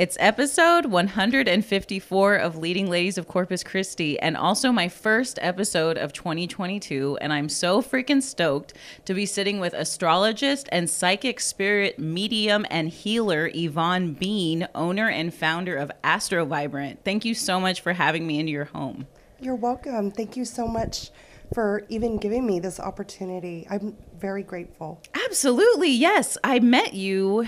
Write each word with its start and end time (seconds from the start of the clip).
It's 0.00 0.16
episode 0.18 0.86
154 0.86 2.36
of 2.36 2.56
Leading 2.56 2.88
Ladies 2.88 3.18
of 3.18 3.28
Corpus 3.28 3.62
Christi, 3.62 4.18
and 4.18 4.34
also 4.34 4.72
my 4.72 4.88
first 4.88 5.38
episode 5.42 5.98
of 5.98 6.14
2022. 6.14 7.18
And 7.20 7.30
I'm 7.34 7.50
so 7.50 7.82
freaking 7.82 8.22
stoked 8.22 8.72
to 9.04 9.12
be 9.12 9.26
sitting 9.26 9.60
with 9.60 9.74
astrologist 9.74 10.70
and 10.72 10.88
psychic 10.88 11.38
spirit 11.38 11.98
medium 11.98 12.64
and 12.70 12.88
healer 12.88 13.50
Yvonne 13.52 14.14
Bean, 14.14 14.66
owner 14.74 15.10
and 15.10 15.34
founder 15.34 15.76
of 15.76 15.92
Astro 16.02 16.46
Vibrant. 16.46 17.04
Thank 17.04 17.26
you 17.26 17.34
so 17.34 17.60
much 17.60 17.82
for 17.82 17.92
having 17.92 18.26
me 18.26 18.40
into 18.40 18.52
your 18.52 18.64
home. 18.64 19.06
You're 19.38 19.54
welcome. 19.54 20.12
Thank 20.12 20.34
you 20.34 20.46
so 20.46 20.66
much 20.66 21.10
for 21.52 21.84
even 21.90 22.16
giving 22.16 22.46
me 22.46 22.58
this 22.58 22.80
opportunity. 22.80 23.66
I'm 23.68 23.98
very 24.18 24.44
grateful. 24.44 25.02
Absolutely, 25.26 25.90
yes. 25.90 26.38
I 26.42 26.58
met 26.60 26.94
you 26.94 27.46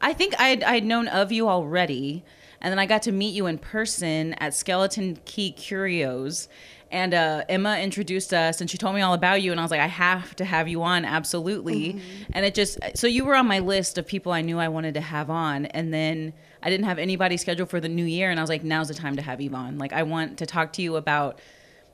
I 0.00 0.12
think 0.12 0.38
I'd, 0.38 0.62
I'd 0.62 0.84
known 0.84 1.08
of 1.08 1.32
you 1.32 1.48
already. 1.48 2.24
And 2.60 2.72
then 2.72 2.78
I 2.78 2.86
got 2.86 3.02
to 3.02 3.12
meet 3.12 3.34
you 3.34 3.46
in 3.46 3.58
person 3.58 4.34
at 4.34 4.54
Skeleton 4.54 5.18
Key 5.24 5.52
Curios. 5.52 6.48
And 6.90 7.14
uh, 7.14 7.44
Emma 7.48 7.78
introduced 7.78 8.32
us 8.32 8.60
and 8.60 8.70
she 8.70 8.78
told 8.78 8.94
me 8.94 9.00
all 9.00 9.12
about 9.12 9.42
you. 9.42 9.50
And 9.50 9.60
I 9.60 9.64
was 9.64 9.70
like, 9.70 9.80
I 9.80 9.86
have 9.86 10.36
to 10.36 10.44
have 10.44 10.68
you 10.68 10.82
on, 10.82 11.04
absolutely. 11.04 11.94
Mm-hmm. 11.94 12.32
And 12.32 12.46
it 12.46 12.54
just, 12.54 12.78
so 12.94 13.06
you 13.06 13.24
were 13.24 13.34
on 13.34 13.46
my 13.46 13.58
list 13.58 13.98
of 13.98 14.06
people 14.06 14.32
I 14.32 14.40
knew 14.40 14.58
I 14.58 14.68
wanted 14.68 14.94
to 14.94 15.00
have 15.00 15.28
on. 15.28 15.66
And 15.66 15.92
then 15.92 16.32
I 16.62 16.70
didn't 16.70 16.86
have 16.86 16.98
anybody 16.98 17.36
scheduled 17.36 17.70
for 17.70 17.80
the 17.80 17.88
new 17.88 18.04
year. 18.04 18.30
And 18.30 18.38
I 18.38 18.42
was 18.42 18.50
like, 18.50 18.64
now's 18.64 18.88
the 18.88 18.94
time 18.94 19.16
to 19.16 19.22
have 19.22 19.40
Yvonne. 19.40 19.78
Like, 19.78 19.92
I 19.92 20.04
want 20.04 20.38
to 20.38 20.46
talk 20.46 20.72
to 20.74 20.82
you 20.82 20.96
about, 20.96 21.40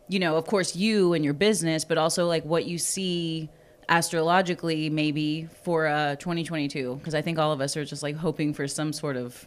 you 0.08 0.18
know, 0.18 0.36
of 0.36 0.46
course, 0.46 0.76
you 0.76 1.14
and 1.14 1.24
your 1.24 1.34
business, 1.34 1.84
but 1.84 1.96
also 1.96 2.26
like 2.26 2.44
what 2.44 2.66
you 2.66 2.78
see 2.78 3.48
astrologically 3.88 4.88
maybe 4.88 5.48
for 5.64 5.86
uh 5.86 6.14
2022 6.16 6.96
because 6.96 7.14
I 7.14 7.22
think 7.22 7.38
all 7.38 7.52
of 7.52 7.60
us 7.60 7.76
are 7.76 7.84
just 7.84 8.02
like 8.02 8.16
hoping 8.16 8.54
for 8.54 8.68
some 8.68 8.92
sort 8.92 9.16
of 9.16 9.46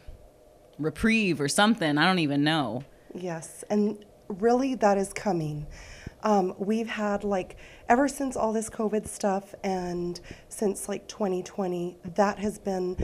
reprieve 0.78 1.40
or 1.40 1.48
something. 1.48 1.98
I 1.98 2.06
don't 2.06 2.20
even 2.20 2.44
know. 2.44 2.84
Yes, 3.14 3.64
and 3.70 4.04
really 4.28 4.76
that 4.76 4.98
is 4.98 5.14
coming. 5.14 5.68
Um, 6.24 6.56
we've 6.58 6.88
had 6.88 7.24
like 7.24 7.58
ever 7.88 8.08
since 8.08 8.36
all 8.36 8.52
this 8.52 8.70
COVID 8.70 9.08
stuff 9.08 9.54
and 9.64 10.20
since 10.50 10.90
like 10.90 11.08
2020, 11.08 11.98
that 12.16 12.40
has 12.40 12.58
been 12.58 12.98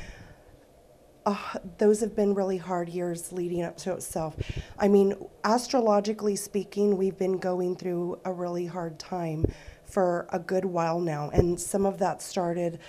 uh, 1.25 1.37
those 1.77 1.99
have 1.99 2.15
been 2.15 2.33
really 2.33 2.57
hard 2.57 2.89
years 2.89 3.31
leading 3.31 3.61
up 3.61 3.77
to 3.77 3.93
itself. 3.93 4.35
I 4.79 4.87
mean, 4.87 5.13
astrologically 5.43 6.35
speaking, 6.35 6.97
we've 6.97 7.17
been 7.17 7.37
going 7.37 7.75
through 7.75 8.19
a 8.25 8.33
really 8.33 8.65
hard 8.65 8.97
time 8.97 9.45
for 9.91 10.25
a 10.29 10.39
good 10.39 10.65
while 10.65 10.99
now, 10.99 11.29
and 11.29 11.59
some 11.59 11.85
of 11.85 11.99
that 11.99 12.21
started 12.21 12.79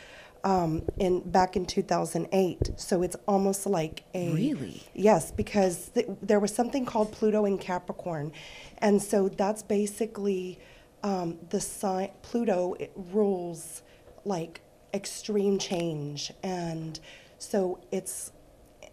um, 0.44 0.82
in 0.98 1.20
back 1.20 1.56
in 1.56 1.66
2008. 1.66 2.70
So 2.76 3.02
it's 3.02 3.16
almost 3.26 3.66
like 3.66 4.04
a 4.14 4.32
really 4.32 4.82
yes, 4.94 5.30
because 5.32 5.90
th- 5.90 6.06
there 6.22 6.40
was 6.40 6.54
something 6.54 6.86
called 6.86 7.12
Pluto 7.12 7.44
in 7.44 7.58
Capricorn, 7.58 8.32
and 8.78 9.02
so 9.02 9.28
that's 9.28 9.62
basically 9.62 10.58
um, 11.02 11.38
the 11.50 11.60
sign. 11.60 12.10
Pluto 12.22 12.76
rules 12.94 13.82
like 14.24 14.60
extreme 14.94 15.58
change, 15.58 16.32
and 16.42 16.98
so 17.38 17.80
it's 17.90 18.32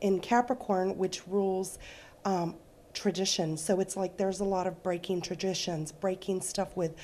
in 0.02 0.20
Capricorn, 0.20 0.98
which 0.98 1.28
rules. 1.28 1.78
Um, 2.26 2.56
tradition 2.92 3.56
so 3.56 3.80
it's 3.80 3.96
like 3.96 4.18
there's 4.18 4.40
a 4.40 4.44
lot 4.44 4.66
of 4.66 4.82
breaking 4.82 5.22
traditions 5.22 5.92
breaking 5.92 6.42
stuff 6.42 6.76
with 6.76 6.96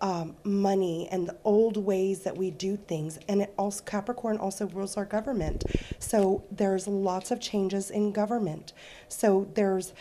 um, 0.00 0.36
money 0.44 1.08
and 1.10 1.28
the 1.28 1.36
old 1.44 1.76
ways 1.76 2.20
that 2.20 2.36
we 2.36 2.50
do 2.50 2.76
things. 2.76 3.18
And 3.28 3.42
it 3.42 3.54
also 3.58 3.82
Capricorn 3.84 4.38
also 4.38 4.66
rules 4.68 4.96
our 4.96 5.04
government. 5.04 5.64
So 5.98 6.44
there's 6.50 6.86
lots 6.86 7.30
of 7.30 7.40
changes 7.40 7.90
in 7.90 8.12
government. 8.12 8.72
So 9.08 9.48
there's 9.54 9.92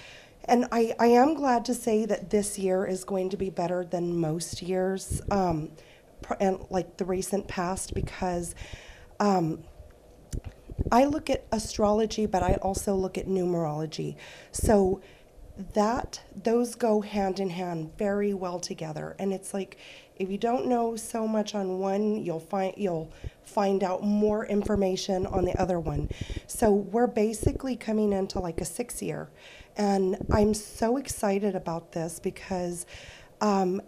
and 0.47 0.67
I, 0.71 0.93
I 0.99 1.07
am 1.07 1.33
glad 1.33 1.66
to 1.66 1.73
say 1.73 2.05
that 2.05 2.29
this 2.29 2.59
year 2.59 2.85
is 2.85 3.03
going 3.03 3.29
to 3.29 3.38
be 3.38 3.49
better 3.49 3.83
than 3.83 4.16
most 4.16 4.61
years, 4.61 5.19
um, 5.31 5.72
and 6.39 6.63
like 6.69 6.97
the 6.97 7.06
recent 7.06 7.47
past, 7.47 7.95
because 7.95 8.53
um, 9.19 9.63
I 10.91 11.06
look 11.06 11.29
at 11.29 11.45
astrology, 11.51 12.25
but 12.25 12.44
I 12.44 12.56
also 12.56 12.94
look 12.95 13.17
at 13.17 13.27
numerology. 13.27 14.17
So 14.51 15.01
that 15.73 16.21
those 16.43 16.75
go 16.75 17.01
hand 17.01 17.39
in 17.39 17.49
hand 17.49 17.91
very 17.97 18.33
well 18.33 18.59
together 18.59 19.16
and 19.19 19.33
it's 19.33 19.53
like 19.53 19.77
if 20.17 20.29
you 20.29 20.38
don't 20.38 20.66
know 20.66 20.95
so 20.95 21.27
much 21.27 21.55
on 21.55 21.79
one 21.79 22.16
you'll 22.23 22.39
find 22.39 22.73
you'll 22.77 23.11
find 23.43 23.83
out 23.83 24.03
more 24.03 24.45
information 24.45 25.25
on 25.27 25.45
the 25.45 25.57
other 25.59 25.79
one 25.79 26.09
so 26.47 26.71
we're 26.71 27.07
basically 27.07 27.75
coming 27.75 28.11
into 28.11 28.39
like 28.39 28.59
a 28.59 28.65
six 28.65 29.01
year 29.01 29.29
and 29.77 30.17
i'm 30.31 30.53
so 30.53 30.97
excited 30.97 31.55
about 31.55 31.94
this 31.94 32.19
because 32.19 32.85
um, 33.41 33.81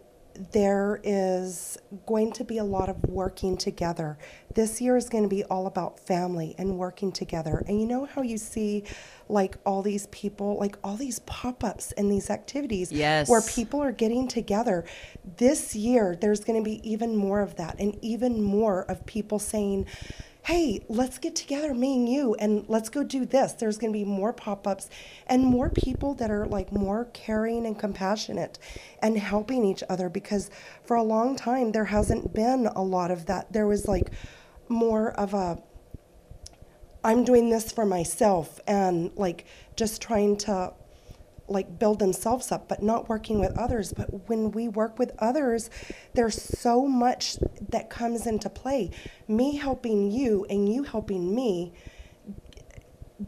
there 0.51 0.99
is 1.03 1.77
going 2.05 2.31
to 2.33 2.43
be 2.43 2.57
a 2.57 2.63
lot 2.63 2.89
of 2.89 2.97
working 3.09 3.57
together. 3.57 4.17
This 4.53 4.79
year 4.81 4.97
is 4.97 5.09
going 5.09 5.23
to 5.23 5.29
be 5.29 5.43
all 5.45 5.67
about 5.67 5.99
family 5.99 6.55
and 6.57 6.77
working 6.77 7.11
together. 7.11 7.63
And 7.67 7.79
you 7.79 7.87
know 7.87 8.05
how 8.05 8.21
you 8.21 8.37
see 8.37 8.83
like 9.29 9.57
all 9.65 9.81
these 9.81 10.07
people, 10.07 10.57
like 10.59 10.77
all 10.83 10.95
these 10.95 11.19
pop 11.19 11.63
ups 11.63 11.91
and 11.93 12.11
these 12.11 12.29
activities 12.29 12.91
yes. 12.91 13.29
where 13.29 13.41
people 13.41 13.81
are 13.81 13.91
getting 13.91 14.27
together. 14.27 14.85
This 15.37 15.75
year, 15.75 16.17
there's 16.19 16.43
going 16.43 16.63
to 16.63 16.67
be 16.67 16.79
even 16.89 17.15
more 17.15 17.41
of 17.41 17.55
that 17.55 17.75
and 17.79 17.97
even 18.01 18.41
more 18.41 18.83
of 18.83 19.05
people 19.05 19.39
saying, 19.39 19.85
hey, 20.47 20.79
let's 20.87 21.17
get 21.17 21.35
together, 21.35 21.73
me 21.73 21.97
and 21.97 22.07
you, 22.07 22.33
and 22.35 22.63
let's 22.69 22.87
go 22.87 23.03
do 23.03 23.25
this. 23.25 23.51
There's 23.51 23.77
going 23.77 23.91
to 23.91 23.99
be 23.99 24.05
more 24.05 24.31
pop 24.31 24.65
ups 24.65 24.89
and 25.27 25.43
more 25.43 25.69
people 25.69 26.13
that 26.15 26.31
are 26.31 26.45
like 26.45 26.71
more 26.71 27.09
caring 27.13 27.65
and 27.65 27.77
compassionate 27.77 28.57
and 29.01 29.17
helping 29.17 29.65
each 29.65 29.83
other 29.89 30.07
because 30.07 30.49
for 30.85 30.95
a 30.95 31.03
long 31.03 31.35
time 31.35 31.73
there 31.73 31.83
hasn't 31.83 32.33
been 32.33 32.67
a 32.67 32.81
lot 32.81 33.11
of 33.11 33.25
that. 33.25 33.51
There 33.51 33.67
was 33.67 33.89
like 33.89 34.09
more 34.69 35.11
of 35.11 35.33
a, 35.33 35.61
I'm 37.07 37.23
doing 37.23 37.49
this 37.49 37.71
for 37.71 37.85
myself 37.85 38.59
and 38.67 39.11
like 39.15 39.45
just 39.77 40.01
trying 40.01 40.35
to 40.39 40.73
like 41.47 41.79
build 41.79 41.99
themselves 41.99 42.51
up 42.51 42.67
but 42.67 42.83
not 42.83 43.07
working 43.07 43.39
with 43.39 43.57
others. 43.57 43.93
But 43.93 44.27
when 44.27 44.51
we 44.51 44.67
work 44.67 44.99
with 44.99 45.13
others 45.19 45.69
there's 46.15 46.35
so 46.35 46.85
much 46.85 47.37
that 47.69 47.89
comes 47.89 48.27
into 48.27 48.49
play. 48.49 48.91
Me 49.25 49.55
helping 49.55 50.11
you 50.11 50.45
and 50.49 50.67
you 50.67 50.83
helping 50.83 51.33
me 51.33 51.71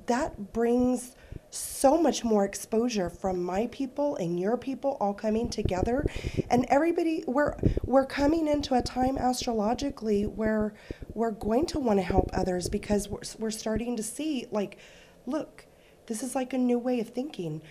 that 0.07 0.51
brings 0.51 1.15
so 1.51 1.99
much 2.01 2.23
more 2.23 2.45
exposure 2.45 3.09
from 3.09 3.43
my 3.43 3.67
people 3.67 4.15
and 4.17 4.39
your 4.39 4.57
people 4.57 4.97
all 4.99 5.13
coming 5.13 5.49
together. 5.49 6.05
And 6.49 6.65
everybody 6.69 7.23
we're 7.27 7.55
we're 7.83 8.05
coming 8.05 8.47
into 8.47 8.75
a 8.75 8.81
time 8.81 9.17
astrologically 9.17 10.25
where 10.25 10.73
we're 11.13 11.31
going 11.31 11.65
to 11.67 11.79
want 11.79 11.99
to 11.99 12.03
help 12.03 12.29
others 12.33 12.69
because 12.69 13.09
we're, 13.09 13.21
we're 13.37 13.51
starting 13.51 13.97
to 13.97 14.03
see 14.03 14.47
like 14.51 14.77
look 15.25 15.65
this 16.09 16.23
is 16.23 16.33
like 16.33 16.53
a 16.53 16.57
new 16.57 16.79
way 16.79 16.99
of 16.99 17.09
thinking. 17.09 17.61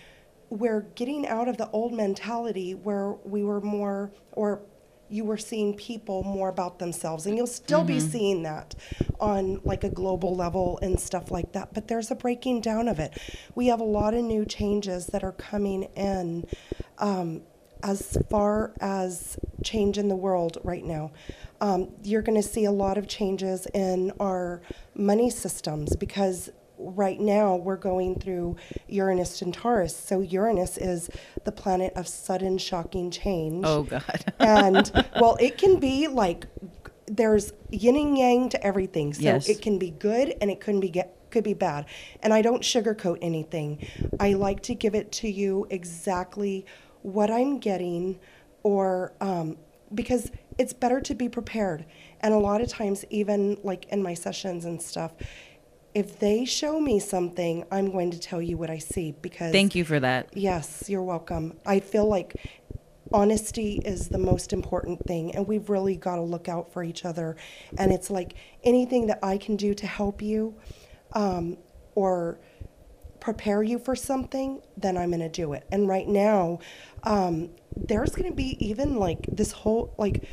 We're 0.49 0.81
getting 0.95 1.27
out 1.27 1.49
of 1.49 1.57
the 1.57 1.69
old 1.71 1.93
mentality 1.93 2.73
where 2.73 3.11
we 3.25 3.43
were 3.43 3.59
more 3.59 4.11
or 4.31 4.61
you 5.09 5.23
were 5.23 5.37
seeing 5.37 5.73
people 5.75 6.23
more 6.23 6.49
about 6.49 6.79
themselves 6.79 7.25
and 7.25 7.35
you'll 7.35 7.47
still 7.47 7.79
mm-hmm. 7.79 7.87
be 7.87 7.99
seeing 7.99 8.43
that 8.43 8.75
on 9.19 9.59
like 9.63 9.83
a 9.83 9.89
global 9.89 10.35
level 10.35 10.79
and 10.81 10.99
stuff 10.99 11.31
like 11.31 11.51
that 11.51 11.73
but 11.73 11.87
there's 11.87 12.11
a 12.11 12.15
breaking 12.15 12.61
down 12.61 12.87
of 12.87 12.99
it 12.99 13.17
we 13.55 13.67
have 13.67 13.79
a 13.79 13.83
lot 13.83 14.13
of 14.13 14.23
new 14.23 14.45
changes 14.45 15.07
that 15.07 15.23
are 15.23 15.33
coming 15.33 15.83
in 15.95 16.45
um, 16.99 17.41
as 17.83 18.17
far 18.29 18.73
as 18.81 19.37
change 19.63 19.97
in 19.97 20.09
the 20.09 20.15
world 20.15 20.57
right 20.63 20.83
now 20.83 21.11
um, 21.61 21.89
you're 22.03 22.21
going 22.21 22.41
to 22.41 22.47
see 22.47 22.65
a 22.65 22.71
lot 22.71 22.97
of 22.97 23.07
changes 23.07 23.67
in 23.73 24.11
our 24.19 24.61
money 24.95 25.29
systems 25.29 25.95
because 25.95 26.49
right 26.79 27.19
now 27.19 27.55
we're 27.55 27.75
going 27.75 28.19
through 28.19 28.55
Uranus 28.87 29.41
and 29.41 29.53
Taurus. 29.53 29.95
So 29.95 30.21
Uranus 30.21 30.77
is 30.77 31.09
the 31.43 31.51
planet 31.51 31.93
of 31.95 32.07
sudden 32.07 32.57
shocking 32.57 33.11
change. 33.11 33.63
Oh 33.67 33.83
God. 33.83 34.33
and 34.39 34.91
well, 35.19 35.37
it 35.39 35.57
can 35.57 35.79
be 35.79 36.07
like 36.07 36.45
there's 37.05 37.53
yin 37.69 37.95
and 37.95 38.17
yang 38.17 38.49
to 38.49 38.63
everything. 38.63 39.13
So 39.13 39.21
yes. 39.21 39.49
it 39.49 39.61
can 39.61 39.77
be 39.77 39.91
good 39.91 40.35
and 40.41 40.49
it 40.49 40.59
couldn't 40.59 40.81
be 40.81 40.89
get 40.89 41.15
could 41.29 41.43
be 41.43 41.53
bad. 41.53 41.85
And 42.23 42.33
I 42.33 42.41
don't 42.41 42.63
sugarcoat 42.63 43.19
anything. 43.21 43.85
I 44.19 44.33
like 44.33 44.61
to 44.63 44.73
give 44.73 44.95
it 44.95 45.11
to 45.13 45.29
you 45.29 45.67
exactly 45.69 46.65
what 47.03 47.29
I'm 47.29 47.59
getting 47.59 48.19
or 48.63 49.13
um, 49.21 49.57
because 49.93 50.31
it's 50.57 50.73
better 50.73 50.99
to 51.01 51.15
be 51.15 51.29
prepared. 51.29 51.85
And 52.21 52.33
a 52.33 52.37
lot 52.37 52.61
of 52.61 52.67
times, 52.67 53.05
even 53.09 53.57
like 53.63 53.85
in 53.89 54.03
my 54.03 54.13
sessions 54.13 54.65
and 54.65 54.81
stuff, 54.81 55.13
if 55.93 56.19
they 56.19 56.45
show 56.45 56.79
me 56.79 56.99
something, 56.99 57.65
I'm 57.71 57.91
going 57.91 58.11
to 58.11 58.19
tell 58.19 58.41
you 58.41 58.57
what 58.57 58.69
I 58.69 58.77
see 58.77 59.13
because 59.21 59.51
Thank 59.51 59.75
you 59.75 59.83
for 59.83 59.99
that. 59.99 60.29
Yes, 60.33 60.85
you're 60.87 61.03
welcome. 61.03 61.57
I 61.65 61.79
feel 61.79 62.07
like 62.07 62.35
honesty 63.11 63.81
is 63.83 64.09
the 64.09 64.19
most 64.19 64.53
important 64.53 65.03
thing 65.07 65.35
and 65.35 65.47
we've 65.47 65.69
really 65.69 65.95
got 65.95 66.17
to 66.17 66.21
look 66.21 66.47
out 66.47 66.71
for 66.71 66.83
each 66.83 67.05
other 67.05 67.35
and 67.79 67.91
it's 67.91 68.11
like 68.11 68.35
anything 68.63 69.07
that 69.07 69.17
I 69.23 69.37
can 69.37 69.55
do 69.55 69.73
to 69.73 69.87
help 69.87 70.21
you 70.21 70.55
um, 71.13 71.57
or 71.95 72.39
prepare 73.19 73.63
you 73.63 73.79
for 73.79 73.95
something, 73.95 74.61
then 74.77 74.97
I'm 74.97 75.09
going 75.09 75.19
to 75.21 75.29
do 75.29 75.53
it. 75.53 75.65
And 75.71 75.87
right 75.87 76.07
now, 76.07 76.59
um, 77.03 77.49
there's 77.75 78.11
going 78.11 78.29
to 78.29 78.35
be 78.35 78.57
even 78.65 78.95
like 78.95 79.25
this 79.31 79.51
whole, 79.51 79.93
like, 79.97 80.23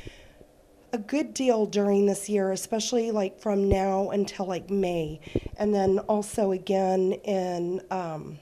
a 0.97 0.99
good 0.99 1.35
deal 1.35 1.67
during 1.67 2.07
this 2.07 2.27
year, 2.27 2.53
especially 2.53 3.11
like 3.11 3.39
from 3.39 3.69
now 3.69 4.09
until 4.09 4.47
like 4.47 4.71
May. 4.71 5.21
And 5.59 5.75
then 5.75 5.99
also 5.99 6.53
again 6.53 7.13
in 7.25 7.83
um, 7.91 8.39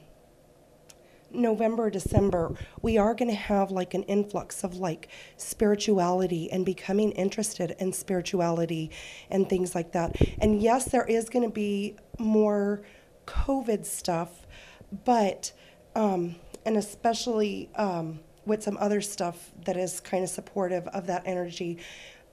November, 1.32 1.90
December, 1.90 2.54
we 2.80 2.96
are 2.96 3.12
going 3.12 3.28
to 3.28 3.34
have 3.36 3.72
like 3.72 3.92
an 3.94 4.04
influx 4.04 4.62
of 4.62 4.76
like 4.76 5.08
spirituality 5.36 6.48
and 6.52 6.64
becoming 6.64 7.10
interested 7.12 7.74
in 7.80 7.92
spirituality 7.92 8.92
and 9.30 9.50
things 9.50 9.74
like 9.74 9.90
that. 9.90 10.14
And 10.38 10.62
yes, 10.62 10.84
there 10.84 11.04
is 11.06 11.28
going 11.28 11.44
to 11.44 11.52
be 11.52 11.96
more 12.20 12.82
COVID 13.26 13.84
stuff, 13.84 14.46
but, 15.04 15.50
um, 15.96 16.36
and 16.64 16.76
especially 16.76 17.68
um, 17.74 18.20
with 18.46 18.62
some 18.62 18.76
other 18.78 19.00
stuff 19.00 19.50
that 19.64 19.76
is 19.76 19.98
kind 19.98 20.22
of 20.22 20.30
supportive 20.30 20.86
of 20.88 21.08
that 21.08 21.22
energy 21.26 21.80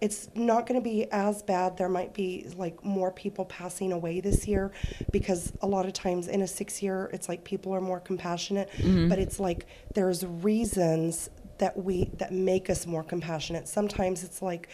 it's 0.02 0.30
not 0.34 0.66
going 0.66 0.80
to 0.80 0.84
be 0.84 1.06
as 1.12 1.44
bad. 1.44 1.78
There 1.78 1.88
might 1.88 2.14
be 2.14 2.48
like 2.58 2.84
more 2.84 3.12
people 3.12 3.46
passing 3.46 3.94
away 3.94 4.20
this 4.20 4.48
year 4.48 4.72
because 5.12 5.54
a 5.62 5.68
lot 5.68 5.86
of 5.86 5.94
times 5.94 6.28
in 6.28 6.42
a 6.42 6.48
six 6.48 6.82
year, 6.82 7.10
it's 7.14 7.30
like 7.30 7.44
people 7.44 7.74
are 7.74 7.82
more 7.82 8.00
compassionate, 8.00 8.70
mm-hmm. 8.72 9.08
but 9.08 9.20
it's 9.20 9.40
like 9.40 9.68
there's 9.94 10.26
reasons 10.26 11.30
that 11.60 11.78
we 11.78 12.10
that 12.18 12.34
make 12.34 12.70
us 12.72 12.88
more 12.88 13.04
compassionate. 13.04 13.68
Sometimes 13.68 14.24
it's 14.24 14.42
like 14.42 14.68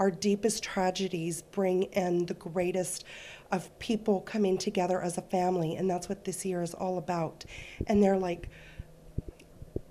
our 0.00 0.10
deepest 0.10 0.64
tragedies 0.64 1.42
bring 1.42 1.84
in 1.84 2.26
the 2.26 2.34
greatest 2.34 3.04
of 3.52 3.78
people 3.78 4.20
coming 4.22 4.58
together 4.58 5.00
as 5.00 5.16
a 5.16 5.22
family, 5.22 5.76
and 5.76 5.88
that's 5.88 6.08
what 6.08 6.24
this 6.24 6.44
year 6.44 6.62
is 6.62 6.74
all 6.74 6.98
about. 6.98 7.44
And 7.86 8.02
they're 8.02 8.18
like, 8.18 8.48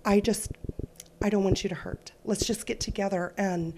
I 0.04 0.20
just, 0.20 0.52
I 1.22 1.30
don't 1.30 1.44
want 1.44 1.64
you 1.64 1.70
to 1.70 1.76
hurt. 1.76 2.12
Let's 2.26 2.46
just 2.46 2.66
get 2.66 2.80
together 2.80 3.34
and 3.38 3.74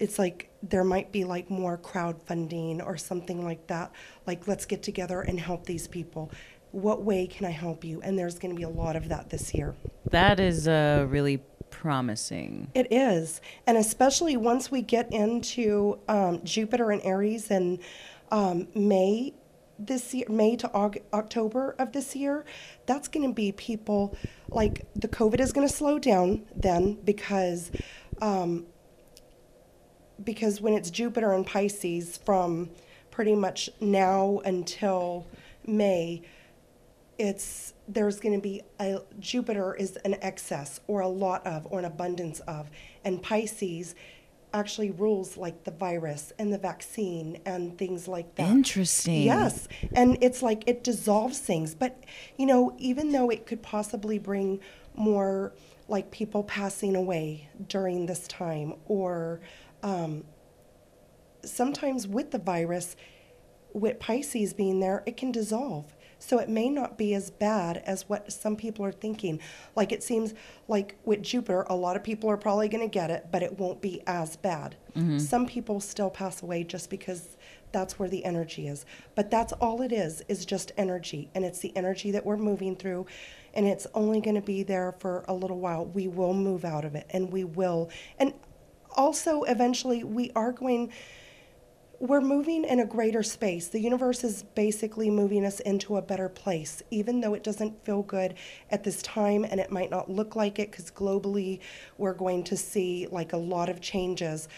it's 0.00 0.18
like 0.18 0.50
there 0.62 0.84
might 0.84 1.12
be 1.12 1.24
like 1.24 1.50
more 1.50 1.78
crowdfunding 1.78 2.84
or 2.84 2.96
something 2.96 3.44
like 3.44 3.66
that. 3.68 3.92
Like, 4.26 4.46
let's 4.48 4.66
get 4.66 4.82
together 4.82 5.20
and 5.20 5.38
help 5.38 5.66
these 5.66 5.86
people. 5.86 6.30
What 6.72 7.02
way 7.02 7.26
can 7.26 7.46
I 7.46 7.50
help 7.50 7.84
you? 7.84 8.00
And 8.02 8.18
there's 8.18 8.38
going 8.38 8.52
to 8.52 8.56
be 8.56 8.64
a 8.64 8.68
lot 8.68 8.96
of 8.96 9.08
that 9.08 9.30
this 9.30 9.54
year. 9.54 9.74
That 10.10 10.40
is 10.40 10.66
uh, 10.66 11.06
really 11.08 11.42
promising. 11.70 12.70
It 12.74 12.88
is. 12.90 13.40
And 13.66 13.76
especially 13.78 14.36
once 14.36 14.70
we 14.70 14.82
get 14.82 15.12
into 15.12 15.98
um, 16.08 16.40
Jupiter 16.44 16.90
and 16.90 17.02
Aries 17.02 17.50
in 17.50 17.80
um, 18.30 18.68
May 18.74 19.34
this 19.78 20.14
year, 20.14 20.26
May 20.28 20.56
to 20.56 20.74
October 21.12 21.74
of 21.78 21.92
this 21.92 22.14
year, 22.14 22.44
that's 22.86 23.08
going 23.08 23.26
to 23.28 23.34
be 23.34 23.52
people 23.52 24.16
like 24.48 24.86
the 24.94 25.08
COVID 25.08 25.40
is 25.40 25.52
going 25.52 25.66
to 25.66 25.72
slow 25.72 25.98
down 25.98 26.44
then 26.54 26.94
because 27.04 27.70
um, 28.20 28.66
because 30.22 30.60
when 30.60 30.74
it's 30.74 30.90
Jupiter 30.90 31.32
and 31.32 31.46
Pisces 31.46 32.18
from 32.18 32.70
pretty 33.10 33.34
much 33.34 33.70
now 33.80 34.40
until 34.44 35.26
May, 35.66 36.22
it's 37.18 37.74
there's 37.86 38.18
going 38.18 38.34
to 38.34 38.40
be 38.40 38.62
a 38.80 38.98
Jupiter 39.18 39.74
is 39.74 39.96
an 40.04 40.16
excess 40.22 40.80
or 40.86 41.00
a 41.00 41.08
lot 41.08 41.46
of 41.46 41.66
or 41.70 41.78
an 41.78 41.84
abundance 41.84 42.40
of, 42.40 42.70
and 43.04 43.22
Pisces 43.22 43.94
actually 44.54 44.92
rules 44.92 45.36
like 45.36 45.64
the 45.64 45.70
virus 45.72 46.32
and 46.38 46.52
the 46.52 46.58
vaccine 46.58 47.40
and 47.44 47.76
things 47.76 48.06
like 48.06 48.36
that. 48.36 48.48
Interesting. 48.48 49.24
Yes. 49.24 49.68
And 49.94 50.16
it's 50.22 50.40
like 50.42 50.62
it 50.66 50.84
dissolves 50.84 51.40
things. 51.40 51.74
But, 51.74 52.04
you 52.38 52.46
know, 52.46 52.74
even 52.78 53.12
though 53.12 53.28
it 53.28 53.46
could 53.46 53.62
possibly 53.62 54.18
bring 54.18 54.60
more 54.94 55.52
like 55.88 56.10
people 56.10 56.44
passing 56.44 56.94
away 56.94 57.48
during 57.68 58.06
this 58.06 58.26
time 58.28 58.74
or 58.86 59.40
um, 59.82 60.24
sometimes 61.44 62.06
with 62.06 62.30
the 62.30 62.38
virus, 62.38 62.96
with 63.72 63.98
Pisces 63.98 64.54
being 64.54 64.78
there, 64.78 65.02
it 65.04 65.16
can 65.16 65.32
dissolve. 65.32 65.94
So 66.24 66.38
it 66.38 66.48
may 66.48 66.70
not 66.70 66.96
be 66.96 67.12
as 67.12 67.30
bad 67.30 67.82
as 67.84 68.08
what 68.08 68.32
some 68.32 68.56
people 68.56 68.82
are 68.86 68.92
thinking. 68.92 69.40
Like 69.76 69.92
it 69.92 70.02
seems 70.02 70.32
like 70.68 70.96
with 71.04 71.22
Jupiter, 71.22 71.66
a 71.68 71.76
lot 71.76 71.96
of 71.96 72.02
people 72.02 72.30
are 72.30 72.38
probably 72.38 72.66
going 72.66 72.82
to 72.82 72.92
get 72.92 73.10
it, 73.10 73.26
but 73.30 73.42
it 73.42 73.58
won't 73.58 73.82
be 73.82 74.02
as 74.06 74.36
bad. 74.36 74.74
Mm-hmm. 74.96 75.18
Some 75.18 75.46
people 75.46 75.80
still 75.80 76.08
pass 76.08 76.42
away 76.42 76.64
just 76.64 76.88
because 76.88 77.36
that's 77.72 77.98
where 77.98 78.08
the 78.08 78.24
energy 78.24 78.68
is. 78.68 78.86
But 79.14 79.30
that's 79.30 79.52
all 79.54 79.82
it 79.82 79.92
is, 79.92 80.22
is 80.26 80.46
just 80.46 80.72
energy. 80.78 81.28
And 81.34 81.44
it's 81.44 81.58
the 81.58 81.76
energy 81.76 82.10
that 82.12 82.24
we're 82.24 82.38
moving 82.38 82.74
through. 82.74 83.04
And 83.52 83.66
it's 83.66 83.86
only 83.92 84.22
going 84.22 84.36
to 84.36 84.40
be 84.40 84.62
there 84.62 84.92
for 85.00 85.26
a 85.28 85.34
little 85.34 85.58
while. 85.58 85.84
We 85.84 86.08
will 86.08 86.32
move 86.32 86.64
out 86.64 86.86
of 86.86 86.94
it 86.94 87.06
and 87.10 87.30
we 87.30 87.44
will. 87.44 87.90
And 88.18 88.32
also 88.96 89.42
eventually 89.42 90.04
we 90.04 90.30
are 90.34 90.52
going 90.52 90.90
we're 92.00 92.20
moving 92.20 92.64
in 92.64 92.80
a 92.80 92.86
greater 92.86 93.22
space. 93.22 93.68
The 93.68 93.80
universe 93.80 94.24
is 94.24 94.42
basically 94.54 95.10
moving 95.10 95.44
us 95.44 95.60
into 95.60 95.96
a 95.96 96.02
better 96.02 96.28
place, 96.28 96.82
even 96.90 97.20
though 97.20 97.34
it 97.34 97.42
doesn't 97.42 97.84
feel 97.84 98.02
good 98.02 98.34
at 98.70 98.84
this 98.84 99.02
time 99.02 99.44
and 99.44 99.60
it 99.60 99.70
might 99.70 99.90
not 99.90 100.10
look 100.10 100.36
like 100.36 100.58
it 100.58 100.70
because 100.70 100.90
globally 100.90 101.60
we're 101.98 102.14
going 102.14 102.44
to 102.44 102.56
see 102.56 103.06
like 103.10 103.32
a 103.32 103.36
lot 103.36 103.68
of 103.68 103.80
changes 103.80 104.48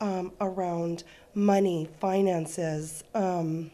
um, 0.00 0.32
around 0.40 1.04
money, 1.34 1.88
finances, 2.00 3.04
um, 3.14 3.70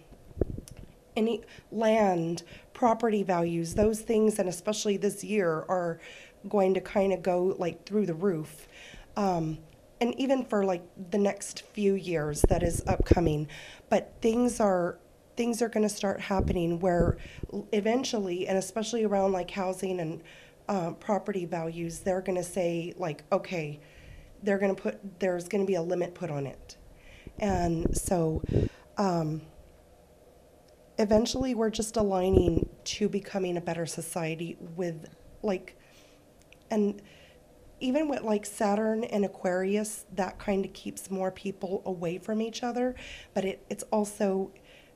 any 1.16 1.42
land, 1.70 2.42
property 2.72 3.22
values, 3.22 3.74
those 3.74 4.00
things, 4.00 4.38
and 4.38 4.48
especially 4.48 4.96
this 4.96 5.22
year 5.22 5.64
are 5.68 6.00
going 6.48 6.74
to 6.74 6.80
kind 6.80 7.12
of 7.12 7.22
go 7.22 7.54
like 7.58 7.84
through 7.84 8.06
the 8.06 8.14
roof. 8.14 8.66
Um, 9.16 9.58
and 10.02 10.18
even 10.18 10.44
for 10.44 10.64
like 10.64 10.82
the 11.12 11.18
next 11.18 11.62
few 11.74 11.94
years 11.94 12.42
that 12.48 12.64
is 12.64 12.82
upcoming. 12.88 13.46
But 13.88 14.12
things 14.20 14.58
are 14.58 14.98
things 15.36 15.62
are 15.62 15.68
going 15.68 15.84
to 15.88 15.94
start 15.94 16.20
happening 16.20 16.80
where 16.80 17.18
eventually 17.70 18.48
and 18.48 18.58
especially 18.58 19.04
around 19.04 19.30
like 19.30 19.52
housing 19.52 20.00
and 20.00 20.20
uh, 20.68 20.90
property 20.92 21.44
values 21.46 22.00
they're 22.00 22.20
going 22.20 22.36
to 22.36 22.42
say 22.42 22.92
like 22.98 23.24
okay 23.32 23.80
they're 24.42 24.58
going 24.58 24.74
to 24.74 24.82
put 24.82 25.20
there's 25.20 25.46
going 25.46 25.62
to 25.62 25.66
be 25.66 25.76
a 25.76 25.82
limit 25.82 26.14
put 26.14 26.30
on 26.30 26.46
it. 26.46 26.76
And 27.38 27.96
so 27.96 28.42
um, 28.98 29.42
eventually 30.98 31.54
we're 31.54 31.70
just 31.70 31.96
aligning 31.96 32.68
to 32.84 33.08
becoming 33.08 33.56
a 33.56 33.60
better 33.60 33.86
society 33.86 34.56
with 34.74 35.06
like 35.44 35.76
and 36.72 37.00
even 37.82 38.08
with 38.08 38.22
like 38.22 38.46
Saturn 38.46 39.04
and 39.04 39.24
Aquarius, 39.24 40.06
that 40.14 40.38
kind 40.38 40.64
of 40.64 40.72
keeps 40.72 41.10
more 41.10 41.30
people 41.30 41.82
away 41.84 42.18
from 42.18 42.40
each 42.40 42.62
other, 42.62 42.94
but 43.34 43.44
it, 43.44 43.64
it's 43.68 43.82
also 43.84 44.52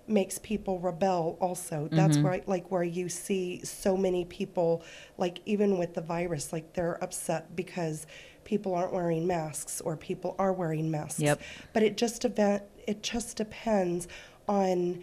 makes 0.08 0.38
people 0.38 0.78
rebel 0.78 1.36
also 1.40 1.88
that's 1.90 2.16
mm-hmm. 2.16 2.26
where 2.26 2.40
like 2.46 2.70
where 2.70 2.84
you 2.84 3.08
see 3.08 3.60
so 3.64 3.96
many 3.96 4.24
people 4.24 4.84
like 5.18 5.40
even 5.46 5.78
with 5.78 5.94
the 5.94 6.00
virus 6.00 6.52
like 6.52 6.72
they're 6.74 7.02
upset 7.02 7.56
because 7.56 8.06
people 8.44 8.72
aren't 8.72 8.92
wearing 8.92 9.26
masks 9.26 9.80
or 9.80 9.96
people 9.96 10.36
are 10.38 10.52
wearing 10.52 10.88
masks 10.92 11.18
yep. 11.18 11.40
but 11.72 11.82
it 11.82 11.96
just 11.96 12.24
event 12.24 12.62
it 12.86 13.02
just 13.02 13.36
depends 13.36 14.06
on 14.46 15.02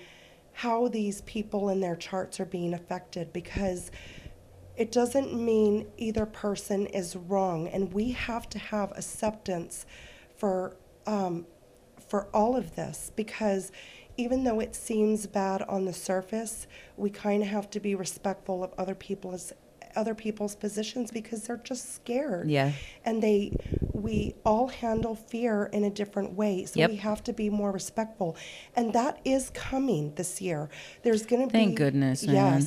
how 0.54 0.88
these 0.88 1.22
people 1.22 1.70
and 1.70 1.84
their 1.84 1.96
charts 1.96 2.40
are 2.40 2.46
being 2.46 2.74
affected 2.74 3.34
because 3.34 3.92
it 4.75 4.92
doesn't 4.92 5.34
mean 5.34 5.88
either 5.98 6.25
person 6.25 6.88
is 6.88 7.15
wrong, 7.15 7.68
and 7.68 7.94
we 7.94 8.12
have 8.12 8.50
to 8.50 8.60
have 8.60 8.92
acceptance 8.92 9.86
for 10.36 10.75
um, 11.06 11.46
for 12.08 12.27
all 12.34 12.56
of 12.56 12.75
this 12.75 13.12
because 13.15 13.72
even 14.18 14.44
though 14.44 14.60
it 14.60 14.75
seems 14.75 15.25
bad 15.25 15.63
on 15.63 15.86
the 15.86 15.94
surface, 15.94 16.68
we 16.98 17.10
kind 17.10 17.42
of 17.42 17.50
have 17.50 17.70
to 17.72 17.80
be 17.80 17.96
respectful 17.96 18.63
of 18.63 18.72
other 18.77 18.96
people's 18.96 19.53
other 19.96 20.15
people's 20.15 20.56
positions 20.56 21.12
because 21.12 21.44
they're 21.44 21.58
just 21.58 21.94
scared. 21.94 22.50
Yeah. 22.50 22.72
And 23.06 23.22
they 23.22 23.56
we 23.92 24.36
all 24.44 24.68
handle 24.68 25.15
fear 25.15 25.70
in 25.72 25.84
a 25.84 25.89
different 25.89 26.34
way. 26.34 26.65
So 26.65 26.80
yep. 26.80 26.89
we 26.89 26.96
have 26.98 27.24
to 27.25 27.34
be 27.34 27.50
more 27.50 27.72
respectful. 27.72 28.36
And 28.75 28.94
that 28.94 29.20
is 29.24 29.51
coming 29.51 30.13
this 30.15 30.42
year. 30.42 30.70
There's 31.03 31.25
going 31.25 31.44
to 31.44 31.48
be 31.48 31.60
Thank 31.60 31.77
goodness. 31.77 32.25
Man. 32.25 32.65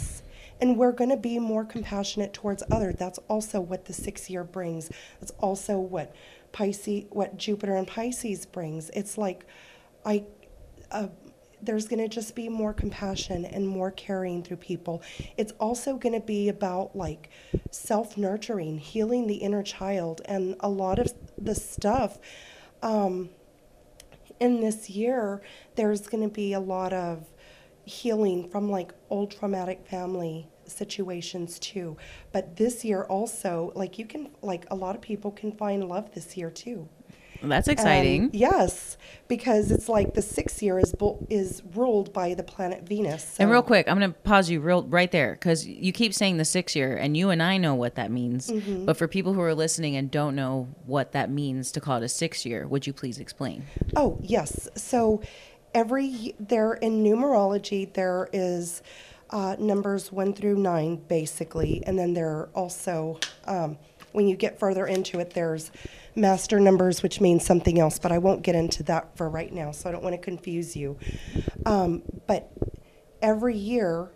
And 0.60 0.76
we're 0.76 0.92
going 0.92 1.10
to 1.10 1.16
be 1.16 1.38
more 1.38 1.64
compassionate 1.64 2.32
towards 2.32 2.62
others. 2.70 2.96
That's 2.98 3.18
also 3.28 3.60
what 3.60 3.84
the 3.84 3.92
six 3.92 4.30
year 4.30 4.44
brings. 4.44 4.90
That's 5.20 5.32
also 5.32 5.78
what 5.78 6.14
Pisces, 6.52 7.04
what 7.10 7.36
Jupiter 7.36 7.76
and 7.76 7.86
Pisces 7.86 8.46
brings. 8.46 8.90
It's 8.90 9.18
like, 9.18 9.44
I, 10.04 10.24
uh, 10.90 11.08
there's 11.62 11.88
going 11.88 11.98
to 12.00 12.08
just 12.08 12.34
be 12.34 12.48
more 12.48 12.72
compassion 12.72 13.44
and 13.44 13.66
more 13.66 13.90
caring 13.90 14.42
through 14.42 14.58
people. 14.58 15.02
It's 15.36 15.52
also 15.52 15.96
going 15.96 16.14
to 16.14 16.24
be 16.24 16.48
about 16.48 16.94
like 16.96 17.30
self 17.70 18.16
nurturing, 18.16 18.78
healing 18.78 19.26
the 19.26 19.36
inner 19.36 19.62
child, 19.62 20.22
and 20.26 20.56
a 20.60 20.68
lot 20.68 20.98
of 20.98 21.12
the 21.38 21.54
stuff. 21.54 22.18
Um, 22.82 23.30
in 24.38 24.60
this 24.60 24.90
year, 24.90 25.40
there's 25.76 26.06
going 26.06 26.22
to 26.22 26.32
be 26.32 26.52
a 26.52 26.60
lot 26.60 26.92
of 26.92 27.24
healing 27.86 28.48
from 28.50 28.68
like 28.68 28.92
old 29.08 29.30
traumatic 29.30 29.86
family 29.88 30.48
situations 30.66 31.58
too. 31.60 31.96
But 32.32 32.56
this 32.56 32.84
year 32.84 33.04
also, 33.04 33.72
like 33.74 33.98
you 33.98 34.04
can, 34.04 34.28
like 34.42 34.66
a 34.70 34.74
lot 34.74 34.94
of 34.96 35.00
people 35.00 35.30
can 35.30 35.52
find 35.52 35.88
love 35.88 36.12
this 36.12 36.36
year 36.36 36.50
too. 36.50 36.88
That's 37.42 37.68
And 37.68 37.78
exciting. 37.78 38.30
yes, 38.32 38.96
because 39.28 39.70
it's 39.70 39.88
like 39.88 40.14
the 40.14 40.22
sixth 40.22 40.62
year 40.62 40.78
is 40.78 40.94
bu- 40.94 41.18
is 41.28 41.62
ruled 41.74 42.12
by 42.12 42.32
the 42.34 42.42
planet 42.42 42.88
Venus. 42.88 43.36
and 43.38 43.50
real 43.50 43.62
quick, 43.62 43.86
I'm 43.88 43.98
going 43.98 44.10
to 44.10 44.18
pause 44.20 44.48
you 44.50 44.58
real 44.58 44.82
right 44.84 45.12
there 45.12 45.34
because 45.34 45.66
you 45.66 45.92
keep 45.92 46.14
saying 46.14 46.38
the 46.38 46.46
six 46.46 46.74
year, 46.74 46.96
and 46.96 47.14
you 47.14 47.28
and 47.28 47.42
I 47.42 47.58
know 47.58 47.74
what 47.74 47.96
that 47.96 48.10
means. 48.10 48.50
Mm-hmm. 48.50 48.86
But 48.86 48.96
for 48.96 49.06
people 49.06 49.34
who 49.34 49.42
are 49.42 49.54
listening 49.54 49.96
and 49.96 50.10
don't 50.10 50.34
know 50.34 50.68
what 50.86 51.12
that 51.12 51.30
means 51.30 51.70
to 51.72 51.80
call 51.80 51.98
it 51.98 52.02
a 52.04 52.08
six 52.08 52.46
year, 52.46 52.66
would 52.66 52.86
you 52.86 52.94
please 52.94 53.18
explain? 53.18 53.66
Oh, 53.94 54.18
yes. 54.22 54.68
So 54.74 55.20
every 55.76 56.34
there 56.40 56.72
in 56.72 57.04
numerology 57.04 57.92
there 57.92 58.28
is 58.32 58.82
uh, 59.28 59.54
numbers 59.58 60.10
one 60.10 60.32
through 60.32 60.56
nine 60.56 60.96
basically, 61.08 61.82
and 61.86 61.98
then 61.98 62.14
there 62.14 62.30
are 62.30 62.48
also 62.54 63.20
um, 63.44 63.76
when 64.12 64.26
you 64.26 64.36
get 64.36 64.58
further 64.58 64.86
into 64.86 65.20
it, 65.20 65.34
there's 65.34 65.70
master 66.14 66.58
numbers, 66.58 67.02
which 67.02 67.20
means 67.20 67.44
something 67.44 67.78
else. 67.78 67.98
But 67.98 68.12
I 68.12 68.18
won't 68.18 68.42
get 68.42 68.54
into 68.54 68.82
that 68.84 69.14
for 69.16 69.28
right 69.28 69.52
now, 69.52 69.72
so 69.72 69.90
I 69.90 69.92
don't 69.92 70.02
want 70.02 70.14
to 70.14 70.20
confuse 70.20 70.74
you. 70.74 70.96
Um, 71.66 72.02
but 72.26 72.50
every 73.20 73.56
year 73.56 74.08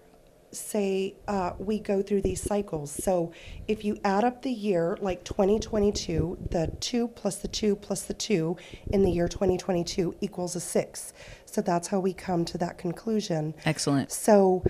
say 0.52 1.14
uh, 1.28 1.52
we 1.58 1.78
go 1.78 2.02
through 2.02 2.22
these 2.22 2.42
cycles. 2.42 2.90
So 2.90 3.32
if 3.68 3.84
you 3.84 3.98
add 4.04 4.24
up 4.24 4.42
the 4.42 4.50
year, 4.50 4.98
like 5.00 5.24
2022, 5.24 6.48
the 6.50 6.72
2 6.80 7.08
plus 7.08 7.36
the 7.36 7.48
2 7.48 7.76
plus 7.76 8.02
the 8.02 8.14
2 8.14 8.56
in 8.92 9.02
the 9.02 9.10
year 9.10 9.28
2022 9.28 10.16
equals 10.20 10.56
a 10.56 10.60
6. 10.60 11.12
So 11.50 11.60
that's 11.60 11.88
how 11.88 11.98
we 11.98 12.12
come 12.12 12.44
to 12.46 12.58
that 12.58 12.78
conclusion. 12.78 13.54
Excellent. 13.64 14.12
So 14.12 14.62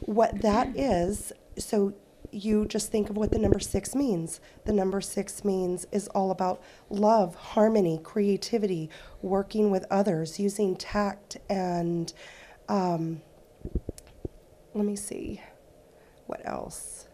what 0.00 0.42
that 0.42 0.76
is, 0.76 1.32
so 1.56 1.94
you 2.30 2.66
just 2.66 2.90
think 2.90 3.08
of 3.08 3.16
what 3.16 3.30
the 3.30 3.38
number 3.38 3.60
six 3.60 3.94
means. 3.94 4.40
The 4.64 4.72
number 4.72 5.00
six 5.00 5.44
means 5.44 5.86
is 5.92 6.08
all 6.08 6.30
about 6.30 6.62
love, 6.90 7.34
harmony, 7.34 8.00
creativity, 8.02 8.90
working 9.22 9.70
with 9.70 9.86
others, 9.90 10.38
using 10.38 10.76
tact 10.76 11.38
and 11.48 12.12
um, 12.68 13.22
let 14.74 14.84
me 14.84 14.96
see 14.96 15.40
what 16.26 16.40
else. 16.44 17.07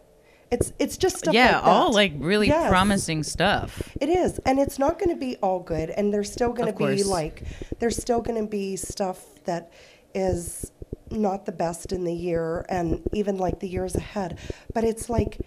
It's 0.55 0.73
it's 0.79 0.97
just 0.97 1.17
stuff 1.17 1.33
yeah, 1.33 1.55
like 1.55 1.63
that. 1.63 1.69
all 1.69 1.93
like 1.93 2.13
really 2.17 2.47
Yes. 2.47 2.69
promising 2.69 3.23
stuff. 3.23 3.69
It 4.01 4.09
is, 4.09 4.39
and 4.39 4.59
it's 4.59 4.79
not 4.79 4.97
going 4.99 5.09
to 5.09 5.19
be 5.19 5.35
all 5.37 5.59
good, 5.59 5.89
and 5.89 6.13
there's 6.13 6.31
still 6.31 6.53
going 6.53 6.71
to 6.71 6.77
be 6.77 7.03
like 7.03 7.43
there's 7.79 7.97
still 7.97 8.21
going 8.21 8.41
to 8.43 8.49
be 8.49 8.75
stuff 8.75 9.19
that 9.45 9.71
is 10.13 10.71
not 11.11 11.45
the 11.45 11.51
best 11.51 11.91
in 11.91 12.03
the 12.03 12.13
year, 12.13 12.65
and 12.69 13.01
even 13.13 13.37
like 13.37 13.59
the 13.59 13.67
years 13.67 13.95
ahead. 13.95 14.39
But 14.73 14.83
it's 14.83 15.09
like 15.09 15.39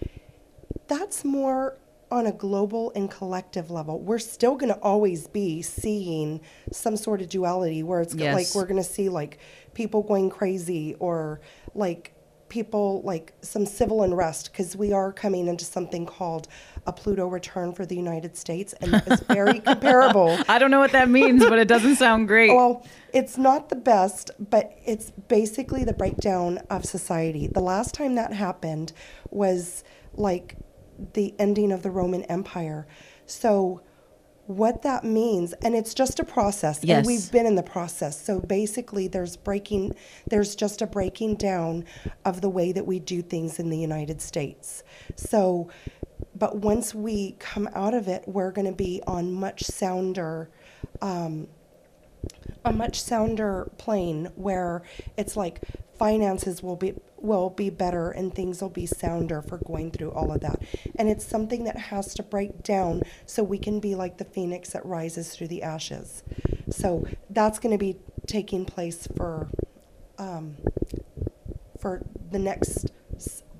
that's 0.87 1.23
more 1.25 1.77
on 2.11 2.25
a 2.25 2.31
global 2.31 2.91
and 2.95 3.09
collective 3.11 3.69
level. 3.69 3.99
We're 3.99 4.17
still 4.17 4.55
going 4.55 4.73
to 4.73 4.79
always 4.79 5.27
be 5.27 5.61
seeing 5.61 6.41
some 6.71 6.97
sort 6.97 7.21
of 7.21 7.29
duality 7.29 7.83
where 7.83 8.01
it's 8.01 8.15
Yes. 8.15 8.33
like 8.33 8.47
we're 8.55 8.67
going 8.67 8.81
to 8.81 8.89
see 8.89 9.09
like 9.09 9.37
people 9.75 10.01
going 10.01 10.29
crazy 10.31 10.95
or 10.99 11.39
like 11.75 12.13
people 12.49 13.01
like 13.03 13.33
some 13.41 13.65
civil 13.65 14.03
unrest 14.03 14.51
because 14.51 14.75
we 14.75 14.91
are 14.91 15.13
coming 15.13 15.47
into 15.47 15.65
something 15.65 16.05
called 16.05 16.47
a 16.87 16.93
Pluto 16.93 17.27
return 17.27 17.73
for 17.73 17.85
the 17.85 17.95
United 17.95 18.35
States 18.35 18.73
and 18.81 19.01
it's 19.05 19.21
very 19.27 19.59
comparable 19.59 20.37
I 20.47 20.59
don't 20.59 20.71
know 20.71 20.79
what 20.79 20.91
that 20.93 21.09
means, 21.09 21.45
but 21.45 21.59
it 21.59 21.67
doesn't 21.67 21.95
sound 21.95 22.27
great. 22.27 22.49
well, 22.49 22.85
it's 23.13 23.37
not 23.37 23.69
the 23.69 23.75
best, 23.75 24.31
but 24.39 24.77
it's 24.85 25.11
basically 25.11 25.83
the 25.83 25.93
breakdown 25.93 26.59
of 26.69 26.85
society. 26.85 27.47
The 27.47 27.59
last 27.59 27.93
time 27.93 28.15
that 28.15 28.33
happened 28.33 28.93
was 29.29 29.83
like 30.13 30.55
the 31.13 31.33
ending 31.39 31.71
of 31.71 31.83
the 31.83 31.91
Roman 31.91 32.23
Empire. 32.23 32.87
So, 33.25 33.81
what 34.49 34.81
that 34.81 35.03
means, 35.03 35.53
and 35.61 35.75
it's 35.75 35.93
just 35.93 36.19
a 36.19 36.23
process, 36.23 36.79
Yes. 36.81 36.97
and 36.97 37.05
we've 37.05 37.31
been 37.31 37.45
in 37.45 37.53
the 37.53 37.61
process. 37.61 38.19
So 38.19 38.39
basically, 38.39 39.07
there's 39.07 39.37
breaking, 39.37 39.93
there's 40.27 40.55
just 40.55 40.81
a 40.81 40.87
breaking 40.87 41.35
down 41.35 41.85
of 42.25 42.41
the 42.41 42.49
way 42.49 42.71
that 42.71 42.87
we 42.87 42.97
do 42.97 43.21
things 43.21 43.59
in 43.59 43.69
the 43.69 43.77
United 43.77 44.21
States. 44.23 44.83
So, 45.15 45.69
but 46.35 46.57
once 46.57 46.95
we 46.95 47.33
come 47.37 47.69
out 47.75 47.93
of 47.93 48.07
it, 48.07 48.23
we're 48.25 48.51
going 48.51 48.65
to 48.65 48.73
be 48.73 49.03
on 49.05 49.31
much 49.31 49.65
sounder. 49.65 50.49
Um, 50.99 51.47
a 52.65 52.73
much 52.73 53.01
sounder 53.01 53.71
plane 53.77 54.29
where 54.35 54.81
it's 55.15 55.37
like 55.37 55.61
finances 55.99 56.63
will 56.63 56.77
be 56.77 56.93
will 57.17 57.49
be 57.49 57.69
better 57.69 58.09
and 58.11 58.33
things 58.33 58.61
will 58.61 58.69
be 58.69 58.85
sounder 58.85 59.41
for 59.41 59.57
going 59.57 59.91
through 59.91 60.11
all 60.11 60.31
of 60.31 60.39
that 60.39 60.59
and 60.95 61.09
it's 61.09 61.25
something 61.25 61.65
that 61.65 61.77
has 61.77 62.13
to 62.13 62.23
break 62.23 62.63
down 62.63 63.01
so 63.25 63.43
we 63.43 63.57
can 63.57 63.79
be 63.79 63.93
like 63.93 64.17
the 64.17 64.23
phoenix 64.25 64.69
that 64.69 64.85
rises 64.85 65.35
through 65.35 65.47
the 65.47 65.61
ashes 65.61 66.23
so 66.69 67.05
that's 67.29 67.59
going 67.59 67.71
to 67.71 67.77
be 67.77 67.97
taking 68.25 68.63
place 68.65 69.07
for 69.17 69.49
um, 70.17 70.55
for 71.79 72.01
the 72.31 72.39
next 72.39 72.91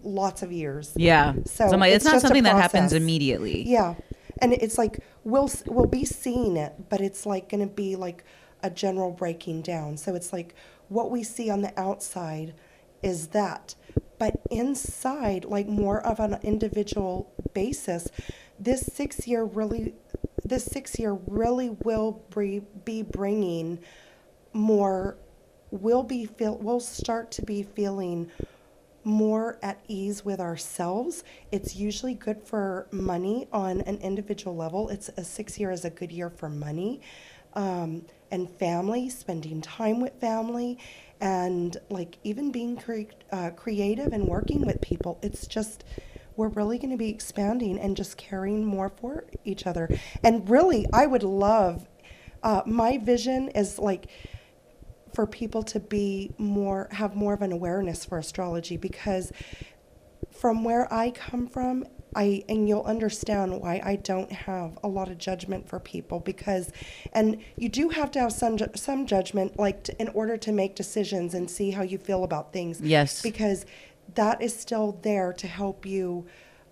lots 0.04 0.42
of 0.42 0.52
years 0.52 0.94
yeah. 0.96 1.34
So 1.46 1.70
So, 1.70 1.78
like, 1.78 1.92
it's, 1.92 1.98
it's 1.98 2.06
not 2.06 2.14
just 2.14 2.26
something 2.28 2.44
that 2.44 2.56
happens 2.56 2.94
immediately. 2.94 3.64
yeah, 3.68 3.96
and 4.42 4.54
it's 4.54 4.78
like 4.78 5.00
we'll 5.24 5.50
we'll 5.66 5.88
be 5.88 6.06
seeing 6.06 6.58
it, 6.58 6.90
but 6.90 7.02
it's 7.02 7.26
like 7.26 7.50
going 7.50 7.68
to 7.68 7.74
be 7.74 7.96
like 7.96 8.24
a 8.64 8.70
general 8.70 9.12
breaking 9.12 9.62
down. 9.62 9.98
So 9.98 10.16
it's 10.16 10.34
like 10.34 10.56
what 10.90 11.10
we 11.10 11.24
see 11.24 11.50
on 11.50 11.62
the 11.62 11.80
outside 11.80 12.54
is 13.02 13.28
that, 13.28 13.76
but 14.18 14.42
inside, 14.52 15.46
like 15.46 15.68
more 15.68 16.06
of 16.06 16.20
an 16.20 16.38
individual 16.44 17.32
basis, 17.54 18.10
this 18.60 18.82
six 18.82 19.28
year 19.28 19.44
really, 19.44 19.94
this 20.44 20.66
six 20.66 21.00
year 21.00 21.18
really 21.28 21.70
will 21.70 22.24
be, 22.36 22.62
be 22.84 23.02
bringing 23.02 23.80
more. 24.52 25.18
We'll 25.72 26.04
be 26.04 26.26
feel. 26.26 26.58
We'll 26.58 26.80
start 26.80 27.32
to 27.32 27.44
be 27.44 27.64
feeling 27.64 28.32
more 29.04 29.58
at 29.62 29.80
ease 29.88 30.26
with 30.26 30.40
ourselves. 30.40 31.24
It's 31.52 31.76
usually 31.76 32.16
good 32.16 32.42
for 32.44 32.88
money 32.92 33.48
on 33.54 33.82
an 33.82 33.98
individual 33.98 34.56
level. 34.56 34.90
It's 34.90 35.10
a 35.16 35.24
six 35.24 35.60
year 35.60 35.72
is 35.72 35.86
a 35.86 35.90
good 35.90 36.12
year 36.12 36.30
for 36.30 36.50
money 36.50 37.02
um, 37.54 38.06
and 38.32 38.50
family, 38.50 39.10
spending 39.10 39.62
time 39.62 40.00
with 40.00 40.14
family, 40.20 40.78
and 41.22 41.78
like 41.90 42.18
even 42.24 42.52
being 42.52 42.78
cre- 42.78 43.14
uh, 43.32 43.52
creative 43.52 44.14
and 44.14 44.28
working 44.28 44.66
with 44.66 44.82
people. 44.82 45.20
It's 45.22 45.48
just 45.48 45.84
we're 46.36 46.48
really 46.48 46.78
going 46.78 46.92
to 46.92 46.98
be 46.98 47.10
expanding 47.10 47.78
and 47.78 47.98
just 47.98 48.16
caring 48.16 48.64
more 48.64 48.90
for 48.90 49.26
each 49.44 49.68
other. 49.68 49.90
And 50.24 50.50
really, 50.50 50.86
I 50.94 51.06
would 51.06 51.24
love. 51.24 51.86
Uh, 52.42 52.62
my 52.66 52.98
vision 52.98 53.50
is 53.50 53.78
like 53.78 54.08
for 55.14 55.28
people 55.28 55.64
to 55.64 55.80
be 55.80 56.32
more 56.38 56.88
have 56.92 57.16
more 57.16 57.34
of 57.34 57.42
an 57.42 57.52
awareness 57.52 58.06
for 58.06 58.18
astrology 58.18 58.78
because 58.78 59.32
from 60.32 60.64
where 60.64 60.92
I 60.94 61.12
come 61.12 61.48
from 61.48 61.86
I 62.16 62.44
and 62.50 62.68
you'll 62.68 62.84
understand 62.84 63.62
why 63.62 63.82
I 63.84 63.96
don't 63.98 64.32
have 64.32 64.78
a 64.84 64.88
lot 64.88 65.10
of 65.10 65.18
judgment 65.18 65.68
for 65.70 65.80
people 65.80 66.20
because 66.20 66.72
and 67.14 67.38
you 67.56 67.70
do 67.70 67.90
have 67.90 68.10
to 68.12 68.20
have 68.20 68.34
some 68.34 68.58
ju- 68.58 68.68
some 68.76 69.06
judgment 69.06 69.60
like 69.60 69.84
to, 69.84 70.02
in 70.02 70.08
order 70.10 70.36
to 70.38 70.52
make 70.52 70.76
decisions 70.76 71.34
and 71.34 71.50
see 71.50 71.72
how 71.72 71.84
you 71.84 71.98
feel 71.98 72.24
about 72.24 72.52
things 72.54 72.82
Yes. 72.82 73.22
because 73.22 73.66
that 74.16 74.42
is 74.42 74.58
still 74.58 74.98
there 75.04 75.32
to 75.34 75.48
help 75.48 75.86
you 75.86 76.26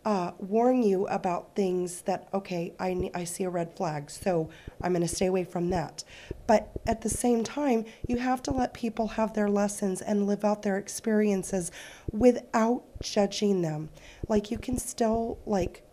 uh, 0.07 0.31
warn 0.39 0.81
you 0.83 1.05
about 1.07 1.53
things 1.53 2.03
that 2.03 2.29
okay 2.33 2.73
I, 2.79 3.11
I 3.13 3.25
see 3.25 3.43
a 3.43 3.49
red 3.49 3.75
flag 3.75 4.09
so 4.09 4.49
i'm 4.81 4.93
going 4.93 5.01
to 5.01 5.07
stay 5.07 5.25
away 5.25 5.43
from 5.43 5.69
that. 5.71 6.05
But 6.47 6.71
at 6.85 7.01
the 7.01 7.09
same 7.09 7.43
time 7.43 7.83
you 8.07 8.15
have 8.15 8.41
to 8.43 8.51
let 8.51 8.73
people 8.73 9.07
have 9.09 9.33
their 9.33 9.49
lessons 9.49 10.01
and 10.01 10.25
live 10.25 10.45
out 10.45 10.61
their 10.61 10.77
experiences 10.77 11.71
without 12.09 12.83
judging 13.01 13.61
them. 13.61 13.89
Like 14.29 14.49
you 14.49 14.57
can 14.57 14.77
still 14.77 15.39
like 15.45 15.83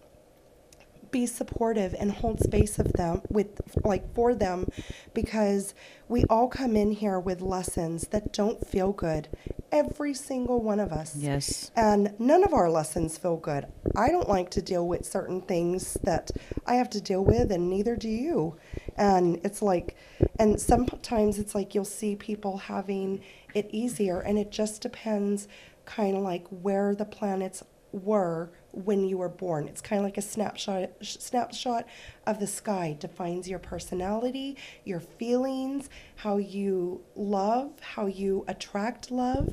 be 1.15 1.27
supportive 1.27 1.95
and 2.01 2.11
hold 2.11 2.41
space 2.41 2.77
of 2.81 2.93
them 2.95 3.23
with 3.31 3.61
like 3.85 4.13
for 4.17 4.35
them 4.35 4.67
because 5.15 5.73
we 6.09 6.25
all 6.25 6.49
come 6.49 6.75
in 6.75 6.91
here 6.91 7.21
with 7.21 7.41
lessons 7.41 8.09
that 8.09 8.33
don't 8.33 8.67
feel 8.67 8.91
good 8.91 9.29
every 9.71 10.13
single 10.13 10.61
one 10.61 10.81
of 10.81 10.91
us. 10.91 11.15
Yes. 11.15 11.71
and 11.77 12.13
none 12.19 12.43
of 12.43 12.53
our 12.53 12.69
lessons 12.69 13.17
feel 13.17 13.37
good. 13.37 13.67
I 13.95 14.09
don't 14.09 14.29
like 14.29 14.51
to 14.51 14.61
deal 14.61 14.89
with 14.89 15.07
certain 15.07 15.41
things 15.41 15.97
that 16.03 16.33
i 16.67 16.75
have 16.75 16.91
to 16.91 17.01
deal 17.01 17.25
with 17.25 17.53
and 17.53 17.71
neither 17.71 17.95
do 17.95 18.09
you. 18.09 18.57
And 18.97 19.41
it's 19.45 19.63
like 19.63 19.97
and 20.41 20.61
sometimes 20.61 21.39
it's 21.39 21.55
like 21.55 21.77
you'll 21.77 21.85
see 21.85 22.17
people 22.17 22.59
having 22.59 23.23
it 23.55 23.69
easier 23.71 24.19
and 24.19 24.37
it 24.37 24.51
just 24.51 24.83
depends 24.83 25.47
kind 25.85 26.17
of 26.17 26.25
like 26.25 26.45
where 26.49 26.97
the 26.97 27.05
planets 27.05 27.63
were 27.93 28.51
when 28.75 29.05
you 29.05 29.19
were 29.19 29.29
born. 29.29 29.69
It's 29.69 29.81
kind 29.81 29.99
of 30.01 30.05
like 30.05 30.19
a 30.19 30.23
snapshot 30.23 30.91
snapshot 31.03 31.87
of 32.27 32.41
the 32.41 32.47
sky 32.47 32.97
defines 32.99 33.49
your 33.49 33.59
personality, 33.59 34.57
your 34.85 35.01
feelings, 35.01 35.91
how 36.17 36.39
you 36.39 37.03
love, 37.15 37.73
how 37.81 38.07
you 38.07 38.45
attract 38.49 39.11
love. 39.11 39.53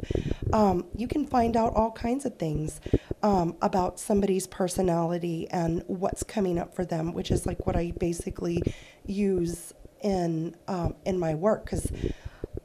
Um, 0.53 0.85
you 0.95 1.07
can 1.07 1.25
find 1.25 1.55
out 1.55 1.73
all 1.75 1.91
kinds 1.91 2.25
of 2.25 2.37
things 2.37 2.81
um, 3.23 3.55
about 3.61 3.99
somebody's 3.99 4.47
personality 4.47 5.47
and 5.51 5.83
what's 5.87 6.23
coming 6.23 6.57
up 6.57 6.73
for 6.75 6.85
them, 6.85 7.13
which 7.13 7.31
is 7.31 7.45
like 7.45 7.65
what 7.67 7.75
I 7.75 7.91
basically 7.99 8.61
use 9.05 9.73
in 10.01 10.55
um, 10.67 10.95
in 11.05 11.19
my 11.19 11.35
work 11.35 11.65
because 11.65 11.91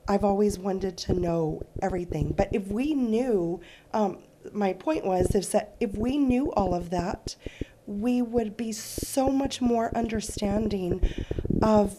I've 0.09 0.25
always 0.25 0.59
wanted 0.59 0.97
to 0.99 1.15
know 1.15 1.63
everything. 1.83 2.33
But 2.37 2.49
if 2.53 2.69
we 2.69 2.95
knew, 2.95 3.61
um, 3.93 4.19
my 4.53 4.73
point 4.73 5.05
was, 5.05 5.35
is 5.35 5.51
that 5.51 5.77
if 5.81 5.97
we 5.97 6.17
knew 6.17 6.53
all 6.53 6.75
of 6.75 6.91
that, 6.91 7.37
we 7.87 8.21
would 8.21 8.57
be 8.57 8.73
so 8.73 9.29
much 9.29 9.61
more 9.61 9.97
understanding 9.97 11.09
of 11.63 11.97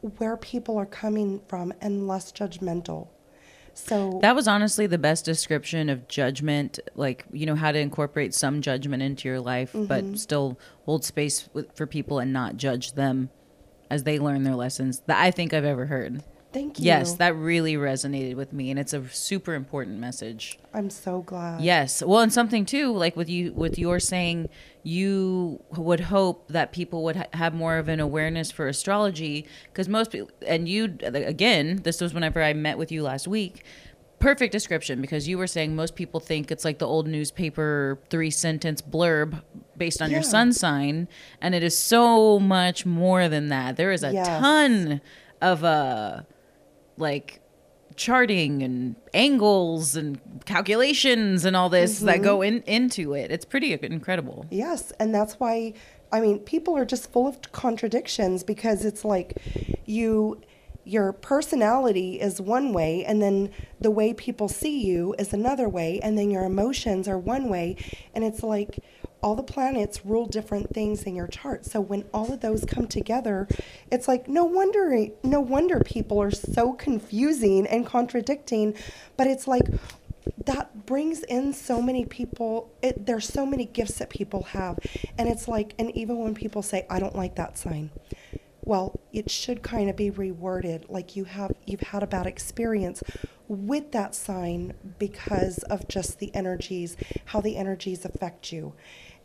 where 0.00 0.36
people 0.36 0.76
are 0.78 0.86
coming 0.86 1.40
from 1.48 1.72
and 1.80 2.08
less 2.08 2.32
judgmental. 2.32 3.08
So 3.74 4.18
That 4.22 4.34
was 4.34 4.48
honestly 4.48 4.86
the 4.86 4.98
best 4.98 5.24
description 5.24 5.88
of 5.88 6.08
judgment, 6.08 6.80
like, 6.94 7.24
you 7.32 7.46
know, 7.46 7.54
how 7.54 7.72
to 7.72 7.78
incorporate 7.78 8.34
some 8.34 8.60
judgment 8.60 9.02
into 9.02 9.28
your 9.28 9.40
life, 9.40 9.70
but 9.72 10.04
mm-hmm. 10.04 10.14
still 10.16 10.58
hold 10.84 11.04
space 11.04 11.48
for 11.74 11.86
people 11.86 12.18
and 12.18 12.32
not 12.32 12.56
judge 12.56 12.92
them 12.94 13.30
as 13.88 14.04
they 14.04 14.18
learn 14.18 14.42
their 14.42 14.54
lessons 14.54 15.02
that 15.06 15.20
I 15.20 15.30
think 15.30 15.52
I've 15.52 15.64
ever 15.64 15.86
heard. 15.86 16.22
Thank 16.52 16.78
you. 16.78 16.84
Yes, 16.86 17.14
that 17.14 17.34
really 17.36 17.74
resonated 17.74 18.34
with 18.34 18.52
me, 18.52 18.70
and 18.70 18.78
it's 18.78 18.92
a 18.92 19.08
super 19.08 19.54
important 19.54 19.98
message. 19.98 20.58
I'm 20.74 20.90
so 20.90 21.22
glad. 21.22 21.60
Yes. 21.62 22.02
Well, 22.02 22.20
and 22.20 22.32
something 22.32 22.64
too, 22.64 22.92
like 22.92 23.16
with 23.16 23.28
you, 23.28 23.52
with 23.52 23.78
your 23.78 24.00
saying, 24.00 24.48
you 24.82 25.62
would 25.76 26.00
hope 26.00 26.48
that 26.48 26.72
people 26.72 27.02
would 27.04 27.16
ha- 27.16 27.26
have 27.34 27.54
more 27.54 27.76
of 27.78 27.88
an 27.88 28.00
awareness 28.00 28.50
for 28.50 28.68
astrology, 28.68 29.46
because 29.72 29.88
most 29.88 30.10
people, 30.10 30.30
and 30.46 30.68
you, 30.68 30.96
again, 31.02 31.80
this 31.84 32.00
was 32.00 32.14
whenever 32.14 32.42
I 32.42 32.52
met 32.52 32.78
with 32.78 32.90
you 32.92 33.02
last 33.02 33.28
week. 33.28 33.64
Perfect 34.18 34.52
description, 34.52 35.00
because 35.00 35.26
you 35.26 35.38
were 35.38 35.46
saying 35.46 35.74
most 35.74 35.94
people 35.96 36.20
think 36.20 36.50
it's 36.50 36.62
like 36.64 36.78
the 36.78 36.86
old 36.86 37.08
newspaper 37.08 37.98
three 38.10 38.30
sentence 38.30 38.82
blurb 38.82 39.42
based 39.78 40.02
on 40.02 40.10
your 40.10 40.22
sun 40.22 40.52
sign, 40.52 41.08
and 41.40 41.54
it 41.54 41.62
is 41.62 41.74
so 41.78 42.38
much 42.38 42.84
more 42.84 43.28
than 43.28 43.48
that. 43.48 43.76
There 43.76 43.92
is 43.92 44.02
a 44.04 44.12
Yes. 44.12 44.26
ton 44.26 45.00
of 45.40 45.64
uh 45.64 46.20
like 47.00 47.40
charting 47.96 48.62
and 48.62 48.96
angles 49.12 49.96
and 49.96 50.18
calculations 50.46 51.44
and 51.44 51.54
all 51.54 51.68
this 51.68 52.00
that 52.00 52.16
mm-hmm. 52.16 52.24
go 52.24 52.42
in 52.42 52.62
into 52.62 53.14
it. 53.14 53.30
It's 53.30 53.44
pretty 53.44 53.72
incredible. 53.72 54.46
Yes, 54.50 54.92
and 54.98 55.14
that's 55.14 55.34
why 55.34 55.74
I 56.12 56.20
mean 56.20 56.38
people 56.40 56.76
are 56.76 56.84
just 56.84 57.12
full 57.12 57.26
of 57.26 57.40
contradictions 57.52 58.42
because 58.42 58.84
it's 58.84 59.04
like 59.04 59.36
you 59.84 60.40
your 60.84 61.12
personality 61.12 62.20
is 62.20 62.40
one 62.40 62.72
way 62.72 63.04
and 63.04 63.20
then 63.20 63.50
the 63.80 63.90
way 63.90 64.14
people 64.14 64.48
see 64.48 64.82
you 64.84 65.14
is 65.18 65.32
another 65.32 65.68
way 65.68 66.00
and 66.02 66.18
then 66.18 66.30
your 66.30 66.44
emotions 66.44 67.06
are 67.06 67.18
one 67.18 67.48
way 67.48 67.76
and 68.14 68.24
it's 68.24 68.42
like 68.42 68.82
all 69.22 69.34
the 69.34 69.42
planets 69.42 70.04
rule 70.04 70.26
different 70.26 70.72
things 70.74 71.04
in 71.04 71.14
your 71.14 71.26
chart. 71.26 71.66
So 71.66 71.80
when 71.80 72.04
all 72.12 72.32
of 72.32 72.40
those 72.40 72.64
come 72.64 72.86
together, 72.86 73.48
it's 73.90 74.08
like 74.08 74.28
no 74.28 74.44
wonder 74.44 75.06
no 75.22 75.40
wonder 75.40 75.80
people 75.80 76.20
are 76.20 76.30
so 76.30 76.72
confusing 76.72 77.66
and 77.66 77.86
contradicting, 77.86 78.74
but 79.16 79.26
it's 79.26 79.46
like 79.46 79.68
that 80.46 80.86
brings 80.86 81.22
in 81.24 81.52
so 81.52 81.80
many 81.80 82.04
people 82.04 82.70
it, 82.82 83.06
there's 83.06 83.26
so 83.26 83.46
many 83.46 83.64
gifts 83.64 83.98
that 83.98 84.10
people 84.10 84.42
have 84.42 84.78
and 85.18 85.28
it's 85.28 85.48
like 85.48 85.74
and 85.78 85.90
even 85.96 86.18
when 86.18 86.34
people 86.34 86.62
say 86.62 86.86
i 86.90 86.98
don't 86.98 87.16
like 87.16 87.36
that 87.36 87.56
sign 87.56 87.90
well 88.64 89.00
it 89.12 89.30
should 89.30 89.62
kind 89.62 89.88
of 89.88 89.96
be 89.96 90.10
reworded 90.10 90.84
like 90.88 91.16
you 91.16 91.24
have 91.24 91.52
you've 91.66 91.80
had 91.80 92.02
a 92.02 92.06
bad 92.06 92.26
experience 92.26 93.02
with 93.48 93.92
that 93.92 94.14
sign 94.14 94.72
because 94.98 95.58
of 95.64 95.88
just 95.88 96.18
the 96.18 96.34
energies 96.34 96.96
how 97.26 97.40
the 97.40 97.56
energies 97.56 98.04
affect 98.04 98.52
you 98.52 98.72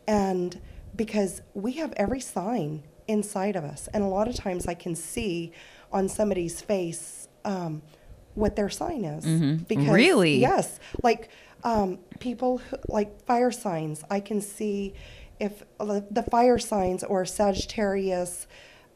and 0.06 0.60
because 0.94 1.42
we 1.54 1.72
have 1.72 1.92
every 1.96 2.20
sign 2.20 2.82
inside 3.08 3.56
of 3.56 3.64
us 3.64 3.88
and 3.94 4.02
a 4.02 4.06
lot 4.06 4.28
of 4.28 4.34
times 4.34 4.66
i 4.66 4.74
can 4.74 4.94
see 4.94 5.52
on 5.92 6.08
somebody's 6.08 6.60
face 6.60 7.28
um, 7.44 7.80
what 8.34 8.56
their 8.56 8.68
sign 8.68 9.04
is 9.04 9.24
because 9.62 9.88
Really? 9.88 10.38
yes 10.38 10.80
like 11.02 11.28
um, 11.64 11.98
people 12.20 12.58
who, 12.58 12.76
like 12.88 13.22
fire 13.24 13.50
signs 13.50 14.02
i 14.10 14.20
can 14.20 14.40
see 14.40 14.94
if 15.38 15.62
the 15.78 16.04
the 16.10 16.22
fire 16.24 16.58
signs 16.58 17.04
or 17.04 17.24
sagittarius 17.24 18.46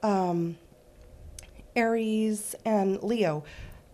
um, 0.03 0.57
aries 1.77 2.55
and 2.65 3.03
leo 3.03 3.45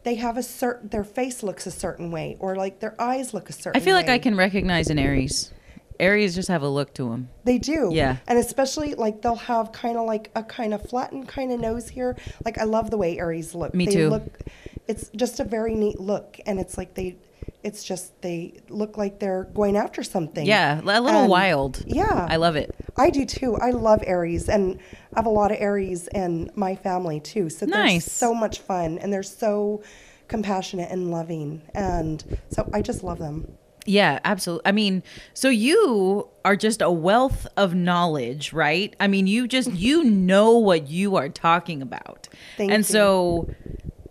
they 0.04 0.14
have 0.14 0.36
a 0.36 0.42
certain 0.42 0.88
their 0.88 1.04
face 1.04 1.42
looks 1.42 1.66
a 1.66 1.70
certain 1.70 2.10
way 2.10 2.36
or 2.38 2.54
like 2.56 2.80
their 2.80 2.94
eyes 3.00 3.34
look 3.34 3.50
a 3.50 3.52
certain 3.52 3.80
I 3.80 3.84
feel 3.84 3.94
like 3.96 4.06
way. 4.06 4.14
I 4.14 4.18
can 4.18 4.36
recognize 4.36 4.88
an 4.88 4.98
Aries. 5.00 5.52
Aries 6.00 6.34
just 6.34 6.48
have 6.48 6.62
a 6.62 6.68
look 6.68 6.94
to 6.94 7.10
them. 7.10 7.28
They 7.44 7.58
do. 7.58 7.90
Yeah. 7.92 8.16
And 8.26 8.38
especially 8.38 8.94
like 8.94 9.22
they'll 9.22 9.34
have 9.36 9.72
kind 9.72 9.96
of 9.98 10.06
like 10.06 10.30
a 10.34 10.42
kind 10.42 10.74
of 10.74 10.82
flattened 10.88 11.28
kind 11.28 11.52
of 11.52 11.60
nose 11.60 11.88
here. 11.88 12.16
Like 12.44 12.58
I 12.58 12.64
love 12.64 12.90
the 12.90 12.96
way 12.98 13.18
Aries 13.18 13.54
look. 13.54 13.74
Me 13.74 13.86
they 13.86 13.92
too. 13.92 14.08
Look, 14.10 14.40
it's 14.88 15.10
just 15.16 15.40
a 15.40 15.44
very 15.44 15.74
neat 15.74 15.98
look, 15.98 16.38
and 16.46 16.60
it's 16.60 16.78
like 16.78 16.94
they, 16.94 17.16
it's 17.64 17.82
just 17.82 18.20
they 18.22 18.60
look 18.68 18.96
like 18.96 19.18
they're 19.18 19.44
going 19.54 19.76
after 19.76 20.02
something. 20.04 20.46
Yeah, 20.46 20.80
a 20.80 21.00
little 21.00 21.22
And- 21.22 21.28
wild. 21.30 21.82
Yeah. 21.86 22.26
I 22.30 22.36
love 22.36 22.54
it. 22.56 22.74
I 22.96 23.10
do 23.10 23.26
too. 23.26 23.56
I 23.56 23.70
love 23.72 24.02
Aries, 24.06 24.48
and 24.48 24.78
I 25.14 25.18
have 25.18 25.26
a 25.26 25.30
lot 25.30 25.50
of 25.50 25.58
Aries 25.60 26.08
in 26.08 26.50
my 26.54 26.76
family 26.76 27.18
too. 27.20 27.50
So 27.50 27.66
Nice. 27.66 28.04
they're 28.04 28.10
so 28.28 28.34
much 28.34 28.60
fun, 28.60 28.98
and 28.98 29.12
they're 29.12 29.22
so 29.24 29.82
compassionate 30.28 30.90
and 30.90 31.10
loving, 31.10 31.62
and 31.74 32.38
so 32.50 32.68
I 32.72 32.82
just 32.82 33.02
love 33.04 33.18
them. 33.18 33.56
Yeah, 33.86 34.18
absolutely. 34.24 34.66
I 34.66 34.72
mean, 34.72 35.02
so 35.32 35.48
you 35.48 36.28
are 36.44 36.56
just 36.56 36.82
a 36.82 36.90
wealth 36.90 37.46
of 37.56 37.74
knowledge, 37.74 38.52
right? 38.52 38.94
I 39.00 39.06
mean, 39.06 39.26
you 39.26 39.48
just 39.48 39.72
you 39.72 40.04
know 40.04 40.58
what 40.58 40.88
you 40.88 41.16
are 41.16 41.28
talking 41.28 41.80
about. 41.82 42.28
Thank 42.56 42.72
and 42.72 42.80
you. 42.80 42.84
so 42.84 43.54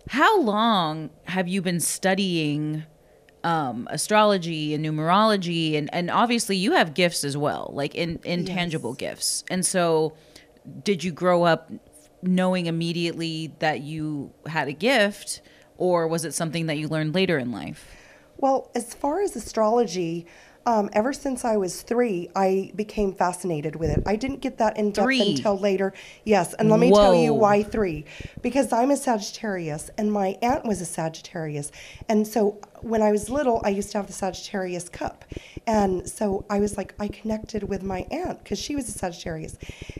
how 0.08 0.40
long 0.40 1.10
have 1.24 1.48
you 1.48 1.62
been 1.62 1.80
studying 1.80 2.84
um 3.44 3.86
astrology 3.90 4.72
and 4.72 4.84
numerology 4.84 5.76
and 5.76 5.92
and 5.92 6.10
obviously 6.10 6.56
you 6.56 6.72
have 6.72 6.94
gifts 6.94 7.22
as 7.22 7.36
well, 7.36 7.70
like 7.74 7.94
in 7.94 8.18
intangible 8.24 8.94
gifts. 8.94 9.44
And 9.50 9.64
so 9.64 10.14
did 10.82 11.04
you 11.04 11.12
grow 11.12 11.44
up 11.44 11.70
knowing 12.22 12.66
immediately 12.66 13.52
that 13.60 13.80
you 13.80 14.32
had 14.46 14.68
a 14.68 14.72
gift 14.72 15.42
or 15.76 16.08
was 16.08 16.24
it 16.24 16.34
something 16.34 16.66
that 16.66 16.78
you 16.78 16.88
learned 16.88 17.14
later 17.14 17.38
in 17.38 17.52
life? 17.52 17.95
Well, 18.38 18.70
as 18.74 18.94
far 18.94 19.20
as 19.20 19.34
astrology, 19.36 20.26
um, 20.66 20.90
ever 20.92 21.12
since 21.12 21.44
I 21.44 21.56
was 21.56 21.82
three, 21.82 22.28
I 22.34 22.72
became 22.74 23.12
fascinated 23.14 23.76
with 23.76 23.90
it. 23.90 24.02
I 24.04 24.16
didn't 24.16 24.40
get 24.40 24.58
that 24.58 24.76
in 24.76 24.90
depth 24.90 25.04
Three? 25.04 25.36
until 25.36 25.56
later. 25.56 25.92
Yes, 26.24 26.54
and 26.54 26.68
let 26.68 26.80
me 26.80 26.90
tell 26.90 27.14
you 27.14 27.32
why 27.32 27.62
three. 27.62 28.04
Because 28.42 28.72
I'm 28.72 28.90
a 28.90 28.96
Sagittarius, 28.96 29.90
and 29.96 30.12
my 30.12 30.36
aunt 30.42 30.64
was 30.64 30.80
a 30.80 30.84
Sagittarius, 30.84 31.70
and 32.08 32.26
so 32.26 32.60
when 32.80 33.00
I 33.00 33.12
was 33.12 33.30
little, 33.30 33.62
I 33.64 33.68
used 33.68 33.92
to 33.92 33.98
have 33.98 34.08
the 34.08 34.12
Sagittarius 34.12 34.88
cup, 34.88 35.24
and 35.68 36.08
so 36.08 36.44
I 36.50 36.58
was 36.58 36.76
like, 36.76 36.94
I 36.98 37.08
connected 37.08 37.62
with 37.62 37.84
my 37.84 38.00
aunt 38.10 38.42
because 38.42 38.58
she 38.58 38.74
was 38.74 38.88
a 38.88 38.92
Sagittarius, 38.92 39.56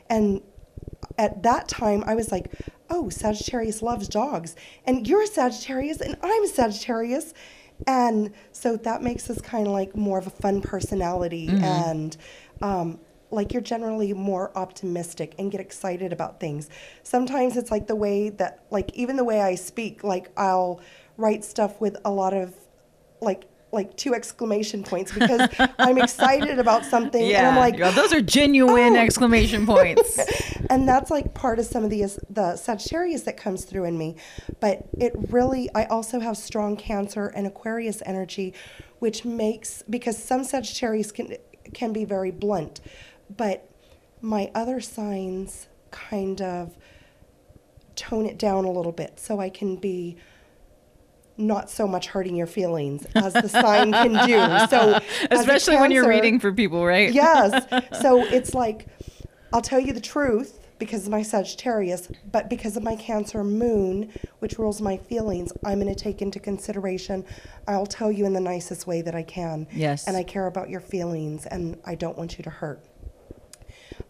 and 0.09 0.41
at 1.17 1.43
that 1.43 1.69
time 1.69 2.03
I 2.05 2.13
was 2.13 2.29
like, 2.31 2.51
oh, 2.89 3.09
Sagittarius 3.09 3.81
loves 3.81 4.07
dogs. 4.07 4.55
And 4.85 5.07
you're 5.07 5.23
a 5.23 5.27
Sagittarius 5.27 6.01
and 6.01 6.17
I'm 6.21 6.43
a 6.43 6.47
Sagittarius. 6.47 7.33
And 7.85 8.33
so 8.51 8.75
that 8.77 9.03
makes 9.03 9.29
us 9.29 9.39
kind 9.41 9.67
of 9.67 9.73
like 9.73 9.95
more 9.95 10.17
of 10.17 10.27
a 10.27 10.31
fun 10.31 10.61
personality 10.61 11.47
and 11.49 12.17
um, 12.61 12.99
like 13.29 13.53
you're 13.53 13.61
generally 13.61 14.13
more 14.13 14.57
optimistic 14.57 15.35
and 15.37 15.51
get 15.51 15.61
excited 15.61 16.11
about 16.13 16.39
things. 16.39 16.69
Sometimes 17.03 17.57
it's 17.57 17.71
like 17.71 17.87
the 17.87 17.95
way 17.95 18.29
that 18.29 18.63
like 18.71 18.91
even 18.93 19.15
the 19.15 19.23
way 19.23 19.41
I 19.41 19.55
speak, 19.55 20.03
like 20.03 20.29
I'll 20.37 20.81
write 21.17 21.43
stuff 21.43 21.79
with 21.79 21.97
a 22.05 22.11
lot 22.11 22.33
of 22.33 22.53
like 23.21 23.45
like 23.71 23.95
two 23.97 24.15
exclamation 24.15 24.83
points 24.83 25.11
because 25.11 25.49
I'm 25.77 25.97
excited 25.97 26.57
about 26.57 26.85
something 26.85 27.21
and 27.33 27.47
I'm 27.47 27.55
like 27.57 27.77
Yeah, 27.77 27.91
those 27.91 28.13
are 28.13 28.21
genuine 28.21 28.95
"Oh." 28.95 28.99
exclamation 29.01 29.65
points. 29.75 30.19
and 30.69 30.87
that's 30.87 31.11
like 31.11 31.33
part 31.33 31.59
of 31.59 31.65
some 31.65 31.83
of 31.83 31.89
the 31.89 32.05
the 32.29 32.55
Sagittarius 32.55 33.23
that 33.23 33.37
comes 33.37 33.65
through 33.65 33.83
in 33.85 33.97
me. 33.97 34.15
But 34.59 34.87
it 34.97 35.13
really, 35.29 35.69
I 35.75 35.85
also 35.85 36.19
have 36.19 36.37
strong 36.37 36.77
Cancer 36.77 37.27
and 37.27 37.45
Aquarius 37.45 38.01
energy, 38.05 38.53
which 38.99 39.25
makes 39.25 39.83
because 39.89 40.17
some 40.21 40.43
Sagittarius 40.43 41.11
can 41.11 41.35
can 41.73 41.91
be 41.91 42.05
very 42.05 42.31
blunt, 42.31 42.79
but 43.35 43.69
my 44.21 44.49
other 44.55 44.79
signs 44.79 45.67
kind 45.91 46.41
of 46.41 46.77
tone 47.95 48.25
it 48.25 48.37
down 48.37 48.63
a 48.65 48.71
little 48.71 48.91
bit 48.91 49.19
so 49.19 49.39
I 49.39 49.49
can 49.49 49.75
be 49.75 50.17
not 51.37 51.69
so 51.69 51.87
much 51.87 52.07
hurting 52.07 52.35
your 52.35 52.47
feelings 52.47 53.05
as 53.15 53.33
the 53.33 53.47
sign 53.47 53.91
can 53.91 54.27
do. 54.27 54.67
So, 54.69 54.99
Especially 55.31 55.75
when 55.77 55.91
you're 55.91 56.07
reading 56.07 56.39
for 56.39 56.51
people, 56.51 56.85
right? 56.85 57.13
yes. 57.13 57.65
So 58.01 58.23
it's 58.23 58.53
like, 58.53 58.87
I'll 59.53 59.61
tell 59.61 59.79
you 59.79 59.93
the 59.93 60.01
truth 60.01 60.59
because 60.79 61.05
of 61.05 61.11
my 61.11 61.21
Sagittarius, 61.21 62.09
but 62.31 62.49
because 62.49 62.77
of 62.77 62.83
my 62.83 62.95
Cancer 62.95 63.43
moon, 63.43 64.11
which 64.39 64.59
rules 64.59 64.81
my 64.81 64.97
feelings, 64.97 65.51
I'm 65.63 65.79
going 65.79 65.93
to 65.93 65.99
take 65.99 66.21
into 66.21 66.39
consideration. 66.39 67.25
I'll 67.67 67.87
tell 67.87 68.11
you 68.11 68.25
in 68.25 68.33
the 68.33 68.39
nicest 68.39 68.85
way 68.85 69.01
that 69.01 69.15
I 69.15 69.23
can. 69.23 69.67
Yes. 69.71 70.07
And 70.07 70.15
I 70.15 70.23
care 70.23 70.47
about 70.47 70.69
your 70.69 70.81
feelings 70.81 71.45
and 71.45 71.79
I 71.85 71.95
don't 71.95 72.17
want 72.17 72.37
you 72.37 72.43
to 72.43 72.49
hurt. 72.49 72.83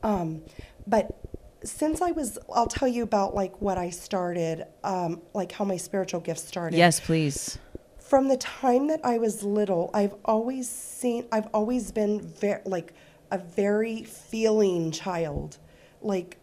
Um, 0.04 0.44
but 0.86 1.18
since 1.64 2.02
I 2.02 2.12
was, 2.12 2.38
I'll 2.54 2.68
tell 2.68 2.88
you 2.88 3.04
about 3.04 3.36
like 3.36 3.62
what 3.62 3.78
I 3.78 3.90
started, 3.90 4.66
um, 4.84 5.22
like 5.34 5.52
how 5.52 5.66
my 5.66 5.78
spiritual 5.78 6.20
gifts 6.20 6.46
started 6.46 6.78
Yes, 6.78 7.00
please. 7.00 7.58
from 8.00 8.28
the 8.28 8.38
time 8.38 8.88
that 8.88 9.02
I 9.04 9.18
was 9.18 9.44
little, 9.44 9.90
I've 9.94 10.16
always 10.26 10.70
seen, 10.70 11.26
I've 11.32 11.48
always 11.54 11.92
been 11.92 12.22
very, 12.22 12.62
like 12.66 12.94
a 13.32 13.38
very 13.38 14.04
feeling 14.04 14.92
child. 14.92 15.58
Like 16.02 16.38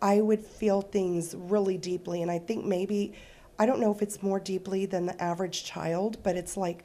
I 0.00 0.20
would 0.20 0.40
feel 0.40 0.82
things 0.82 1.34
really 1.36 1.76
deeply. 1.76 2.22
And 2.22 2.30
I 2.30 2.38
think 2.38 2.64
maybe, 2.64 3.12
I 3.58 3.66
don't 3.66 3.80
know 3.80 3.92
if 3.92 4.02
it's 4.02 4.22
more 4.22 4.40
deeply 4.40 4.86
than 4.86 5.06
the 5.06 5.22
average 5.22 5.64
child, 5.64 6.18
but 6.22 6.36
it's 6.36 6.56
like, 6.56 6.84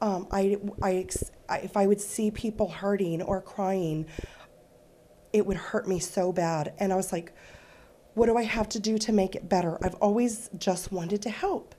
um, 0.00 0.26
I, 0.30 0.58
I, 0.82 1.06
I, 1.48 1.58
if 1.58 1.76
I 1.76 1.86
would 1.86 2.00
see 2.00 2.30
people 2.30 2.68
hurting 2.68 3.22
or 3.22 3.40
crying, 3.40 4.06
it 5.34 5.44
would 5.44 5.56
hurt 5.56 5.86
me 5.86 5.98
so 5.98 6.32
bad. 6.32 6.72
And 6.78 6.92
I 6.92 6.96
was 6.96 7.12
like, 7.12 7.32
what 8.14 8.26
do 8.26 8.38
I 8.38 8.44
have 8.44 8.68
to 8.70 8.78
do 8.78 8.96
to 8.98 9.12
make 9.12 9.34
it 9.34 9.48
better? 9.48 9.76
I've 9.84 9.96
always 9.96 10.48
just 10.56 10.92
wanted 10.92 11.20
to 11.22 11.30
help. 11.30 11.74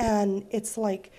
And 0.00 0.44
it's 0.50 0.76
like, 0.76 1.12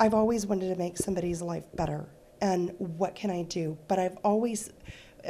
I've 0.00 0.14
always 0.14 0.46
wanted 0.46 0.72
to 0.72 0.76
make 0.76 0.96
somebody's 0.96 1.42
life 1.42 1.64
better. 1.74 2.08
And 2.40 2.72
what 2.78 3.14
can 3.14 3.30
I 3.30 3.42
do? 3.42 3.76
But 3.86 3.98
I've 3.98 4.16
always, 4.24 4.70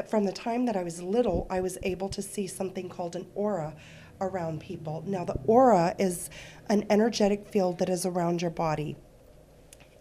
from 0.08 0.24
the 0.24 0.32
time 0.32 0.64
that 0.66 0.76
I 0.76 0.84
was 0.84 1.02
little, 1.02 1.48
I 1.50 1.60
was 1.60 1.76
able 1.82 2.08
to 2.10 2.22
see 2.22 2.46
something 2.46 2.88
called 2.88 3.16
an 3.16 3.26
aura 3.34 3.74
around 4.20 4.60
people. 4.60 5.02
Now, 5.06 5.24
the 5.24 5.40
aura 5.46 5.96
is 5.98 6.30
an 6.68 6.86
energetic 6.88 7.48
field 7.48 7.78
that 7.78 7.88
is 7.88 8.06
around 8.06 8.42
your 8.42 8.52
body. 8.52 8.96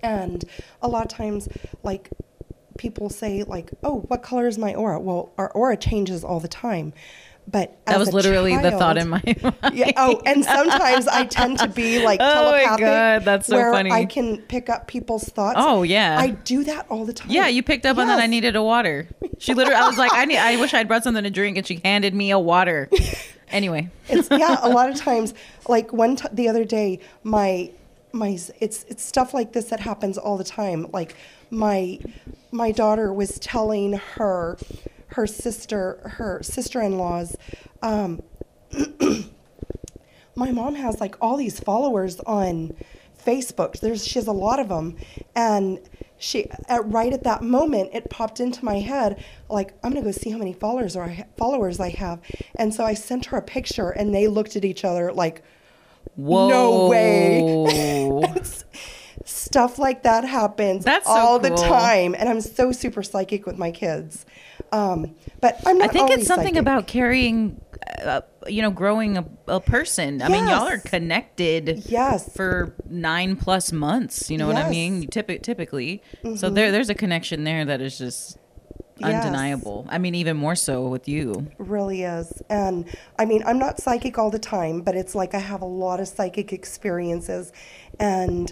And 0.04 0.43
a 0.84 0.88
lot 0.88 1.04
of 1.04 1.17
times, 1.17 1.48
like, 1.82 2.12
people 2.78 3.10
say, 3.10 3.44
like, 3.44 3.72
oh, 3.84 4.00
what 4.08 4.24
color 4.24 4.48
is 4.48 4.58
my 4.58 4.74
aura? 4.76 5.00
Well, 5.00 5.32
our 5.38 5.52
aura 5.52 5.78
changes 5.78 6.24
all 6.24 6.40
the 6.40 6.48
time. 6.48 6.94
But 7.50 7.78
That 7.86 7.98
was 7.98 8.12
literally 8.12 8.58
the 8.58 8.72
thought 8.72 8.98
in 8.98 9.08
my 9.08 9.22
mind. 9.42 9.56
yeah. 9.74 9.92
Oh, 9.96 10.22
and 10.26 10.44
sometimes 10.44 11.08
I 11.08 11.24
tend 11.26 11.60
to 11.60 11.70
be 11.70 12.04
like 12.04 12.20
Oh 12.22 12.34
telepathic. 12.52 12.80
God, 12.86 13.24
that's 13.24 13.48
so 13.48 13.56
where 13.56 13.72
funny. 13.72 13.90
I 13.90 14.04
can 14.04 14.40
pick 14.42 14.70
up 14.70 14.88
people's 14.88 15.24
thoughts. 15.24 15.58
Oh, 15.58 15.84
yeah. 15.84 16.18
I 16.20 16.32
do 16.32 16.66
that 16.66 16.88
all 16.90 17.06
the 17.06 17.13
time. 17.13 17.30
Yeah, 17.32 17.48
you 17.48 17.63
picked 17.63 17.86
up 17.86 17.98
on 17.98 18.08
that. 18.08 18.20
I 18.20 18.28
needed 18.28 18.58
a 18.58 18.62
water. 18.63 19.08
She 19.38 19.54
literally, 19.54 19.80
I 19.80 19.88
was 19.88 19.98
like, 19.98 20.12
I 20.13 20.26
need. 20.26 20.40
I 20.40 20.58
wish 20.60 20.74
I'd 20.74 20.90
brought 20.90 21.04
something 21.06 21.24
to 21.24 21.30
drink, 21.30 21.56
and 21.58 21.66
she 21.66 21.80
handed 21.86 22.13
me 22.13 22.32
a 22.32 22.40
water. 22.40 22.90
Anyway, 23.50 23.90
It's 24.10 24.28
yeah. 24.30 24.58
A 24.62 24.68
lot 24.68 24.90
of 24.90 24.98
times, 24.98 25.34
like 25.70 25.94
one 25.94 26.18
t- 26.18 26.28
the 26.34 26.50
other 26.50 26.66
day, 26.66 27.00
my 27.24 27.72
my 28.12 28.38
it's 28.60 28.84
it's 28.90 29.02
stuff 29.02 29.34
like 29.34 29.54
this 29.54 29.70
that 29.70 29.80
happens 29.80 30.18
all 30.18 30.36
the 30.36 30.44
time. 30.44 30.86
Like 30.92 31.16
my 31.49 31.99
my 32.51 32.71
daughter 32.71 33.13
was 33.13 33.39
telling 33.39 33.93
her 33.93 34.57
her 35.07 35.27
sister 35.27 35.99
her 36.17 36.41
sister 36.43 36.81
in 36.81 36.97
laws. 36.97 37.36
Um, 37.81 38.21
my 40.36 40.51
mom 40.51 40.75
has 40.75 40.99
like 40.99 41.15
all 41.21 41.38
these 41.38 41.60
followers 41.60 42.19
on 42.21 42.75
Facebook. 43.25 43.79
There's 43.79 44.05
she 44.05 44.19
has 44.19 44.27
a 44.27 44.33
lot 44.33 44.60
of 44.60 44.69
them, 44.69 44.95
and 45.36 45.79
she 46.17 46.49
at, 46.67 46.86
right 46.86 47.13
at 47.13 47.23
that 47.23 47.43
moment 47.43 47.91
it 47.93 48.10
popped 48.10 48.39
into 48.39 48.65
my 48.65 48.79
head 48.79 49.23
like 49.49 49.73
I'm 49.83 49.91
gonna 49.91 50.03
go 50.03 50.12
see 50.12 50.31
how 50.31 50.38
many 50.38 50.53
followers 50.53 50.95
or 50.95 51.03
I 51.03 51.25
followers 51.38 51.79
I 51.79 51.89
have, 51.89 52.19
and 52.55 52.73
so 52.73 52.83
I 52.83 52.93
sent 52.93 53.27
her 53.27 53.38
a 53.38 53.41
picture, 53.41 53.89
and 53.89 54.13
they 54.13 54.27
looked 54.27 54.55
at 54.55 54.65
each 54.65 54.83
other 54.83 55.12
like, 55.12 55.43
whoa, 56.15 56.49
no 56.49 56.88
way. 56.88 58.33
Stuff 59.47 59.79
like 59.79 60.03
that 60.03 60.25
happens 60.25 60.83
That's 60.83 61.05
so 61.05 61.12
all 61.13 61.39
the 61.39 61.49
cool. 61.49 61.57
time, 61.57 62.15
and 62.17 62.27
I'm 62.27 62.41
so 62.41 62.71
super 62.71 63.01
psychic 63.01 63.45
with 63.45 63.57
my 63.57 63.71
kids. 63.71 64.25
Um, 64.73 65.15
but 65.39 65.57
I'm 65.65 65.77
not 65.77 65.89
I 65.89 65.93
think 65.93 66.12
it's 66.12 66.27
something 66.27 66.47
psychic. 66.55 66.60
about 66.62 66.88
carrying, 66.88 67.62
uh, 68.03 68.21
you 68.47 68.62
know, 68.62 68.71
growing 68.71 69.17
a, 69.17 69.25
a 69.47 69.60
person. 69.62 70.21
I 70.21 70.27
mean, 70.27 70.45
y'all 70.47 70.67
are 70.67 70.79
connected. 70.79 71.83
Yes. 71.88 72.36
For 72.36 72.75
nine 72.89 73.38
plus 73.38 73.71
months, 73.71 74.29
you 74.29 74.38
know 74.38 74.47
what 74.47 74.57
I 74.57 74.69
mean. 74.69 75.07
Typi- 75.07 75.41
typically, 75.41 76.01
so 76.36 76.49
there, 76.49 76.71
there's 76.73 76.89
a 76.89 76.95
connection 76.95 77.45
there 77.45 77.63
that 77.65 77.79
is 77.81 77.97
just 77.97 78.38
Yes. 78.99 79.23
undeniable. 79.23 79.86
I 79.89 79.99
mean, 79.99 80.15
even 80.15 80.38
more 80.38 80.55
so 80.55 80.88
with 80.88 81.07
you. 81.07 81.45
really 81.60 82.01
is. 82.01 82.41
And 82.49 82.86
I 83.19 83.25
mean, 83.25 83.43
I'm 83.45 83.60
not 83.60 83.79
psychic 83.79 84.17
all 84.17 84.31
the 84.31 84.39
time, 84.39 84.81
but 84.81 84.95
it's 84.95 85.13
like 85.13 85.36
I 85.36 85.39
have 85.39 85.62
a 85.62 85.65
lot 85.67 85.99
of 85.99 86.07
psychic 86.07 86.51
experiences 86.51 87.51
and 87.99 88.51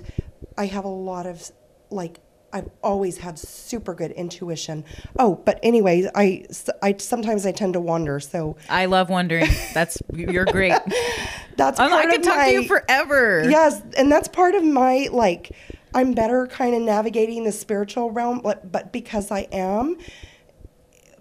I 0.58 0.66
have 0.68 0.86
a 0.86 0.90
lot 0.90 1.26
of 1.26 1.52
like 1.90 2.20
I've 2.54 2.70
always 2.82 3.18
had 3.18 3.38
super 3.38 3.94
good 3.94 4.12
intuition. 4.12 4.86
Oh, 5.20 5.36
but 5.36 5.60
anyways, 5.62 6.08
I, 6.16 6.46
I 6.82 6.96
sometimes 7.00 7.46
I 7.46 7.52
tend 7.52 7.74
to 7.74 7.82
wander, 7.82 8.22
so 8.22 8.56
I 8.70 8.86
love 8.86 9.10
wondering. 9.10 9.48
That's 9.74 10.02
you're 10.14 10.46
great. 10.46 10.72
that's 11.58 11.80
I'm, 11.80 11.90
part 11.90 12.06
I 12.06 12.10
could 12.12 12.20
of 12.22 12.26
talk 12.26 12.38
my, 12.38 12.46
to 12.46 12.54
you 12.54 12.64
forever. 12.64 13.50
Yes, 13.50 13.82
and 13.98 14.10
that's 14.10 14.30
part 14.30 14.56
of 14.56 14.64
my 14.64 15.10
like 15.12 15.52
I'm 15.96 16.14
better 16.14 16.46
kind 16.48 16.76
of 16.76 16.82
navigating 16.82 17.46
the 17.46 17.54
spiritual 17.54 18.12
realm, 18.12 18.42
but, 18.42 18.70
but 18.70 18.92
because 18.92 19.32
I 19.32 19.48
am 19.54 19.98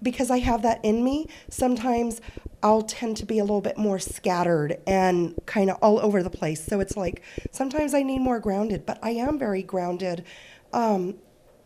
because 0.05 0.31
I 0.31 0.38
have 0.38 0.62
that 0.62 0.85
in 0.85 1.03
me, 1.03 1.27
sometimes 1.49 2.21
I'll 2.62 2.83
tend 2.83 3.17
to 3.17 3.27
be 3.27 3.38
a 3.38 3.43
little 3.43 3.61
bit 3.61 3.77
more 3.77 3.99
scattered 3.99 4.79
and 4.87 5.35
kind 5.47 5.71
of 5.71 5.79
all 5.83 5.99
over 5.99 6.23
the 6.23 6.31
place. 6.31 6.62
So 6.64 6.79
it's 6.79 6.97
like 6.97 7.23
sometimes 7.51 7.95
I 7.95 8.03
need 8.03 8.21
more 8.21 8.38
grounded, 8.38 8.87
but 8.87 8.99
I 9.03 9.11
am 9.11 9.38
very 9.38 9.62
grounded 9.62 10.25
um, 10.73 11.17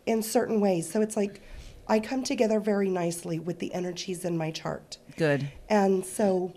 in 0.05 0.23
certain 0.23 0.59
ways. 0.59 0.89
So 0.89 1.01
it's 1.01 1.15
like 1.15 1.41
I 1.87 1.99
come 1.99 2.23
together 2.23 2.59
very 2.59 2.89
nicely 2.89 3.39
with 3.39 3.59
the 3.59 3.73
energies 3.73 4.25
in 4.25 4.37
my 4.37 4.51
chart. 4.51 4.97
Good. 5.17 5.51
And 5.69 6.05
so, 6.05 6.53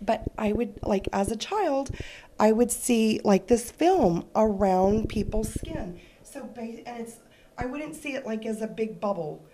but 0.00 0.24
I 0.38 0.52
would 0.52 0.78
like 0.82 1.08
as 1.12 1.30
a 1.30 1.36
child, 1.36 1.90
I 2.38 2.52
would 2.52 2.70
see 2.70 3.20
like 3.22 3.48
this 3.48 3.70
film 3.70 4.26
around 4.34 5.08
people's 5.08 5.52
skin. 5.52 6.00
So, 6.22 6.48
and 6.56 6.82
it's 6.86 7.16
I 7.58 7.66
wouldn't 7.66 7.94
see 7.94 8.14
it 8.14 8.24
like 8.24 8.46
as 8.46 8.62
a 8.62 8.66
big 8.66 9.00
bubble. 9.00 9.44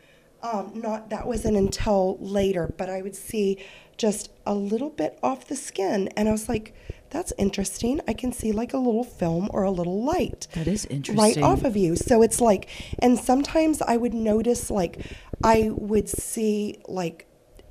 Um, 0.43 0.73
not 0.75 1.11
that 1.11 1.27
wasn't 1.27 1.57
until 1.57 2.19
later, 2.21 2.73
but 2.77 2.89
I 2.89 3.03
would 3.03 3.17
see 3.17 3.59
just 3.97 4.31
a 4.45 4.55
little 4.55 4.91
bit 4.91 5.19
off 5.23 5.49
the 5.49 5.57
skin, 5.57 6.09
and 6.17 6.29
I 6.29 6.33
was 6.33 6.49
like, 6.49 6.75
"That's 7.11 7.33
interesting. 7.39 8.01
I 8.07 8.13
can 8.13 8.33
see 8.33 8.53
like 8.53 8.73
a 8.75 8.79
little 8.79 9.05
film 9.05 9.49
or 9.53 9.63
a 9.65 9.71
little 9.71 10.05
light." 10.05 10.47
That 10.53 10.69
is 10.69 10.85
interesting 10.87 11.17
right 11.17 11.39
off 11.43 11.65
of 11.65 11.77
you. 11.77 11.97
So 11.97 12.23
it's 12.23 12.41
like, 12.41 12.69
and 13.01 13.19
sometimes 13.19 13.83
I 13.83 13.97
would 13.97 14.15
notice, 14.15 14.71
like, 14.71 15.01
I 15.43 15.71
would 15.75 16.09
see, 16.09 16.79
like, 16.87 17.27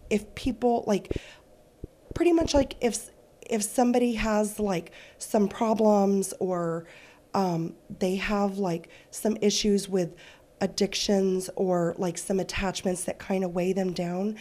if 0.10 0.34
people, 0.36 0.84
like, 0.88 1.12
pretty 2.16 2.34
much 2.34 2.56
like 2.56 2.76
if 2.82 3.12
if 3.48 3.62
somebody 3.62 4.14
has 4.14 4.60
like 4.60 4.92
some 5.20 5.48
problems 5.48 6.34
or 6.40 6.88
um, 7.36 7.76
they 8.00 8.16
have 8.16 8.58
like 8.58 8.88
some 9.12 9.38
issues 9.42 9.88
with 9.90 10.16
addictions 10.66 11.50
or 11.56 11.96
like 11.98 12.18
some 12.18 12.40
attachments 12.40 13.06
that 13.06 13.20
kind 13.20 13.44
of 13.44 13.56
weigh 13.56 13.72
them 13.72 13.94
down, 13.94 14.36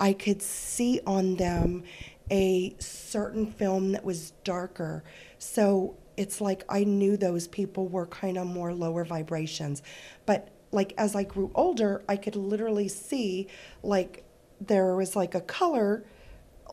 I 0.00 0.12
could 0.12 0.40
see 0.40 1.00
on 1.06 1.36
them 1.36 1.84
a 2.30 2.74
certain 2.78 3.46
film 3.46 3.92
that 3.92 4.04
was 4.04 4.32
darker. 4.44 5.04
So 5.38 5.96
it's 6.16 6.40
like 6.40 6.64
I 6.68 6.84
knew 6.84 7.16
those 7.16 7.46
people 7.48 7.88
were 7.88 8.06
kind 8.06 8.38
of 8.38 8.46
more 8.46 8.72
lower 8.72 9.04
vibrations. 9.04 9.82
But 10.24 10.48
like 10.72 10.94
as 10.96 11.14
I 11.14 11.24
grew 11.24 11.50
older, 11.54 12.02
I 12.08 12.16
could 12.16 12.36
literally 12.36 12.88
see 12.88 13.48
like 13.82 14.24
there 14.60 14.96
was 14.96 15.14
like 15.14 15.34
a 15.34 15.40
color 15.40 16.04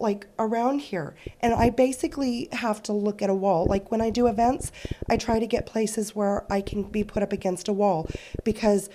like 0.01 0.27
around 0.39 0.79
here. 0.79 1.15
And 1.41 1.53
i 1.53 1.69
basically 1.69 2.49
have 2.51 2.81
to 2.83 2.93
look 2.93 3.21
at 3.21 3.29
a 3.29 3.35
wall. 3.35 3.65
Like 3.65 3.91
when 3.91 4.01
i 4.01 4.09
do 4.09 4.27
events 4.27 4.71
i 5.09 5.17
try 5.17 5.39
to 5.39 5.47
get 5.47 5.65
places 5.65 6.15
where 6.15 6.51
i 6.51 6.61
can 6.61 6.83
be 6.83 7.03
put 7.03 7.23
up 7.23 7.31
against 7.33 7.67
a 7.67 7.73
wall 7.73 8.09
because 8.43 8.89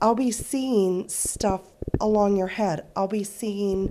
i'll 0.00 0.14
be 0.14 0.30
seeing 0.30 1.08
stuff 1.08 1.62
along 2.00 2.36
your 2.36 2.48
head. 2.48 2.86
I'll 2.96 3.08
be 3.08 3.24
seeing 3.24 3.88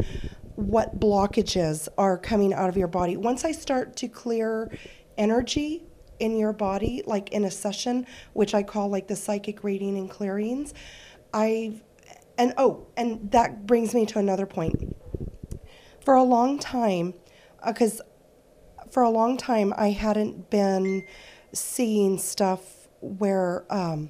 what 0.55 0.99
blockages 0.99 1.87
are 1.97 2.17
coming 2.17 2.53
out 2.53 2.69
of 2.69 2.77
your 2.77 2.87
body. 2.87 3.17
Once 3.17 3.43
i 3.45 3.51
start 3.51 3.95
to 3.97 4.07
clear 4.07 4.71
energy 5.17 5.83
in 6.21 6.37
your 6.37 6.53
body 6.53 7.01
like 7.07 7.29
in 7.31 7.43
a 7.45 7.51
session 7.51 8.05
which 8.33 8.53
i 8.53 8.61
call 8.61 8.87
like 8.89 9.07
the 9.07 9.15
psychic 9.15 9.63
reading 9.63 9.97
and 9.97 10.09
clearings 10.09 10.71
i've 11.33 11.81
and 12.37 12.53
oh 12.57 12.85
and 12.95 13.31
that 13.31 13.65
brings 13.65 13.95
me 13.95 14.05
to 14.05 14.19
another 14.19 14.45
point 14.45 14.95
for 16.03 16.13
a 16.15 16.23
long 16.23 16.59
time, 16.59 17.13
because 17.65 18.01
for 18.89 19.03
a 19.03 19.09
long 19.09 19.37
time 19.37 19.73
I 19.77 19.91
hadn't 19.91 20.49
been 20.49 21.05
seeing 21.53 22.17
stuff 22.17 22.87
where 23.01 23.65
um, 23.69 24.09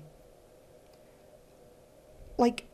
like 2.38 2.66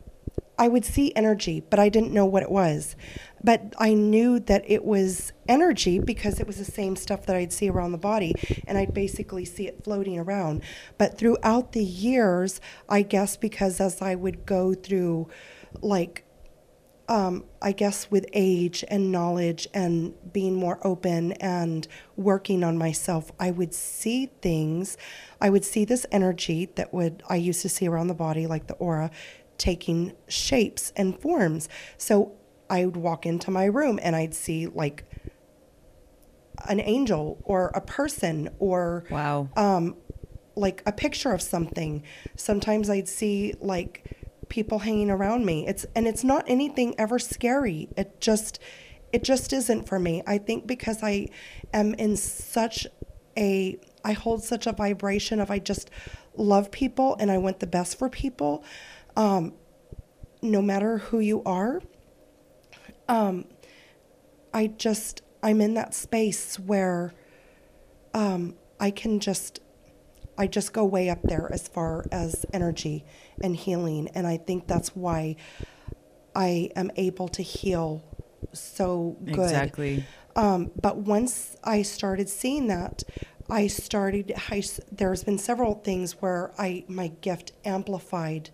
I 0.60 0.68
would 0.68 0.86
see 0.86 1.14
energy, 1.16 1.60
but 1.60 1.78
I 1.80 1.90
didn't 1.90 2.14
know 2.14 2.26
what 2.26 2.42
it 2.42 2.50
was. 2.50 2.96
But 3.44 3.74
I 3.78 3.94
knew 3.94 4.40
that 4.40 4.64
it 4.66 4.84
was 4.84 5.32
energy 5.48 6.00
because 6.00 6.40
it 6.40 6.48
was 6.48 6.58
the 6.58 6.66
same 6.66 6.96
stuff 6.96 7.28
that 7.28 7.36
I'd 7.36 7.54
see 7.54 7.70
around 7.70 7.92
the 7.92 8.00
body, 8.00 8.34
and 8.66 8.78
I'd 8.78 8.94
basically 8.94 9.46
see 9.46 9.68
it 9.68 9.84
floating 9.84 10.18
around. 10.18 10.64
But 10.98 11.18
throughout 11.18 11.74
the 11.74 11.84
years, 11.84 12.60
I 12.90 13.04
guess 13.04 13.38
because 13.38 13.80
as 13.80 14.02
I 14.02 14.16
would 14.16 14.48
go 14.48 14.74
through, 14.74 15.30
like, 15.82 16.24
um, 17.10 17.46
I 17.62 17.72
guess 17.72 18.12
with 18.12 18.26
age 18.34 18.84
and 18.89 19.12
knowledge 19.12 19.67
and 19.74 20.13
being 20.34 20.56
more 20.56 20.80
open 20.86 21.32
and 21.34 21.88
working 22.15 22.63
on 22.63 22.78
myself, 22.78 23.32
I 23.39 23.52
would 23.52 23.74
see 23.74 24.28
things. 24.41 24.98
I 25.39 25.50
would 25.50 25.63
see 25.63 25.86
this 25.86 26.06
energy 26.12 26.65
that 26.76 26.93
would 26.93 27.24
I 27.30 27.38
used 27.38 27.62
to 27.62 27.70
see 27.70 27.88
around 27.88 28.08
the 28.08 28.13
body, 28.13 28.46
like 28.46 28.67
the 28.67 28.74
aura, 28.76 29.10
taking 29.58 30.13
shapes 30.28 30.91
and 30.98 31.17
forms. 31.20 31.70
So 31.98 32.34
I 32.70 32.86
would 32.86 32.98
walk 32.98 33.26
into 33.26 33.52
my 33.52 33.65
room 33.65 34.00
and 34.04 34.15
I'd 34.15 34.34
see 34.36 34.67
like 34.67 35.06
an 36.67 36.80
angel 36.82 37.39
or 37.43 37.67
a 37.74 37.82
person 37.82 38.50
or 38.60 39.06
Wow. 39.10 39.48
um, 39.56 39.96
like 40.56 40.84
a 40.86 40.91
picture 40.91 41.32
of 41.32 41.41
something. 41.41 42.04
Sometimes 42.36 42.89
I'd 42.89 43.08
see 43.08 43.54
like 43.62 44.04
people 44.50 44.80
hanging 44.80 45.10
around 45.10 45.46
me. 45.46 45.68
It's 45.68 45.86
and 45.96 46.08
it's 46.08 46.24
not 46.24 46.46
anything 46.48 46.96
ever 46.98 47.20
scary. 47.20 47.90
It 47.98 48.20
just 48.22 48.60
it 49.12 49.24
just 49.24 49.54
isn't 49.54 49.88
for 49.88 50.00
me. 50.00 50.24
I 50.28 50.38
think 50.38 50.68
because 50.68 51.02
I 51.02 51.30
am 51.74 51.94
in 51.96 52.18
such 52.18 52.88
a 53.38 53.80
I 54.04 54.14
hold 54.14 54.44
such 54.44 54.68
a 54.68 54.72
vibration 54.72 55.40
of 55.40 55.52
I 55.52 55.60
just 55.60 55.90
love 56.36 56.72
people 56.72 57.16
and 57.20 57.32
I 57.32 57.38
want 57.38 57.60
the 57.60 57.68
best 57.68 57.98
for 57.98 58.10
people. 58.10 58.64
Um, 59.16 59.54
no 60.42 60.62
matter 60.62 61.00
who 61.00 61.20
you 61.20 61.42
are, 61.46 61.82
um, 63.08 63.46
I 64.54 64.68
just 64.68 65.22
I'm 65.42 65.62
in 65.62 65.74
that 65.76 65.94
space 65.94 66.58
where 66.60 67.14
um, 68.14 68.56
I 68.80 68.92
can 68.92 69.20
just 69.20 69.60
I 70.38 70.48
just 70.48 70.74
go 70.74 70.86
way 70.86 71.10
up 71.10 71.22
there 71.24 71.50
as 71.52 71.68
far 71.68 72.06
as 72.12 72.46
energy 72.54 73.04
and 73.41 73.56
healing, 73.56 74.10
and 74.13 74.26
I 74.28 74.38
think 74.38 74.67
that's 74.67 74.95
why 74.95 75.36
I 76.36 76.69
am 76.76 76.91
able 76.95 77.28
to 77.30 77.41
heal 77.41 78.04
so 78.54 79.17
good. 79.26 79.39
Exactly. 79.39 80.06
Um, 80.36 80.71
but 80.80 80.97
once 80.97 81.58
I 81.63 81.82
started 81.82 82.30
seeing 82.30 82.67
that, 82.67 83.04
I 83.50 83.67
started. 83.67 84.34
I, 84.52 84.63
there's 84.91 85.23
been 85.23 85.38
several 85.39 85.76
things 85.76 86.21
where 86.21 86.52
I 86.58 86.84
my 86.88 87.08
gift 87.21 87.54
amplified, 87.65 88.50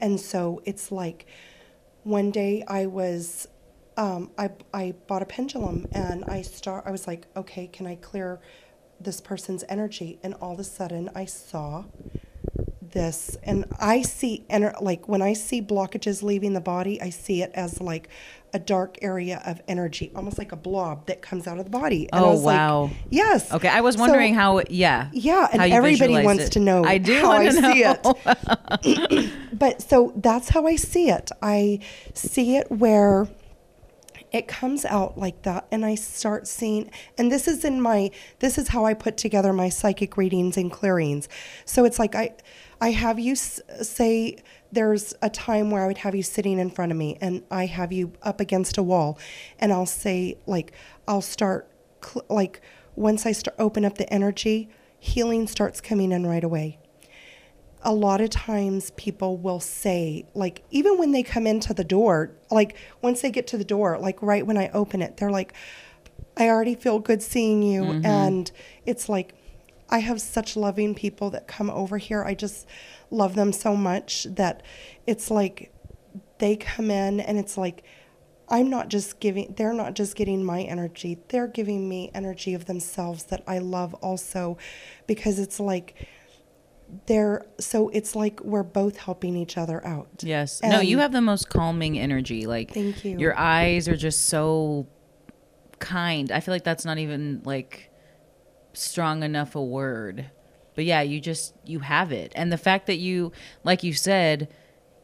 and 0.00 0.20
so 0.20 0.62
it's 0.64 0.90
like 0.90 1.26
one 2.02 2.30
day 2.30 2.64
I 2.66 2.86
was. 2.86 3.48
Um, 3.96 4.30
I, 4.38 4.50
I 4.72 4.94
bought 5.08 5.22
a 5.22 5.26
pendulum 5.26 5.88
and 5.90 6.24
I 6.26 6.42
start 6.42 6.84
I 6.86 6.92
was 6.92 7.08
like 7.08 7.26
okay 7.36 7.66
can 7.66 7.84
I 7.84 7.96
clear 7.96 8.38
this 9.00 9.20
person's 9.20 9.64
energy 9.68 10.20
and 10.22 10.34
all 10.34 10.52
of 10.52 10.60
a 10.60 10.64
sudden 10.64 11.10
I 11.16 11.24
saw 11.24 11.82
this 12.98 13.36
and 13.42 13.64
I 13.80 14.02
see 14.02 14.44
ener- 14.50 14.80
like 14.82 15.08
when 15.08 15.22
I 15.22 15.32
see 15.32 15.62
blockages 15.62 16.22
leaving 16.22 16.52
the 16.52 16.60
body 16.60 17.00
I 17.00 17.10
see 17.10 17.42
it 17.42 17.50
as 17.54 17.80
like 17.80 18.08
a 18.54 18.58
dark 18.58 18.96
area 19.02 19.42
of 19.44 19.60
energy 19.68 20.10
almost 20.16 20.38
like 20.38 20.52
a 20.52 20.56
blob 20.56 21.06
that 21.06 21.20
comes 21.22 21.46
out 21.46 21.58
of 21.58 21.64
the 21.64 21.70
body 21.70 22.08
and 22.12 22.24
Oh, 22.24 22.30
was 22.32 22.42
like, 22.44 22.56
wow. 22.58 22.90
yes 23.10 23.52
Okay, 23.52 23.68
I 23.68 23.80
was 23.82 23.94
So- 23.96 24.00
wondering 24.02 24.34
how. 24.34 24.60
Yeah. 24.70 25.08
yeah 25.12 25.48
and 25.52 25.60
everybody 25.72 26.22
wants 26.24 26.44
it. 26.44 26.52
to 26.52 26.60
know 26.60 26.84
I 26.84 26.98
do 26.98 27.14
how 27.20 27.30
I 27.32 27.38
wanna 27.44 27.52
see 27.52 27.84
it 27.84 29.30
but 29.52 29.82
so 29.82 30.12
that's 30.16 30.48
how 30.50 30.66
I 30.66 30.76
see 30.76 31.08
it 31.10 31.30
I 31.42 31.80
see 32.14 32.56
it 32.56 32.70
where 32.70 33.28
it 34.32 34.46
comes 34.46 34.84
out 34.84 35.16
like 35.16 35.40
that 35.44 35.66
and 35.72 35.86
i 35.86 35.94
start 35.94 36.46
seeing 36.46 36.90
and 37.16 37.32
this 37.32 37.48
is 37.48 37.64
in 37.64 37.80
my 37.80 38.10
this 38.40 38.58
is 38.58 38.68
how 38.68 38.84
i 38.84 38.92
put 38.92 39.16
together 39.16 39.54
my 39.54 39.70
psychic 39.70 40.18
readings 40.18 40.58
and 40.58 40.70
clearings 40.70 41.30
so 41.64 41.86
it's 41.86 41.98
like 41.98 42.14
i 42.14 42.30
i 42.80 42.90
have 42.90 43.18
you 43.18 43.32
s- 43.32 43.60
say 43.82 44.36
there's 44.70 45.14
a 45.22 45.30
time 45.30 45.70
where 45.70 45.84
i 45.84 45.86
would 45.86 45.98
have 45.98 46.14
you 46.14 46.22
sitting 46.22 46.58
in 46.58 46.70
front 46.70 46.92
of 46.92 46.98
me 46.98 47.16
and 47.20 47.42
i 47.50 47.66
have 47.66 47.92
you 47.92 48.12
up 48.22 48.40
against 48.40 48.78
a 48.78 48.82
wall 48.82 49.18
and 49.58 49.72
i'll 49.72 49.86
say 49.86 50.36
like 50.46 50.72
i'll 51.06 51.22
start 51.22 51.70
cl- 52.04 52.24
like 52.28 52.60
once 52.96 53.26
i 53.26 53.32
start 53.32 53.54
open 53.58 53.84
up 53.84 53.96
the 53.98 54.12
energy 54.12 54.68
healing 54.98 55.46
starts 55.46 55.80
coming 55.80 56.12
in 56.12 56.26
right 56.26 56.44
away. 56.44 56.78
A 57.82 57.94
lot 57.94 58.20
of 58.20 58.30
times 58.30 58.90
people 58.96 59.36
will 59.36 59.60
say 59.60 60.26
like 60.34 60.64
even 60.70 60.98
when 60.98 61.12
they 61.12 61.22
come 61.22 61.46
into 61.46 61.72
the 61.72 61.84
door 61.84 62.32
like 62.50 62.76
once 63.02 63.20
they 63.20 63.30
get 63.30 63.46
to 63.46 63.56
the 63.56 63.64
door 63.64 63.96
like 64.00 64.20
right 64.20 64.44
when 64.44 64.58
i 64.58 64.68
open 64.70 65.00
it 65.00 65.16
they're 65.16 65.30
like 65.30 65.52
i 66.36 66.48
already 66.48 66.74
feel 66.74 66.98
good 66.98 67.22
seeing 67.22 67.62
you 67.62 67.82
mm-hmm. 67.82 68.04
and 68.04 68.50
it's 68.84 69.08
like 69.08 69.32
i 69.88 69.98
have 69.98 70.20
such 70.20 70.56
loving 70.56 70.94
people 70.94 71.30
that 71.30 71.46
come 71.46 71.70
over 71.70 71.98
here 71.98 72.24
i 72.24 72.34
just 72.34 72.66
love 73.10 73.34
them 73.34 73.52
so 73.52 73.74
much 73.76 74.26
that 74.30 74.62
it's 75.06 75.30
like 75.30 75.72
they 76.38 76.56
come 76.56 76.90
in 76.90 77.20
and 77.20 77.38
it's 77.38 77.56
like 77.56 77.84
I'm 78.50 78.70
not 78.70 78.88
just 78.88 79.20
giving, 79.20 79.54
they're 79.56 79.74
not 79.74 79.94
just 79.94 80.16
getting 80.16 80.44
my 80.44 80.62
energy, 80.62 81.18
they're 81.28 81.48
giving 81.48 81.88
me 81.88 82.10
energy 82.14 82.54
of 82.54 82.64
themselves 82.64 83.24
that 83.24 83.42
I 83.46 83.58
love 83.58 83.94
also 83.94 84.56
because 85.06 85.38
it's 85.38 85.60
like 85.60 86.08
they're, 87.06 87.44
so 87.60 87.90
it's 87.90 88.16
like 88.16 88.40
we're 88.40 88.62
both 88.62 88.96
helping 88.96 89.36
each 89.36 89.58
other 89.58 89.86
out. 89.86 90.08
Yes. 90.20 90.62
no, 90.62 90.80
you 90.80 90.98
have 90.98 91.12
the 91.12 91.20
most 91.20 91.50
calming 91.50 91.98
energy. 91.98 92.46
Like 92.46 92.72
Thank 92.72 93.04
you. 93.04 93.18
Your 93.18 93.38
eyes 93.38 93.86
are 93.88 93.96
just 93.96 94.26
so 94.26 94.86
kind. 95.78 96.32
I 96.32 96.40
feel 96.40 96.54
like 96.54 96.64
that's 96.64 96.86
not 96.86 96.98
even 96.98 97.42
like 97.44 97.87
strong 98.72 99.22
enough 99.22 99.54
a 99.54 99.62
word. 99.62 100.30
But 100.74 100.84
yeah, 100.84 101.02
you 101.02 101.20
just 101.20 101.54
you 101.64 101.80
have 101.80 102.12
it. 102.12 102.32
And 102.36 102.52
the 102.52 102.58
fact 102.58 102.86
that 102.86 102.98
you 102.98 103.32
like 103.64 103.82
you 103.82 103.92
said, 103.92 104.48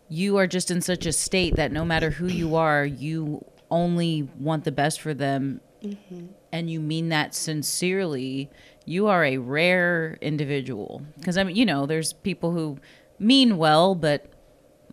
you 0.08 0.36
are 0.36 0.46
just 0.46 0.70
in 0.70 0.80
such 0.80 1.06
a 1.06 1.12
state 1.12 1.56
that 1.56 1.72
no 1.72 1.84
matter 1.84 2.10
who 2.10 2.26
you 2.26 2.54
are, 2.54 2.84
you 2.84 3.44
only 3.70 4.28
want 4.38 4.64
the 4.64 4.72
best 4.72 5.00
for 5.00 5.14
them 5.14 5.60
mm-hmm. 5.82 6.26
and 6.52 6.70
you 6.70 6.80
mean 6.80 7.08
that 7.08 7.34
sincerely, 7.34 8.50
you 8.84 9.06
are 9.08 9.24
a 9.24 9.38
rare 9.38 10.18
individual. 10.20 11.02
Because 11.18 11.36
I 11.36 11.44
mean, 11.44 11.56
you 11.56 11.66
know, 11.66 11.86
there's 11.86 12.12
people 12.12 12.52
who 12.52 12.78
mean 13.18 13.56
well, 13.56 13.94
but 13.94 14.26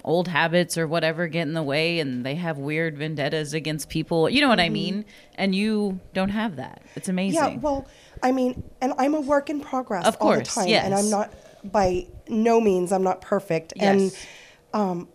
old 0.04 0.28
habits 0.28 0.78
or 0.78 0.88
whatever 0.88 1.28
get 1.28 1.44
in 1.44 1.54
the 1.54 1.64
way 1.64 2.00
and 2.00 2.26
they 2.26 2.36
have 2.36 2.58
weird 2.58 2.98
vendettas 2.98 3.54
against 3.54 3.90
people. 3.90 4.30
You 4.30 4.42
know 4.42 4.50
what 4.50 4.60
I 4.60 4.66
mm-hmm. 4.66 4.74
mean? 4.74 5.06
And 5.36 5.54
you 5.54 6.00
don't 6.14 6.30
have 6.30 6.56
that. 6.56 6.82
It's 6.96 7.10
amazing. 7.10 7.36
Yeah, 7.36 7.58
well, 7.58 7.88
I 8.24 8.32
mean, 8.32 8.64
and 8.82 8.94
I'm 8.98 9.14
a 9.16 9.22
work 9.22 9.50
in 9.50 9.62
progress 9.62 10.06
Of 10.06 10.18
all 10.20 10.30
the 10.30 10.36
course, 10.38 10.56
time, 10.56 10.68
yes. 10.68 10.86
and 10.86 10.94
I'm 10.94 11.10
not 11.10 11.34
by 11.64 12.08
no 12.28 12.60
means 12.60 12.92
I'm 12.92 13.04
not 13.04 13.22
perfect, 13.22 13.74
and 13.80 14.02
Yes. 14.02 14.28
Um, 14.74 15.10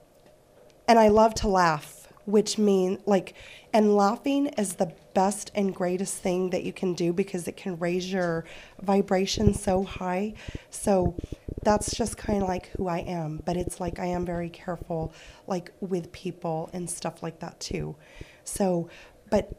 and 0.88 0.98
I 0.98 1.08
love 1.08 1.34
to 1.36 1.48
laugh, 1.48 2.08
which 2.24 2.58
mean 2.58 2.98
like, 3.06 3.34
and 3.76 3.94
laughing 3.94 4.46
is 4.56 4.76
the 4.76 4.90
best 5.12 5.50
and 5.54 5.74
greatest 5.74 6.14
thing 6.16 6.48
that 6.48 6.64
you 6.64 6.72
can 6.72 6.94
do 6.94 7.12
because 7.12 7.46
it 7.46 7.58
can 7.58 7.78
raise 7.78 8.10
your 8.10 8.46
vibration 8.80 9.52
so 9.52 9.82
high. 9.82 10.32
So 10.70 11.14
that's 11.62 11.94
just 11.94 12.16
kind 12.16 12.42
of 12.42 12.48
like 12.48 12.68
who 12.78 12.88
I 12.88 13.00
am. 13.00 13.42
But 13.44 13.58
it's 13.58 13.78
like 13.78 13.98
I 13.98 14.06
am 14.06 14.24
very 14.24 14.48
careful, 14.48 15.12
like 15.46 15.72
with 15.80 16.10
people 16.10 16.70
and 16.72 16.88
stuff 16.88 17.22
like 17.22 17.40
that 17.40 17.60
too. 17.60 17.96
So, 18.44 18.88
but 19.28 19.50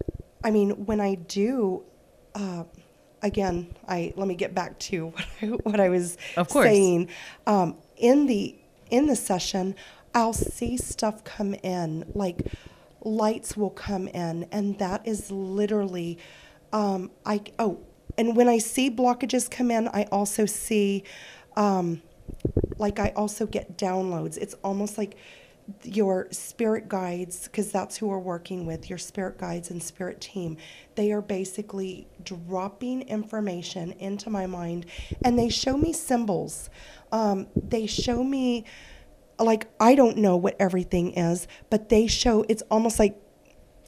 I 0.43 0.49
mean, 0.49 0.71
when 0.87 0.99
I 0.99 1.13
do, 1.13 1.83
uh, 2.33 2.63
again, 3.21 3.75
I 3.87 4.13
let 4.15 4.27
me 4.27 4.33
get 4.33 4.55
back 4.55 4.79
to 4.79 5.09
what 5.09 5.25
I, 5.43 5.45
what 5.45 5.79
I 5.79 5.89
was 5.89 6.17
Of 6.35 6.49
course. 6.49 6.65
saying. 6.65 7.09
Um, 7.45 7.77
in 7.97 8.25
the 8.25 8.55
in 8.89 9.05
the 9.05 9.15
session, 9.15 9.75
I'll 10.15 10.33
see 10.33 10.75
stuff 10.75 11.23
come 11.23 11.53
in, 11.53 12.11
like 12.15 12.47
lights 13.07 13.55
will 13.55 13.69
come 13.69 14.07
in, 14.09 14.47
and 14.51 14.77
that 14.79 15.07
is 15.07 15.31
literally, 15.31 16.17
um, 16.73 17.11
I 17.25 17.41
oh, 17.59 17.79
and 18.17 18.35
when 18.35 18.49
I 18.49 18.57
see 18.57 18.89
blockages 18.91 19.49
come 19.49 19.71
in, 19.71 19.87
I 19.87 20.03
also 20.11 20.45
see, 20.45 21.03
um, 21.55 22.01
like 22.77 22.99
I 22.99 23.13
also 23.15 23.45
get 23.45 23.77
downloads. 23.77 24.37
It's 24.37 24.55
almost 24.63 24.97
like 24.97 25.15
your 25.83 26.27
spirit 26.31 26.87
guides, 26.87 27.43
because 27.43 27.71
that's 27.71 27.97
who 27.97 28.07
we're 28.07 28.19
working 28.19 28.65
with, 28.65 28.89
your 28.89 28.97
spirit 28.97 29.37
guides 29.37 29.69
and 29.69 29.83
spirit 29.83 30.21
team. 30.21 30.57
They 30.95 31.11
are 31.11 31.21
basically 31.21 32.07
dropping 32.23 33.01
information 33.03 33.91
into 33.99 34.29
my 34.29 34.45
mind 34.47 34.85
and 35.25 35.37
they 35.37 35.49
show 35.49 35.77
me 35.77 35.91
symbols. 35.91 36.69
Um, 37.11 37.47
they 37.55 37.85
show 37.85 38.23
me, 38.23 38.63
like, 39.39 39.67
I 39.79 39.95
don't 39.95 40.17
know 40.17 40.35
what 40.35 40.55
everything 40.59 41.13
is, 41.13 41.47
but 41.69 41.89
they 41.89 42.07
show 42.07 42.45
it's 42.49 42.63
almost 42.71 42.99
like 42.99 43.19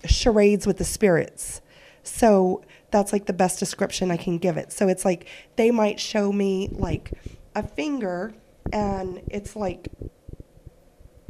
charades 0.05 0.65
with 0.67 0.77
the 0.77 0.85
spirits. 0.85 1.61
So 2.03 2.63
that's 2.91 3.13
like 3.13 3.25
the 3.25 3.33
best 3.33 3.59
description 3.59 4.11
I 4.11 4.17
can 4.17 4.37
give 4.37 4.57
it. 4.57 4.71
So 4.71 4.87
it's 4.87 5.05
like 5.05 5.27
they 5.55 5.71
might 5.71 5.99
show 5.99 6.31
me 6.31 6.69
like 6.71 7.11
a 7.55 7.63
finger 7.63 8.33
and 8.71 9.21
it's 9.29 9.55
like 9.55 9.87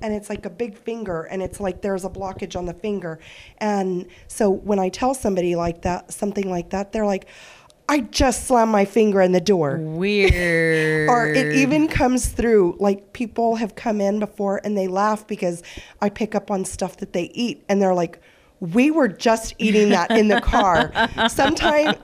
and 0.01 0.13
it's 0.13 0.29
like 0.29 0.45
a 0.45 0.49
big 0.49 0.77
finger 0.77 1.23
and 1.23 1.41
it's 1.41 1.59
like 1.59 1.81
there's 1.81 2.05
a 2.05 2.09
blockage 2.09 2.55
on 2.55 2.65
the 2.65 2.73
finger. 2.73 3.19
And 3.57 4.07
so 4.27 4.49
when 4.49 4.79
I 4.79 4.89
tell 4.89 5.13
somebody 5.13 5.55
like 5.55 5.81
that 5.81 6.13
something 6.13 6.49
like 6.49 6.69
that, 6.69 6.91
they're 6.91 7.05
like 7.05 7.27
I 7.89 8.01
just 8.01 8.45
slammed 8.45 8.71
my 8.71 8.85
finger 8.85 9.19
in 9.19 9.31
the 9.31 9.41
door. 9.41 9.77
Weird. 9.77 11.09
or 11.09 11.27
it 11.27 11.55
even 11.55 11.87
comes 11.87 12.27
through 12.27 12.77
like 12.79 13.13
people 13.13 13.55
have 13.55 13.73
come 13.75 13.99
in 13.99 14.19
before 14.19 14.61
and 14.63 14.77
they 14.77 14.87
laugh 14.87 15.25
because 15.25 15.63
I 15.99 16.09
pick 16.09 16.35
up 16.35 16.51
on 16.51 16.65
stuff 16.65 16.97
that 16.97 17.13
they 17.13 17.31
eat 17.33 17.63
and 17.67 17.81
they're 17.81 17.95
like 17.95 18.21
we 18.59 18.91
were 18.91 19.07
just 19.07 19.55
eating 19.57 19.89
that 19.89 20.11
in 20.11 20.27
the 20.27 20.41
car 20.41 20.91
sometime 21.29 21.95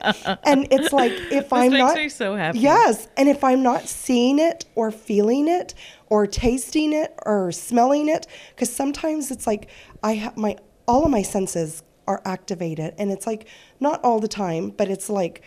and 0.44 0.66
it's 0.70 0.90
like 0.90 1.12
if 1.30 1.52
i'm 1.52 1.70
makes 1.70 1.78
not 1.82 1.96
me 1.96 2.08
so 2.08 2.34
happy. 2.34 2.60
yes 2.60 3.08
and 3.18 3.28
if 3.28 3.44
i'm 3.44 3.62
not 3.62 3.86
seeing 3.86 4.38
it 4.38 4.64
or 4.74 4.90
feeling 4.90 5.48
it 5.48 5.74
or 6.08 6.26
tasting 6.26 6.94
it 6.94 7.12
or 7.26 7.52
smelling 7.52 8.08
it 8.08 8.26
because 8.54 8.72
sometimes 8.74 9.30
it's 9.30 9.46
like 9.46 9.68
i 10.02 10.14
have 10.14 10.34
my 10.38 10.56
all 10.88 11.04
of 11.04 11.10
my 11.10 11.20
senses 11.20 11.82
are 12.06 12.22
activated 12.24 12.94
and 12.96 13.10
it's 13.10 13.26
like 13.26 13.46
not 13.80 14.02
all 14.02 14.18
the 14.18 14.28
time 14.28 14.70
but 14.70 14.88
it's 14.88 15.10
like 15.10 15.42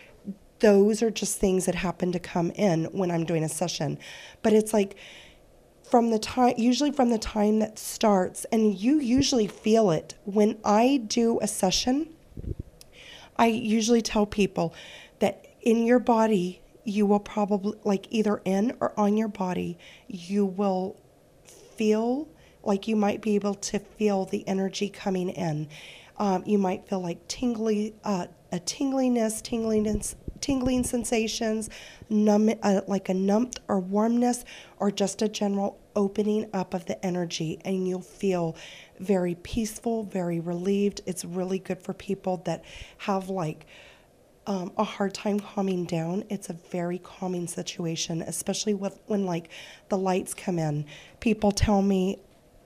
those 0.60 1.02
are 1.02 1.10
just 1.12 1.40
things 1.40 1.66
that 1.66 1.76
happen 1.76 2.12
to 2.12 2.20
come 2.20 2.52
in 2.52 2.86
when 2.86 3.12
i'm 3.12 3.26
doing 3.26 3.44
a 3.44 3.50
session. 3.50 3.98
But 4.42 4.54
it's 4.54 4.74
like 4.74 4.96
from 5.90 6.12
the 6.12 6.20
time 6.20 6.56
usually 6.58 6.92
from 6.92 7.10
the 7.10 7.18
time 7.18 7.60
that 7.60 7.80
starts 7.80 8.46
and 8.52 8.78
you 8.78 9.00
usually 9.00 9.48
feel 9.48 9.92
it. 9.92 10.16
When 10.26 10.58
i 10.64 11.02
do 11.08 11.40
a 11.42 11.48
session 11.48 12.10
i 13.38 13.48
usually 13.48 14.02
tell 14.02 14.26
people 14.26 14.74
that 15.20 15.46
in 15.62 15.86
your 15.86 16.00
body 16.00 16.62
you 16.84 17.06
will 17.06 17.20
probably 17.20 17.78
like 17.84 18.08
either 18.10 18.42
in 18.46 18.76
or 18.80 18.98
on 19.00 19.18
your 19.18 19.28
body 19.28 19.78
you 20.08 20.46
will 20.46 20.98
feel 21.80 22.28
like 22.64 22.88
you 22.88 22.96
might 22.96 23.22
be 23.22 23.36
able 23.36 23.56
to 23.56 23.80
feel 23.80 24.26
the 24.26 24.46
energy 24.48 24.90
coming 24.90 25.30
in. 25.30 25.68
Um, 26.18 26.44
you 26.46 26.58
might 26.58 26.88
feel 26.88 27.02
like 27.02 27.26
tingly 27.28 27.96
uh, 28.04 28.28
a 28.52 28.60
tingliness 28.60 29.42
tingliness 29.42 30.16
tingling 30.42 30.84
sensations, 30.84 31.70
numb, 32.10 32.52
uh, 32.64 32.82
like 32.88 33.10
a 33.10 33.14
numbed 33.14 33.60
or 33.68 33.80
warmness, 33.80 34.46
or 34.78 34.92
just 34.92 35.22
a 35.22 35.28
general 35.28 35.80
opening 35.96 36.50
up 36.54 36.74
of 36.74 36.86
the 36.86 37.04
energy, 37.06 37.60
and 37.66 37.88
you'll 37.88 38.02
feel 38.02 38.56
very 39.00 39.36
peaceful, 39.36 40.04
very 40.04 40.40
relieved. 40.40 41.02
It's 41.06 41.26
really 41.26 41.60
good 41.60 41.82
for 41.82 41.94
people 41.94 42.38
that 42.46 42.64
have 43.00 43.30
like 43.30 43.66
um, 44.48 44.72
a 44.78 44.84
hard 44.84 45.14
time 45.14 45.40
calming 45.40 45.86
down. 45.86 46.24
It's 46.30 46.50
a 46.50 46.54
very 46.54 47.00
calming 47.00 47.48
situation, 47.48 48.22
especially 48.22 48.74
with 48.74 49.00
when 49.06 49.26
like 49.26 49.50
the 49.90 49.98
lights 49.98 50.34
come 50.34 50.58
in. 50.58 50.86
People 51.20 51.52
tell 51.52 51.82
me, 51.82 52.20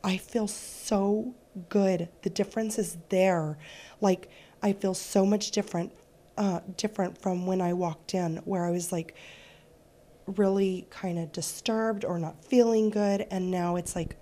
I 0.03 0.17
feel 0.17 0.47
so 0.47 1.33
good. 1.69 2.09
The 2.21 2.29
difference 2.29 2.79
is 2.79 2.97
there. 3.09 3.57
Like 4.01 4.29
I 4.61 4.73
feel 4.73 4.93
so 4.93 5.25
much 5.25 5.51
different 5.51 5.91
uh, 6.37 6.61
different 6.77 7.21
from 7.21 7.45
when 7.45 7.61
I 7.61 7.73
walked 7.73 8.13
in, 8.13 8.37
where 8.45 8.65
I 8.65 8.71
was 8.71 8.91
like 8.91 9.15
really 10.25 10.87
kind 10.89 11.19
of 11.19 11.31
disturbed 11.31 12.05
or 12.05 12.17
not 12.17 12.43
feeling 12.45 12.89
good. 12.89 13.25
And 13.29 13.51
now 13.51 13.75
it's 13.75 13.95
like 13.95 14.15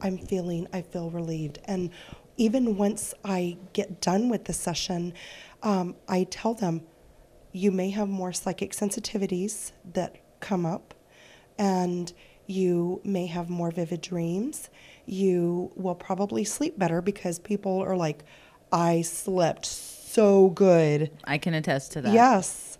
I'm 0.00 0.18
feeling, 0.18 0.66
I 0.72 0.82
feel 0.82 1.10
relieved. 1.10 1.58
And 1.64 1.90
even 2.36 2.76
once 2.76 3.12
I 3.24 3.58
get 3.72 4.00
done 4.00 4.28
with 4.28 4.44
the 4.44 4.52
session, 4.52 5.12
um, 5.62 5.96
I 6.08 6.24
tell 6.24 6.54
them, 6.54 6.82
you 7.52 7.70
may 7.70 7.90
have 7.90 8.08
more 8.08 8.32
psychic 8.32 8.72
sensitivities 8.72 9.72
that 9.92 10.16
come 10.38 10.64
up, 10.64 10.94
and 11.58 12.12
you 12.46 13.00
may 13.04 13.26
have 13.26 13.50
more 13.50 13.70
vivid 13.70 14.00
dreams. 14.00 14.70
You 15.04 15.72
will 15.74 15.96
probably 15.96 16.44
sleep 16.44 16.78
better 16.78 17.02
because 17.02 17.38
people 17.38 17.82
are 17.82 17.96
like, 17.96 18.24
I 18.72 19.02
slept 19.02 19.66
so 19.66 19.99
good. 20.48 21.10
I 21.24 21.38
can 21.38 21.54
attest 21.54 21.92
to 21.92 22.02
that. 22.02 22.12
Yes. 22.12 22.78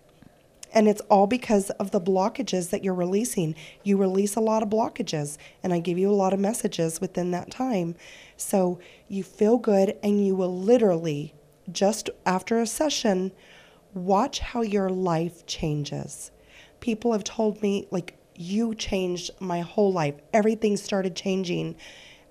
And 0.73 0.87
it's 0.87 1.01
all 1.09 1.27
because 1.27 1.69
of 1.71 1.91
the 1.91 1.99
blockages 1.99 2.69
that 2.69 2.83
you're 2.83 2.93
releasing. 2.93 3.55
You 3.83 3.97
release 3.97 4.35
a 4.35 4.39
lot 4.39 4.63
of 4.63 4.69
blockages, 4.69 5.37
and 5.63 5.73
I 5.73 5.79
give 5.79 5.97
you 5.97 6.09
a 6.09 6.13
lot 6.13 6.33
of 6.33 6.39
messages 6.39 7.01
within 7.01 7.31
that 7.31 7.51
time. 7.51 7.95
So 8.37 8.79
you 9.07 9.23
feel 9.23 9.57
good, 9.57 9.97
and 10.01 10.25
you 10.25 10.35
will 10.35 10.57
literally, 10.57 11.33
just 11.71 12.09
after 12.25 12.59
a 12.59 12.67
session, 12.67 13.31
watch 13.93 14.39
how 14.39 14.61
your 14.61 14.89
life 14.89 15.45
changes. 15.45 16.31
People 16.79 17.11
have 17.11 17.23
told 17.23 17.61
me, 17.61 17.87
like, 17.91 18.17
you 18.35 18.73
changed 18.73 19.31
my 19.39 19.59
whole 19.59 19.91
life. 19.91 20.15
Everything 20.33 20.77
started 20.77 21.15
changing 21.15 21.75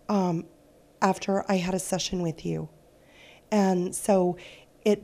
um, 0.09 0.47
after 1.03 1.45
I 1.49 1.57
had 1.57 1.75
a 1.75 1.79
session 1.79 2.23
with 2.23 2.45
you. 2.45 2.69
And 3.53 3.95
so 3.95 4.37
it 4.85 5.03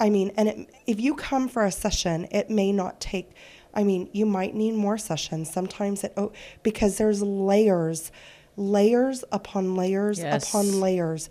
i 0.00 0.08
mean 0.10 0.32
and 0.36 0.48
it, 0.48 0.70
if 0.86 1.00
you 1.00 1.14
come 1.14 1.48
for 1.48 1.64
a 1.64 1.72
session 1.72 2.26
it 2.30 2.48
may 2.50 2.72
not 2.72 3.00
take 3.00 3.30
i 3.74 3.82
mean 3.84 4.08
you 4.12 4.24
might 4.26 4.54
need 4.54 4.72
more 4.74 4.98
sessions. 4.98 5.50
Sometimes 5.52 6.04
it 6.04 6.12
oh, 6.16 6.32
because 6.62 6.98
there's 6.98 7.22
layers 7.22 8.10
layers 8.56 9.24
upon 9.32 9.74
layers 9.76 10.18
Yes. 10.18 10.48
upon 10.48 10.80
layers 10.80 11.28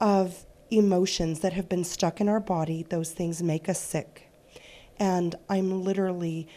of 0.00 0.46
emotions 0.70 1.40
that 1.40 1.52
have 1.52 1.68
been 1.68 1.84
stuck 1.84 2.20
in 2.20 2.28
our 2.28 2.40
body. 2.40 2.84
Those 2.88 3.12
things 3.12 3.42
make 3.42 3.68
us 3.68 3.80
sick. 3.80 4.28
And 4.98 5.34
i'm 5.48 5.84
literally 5.84 6.48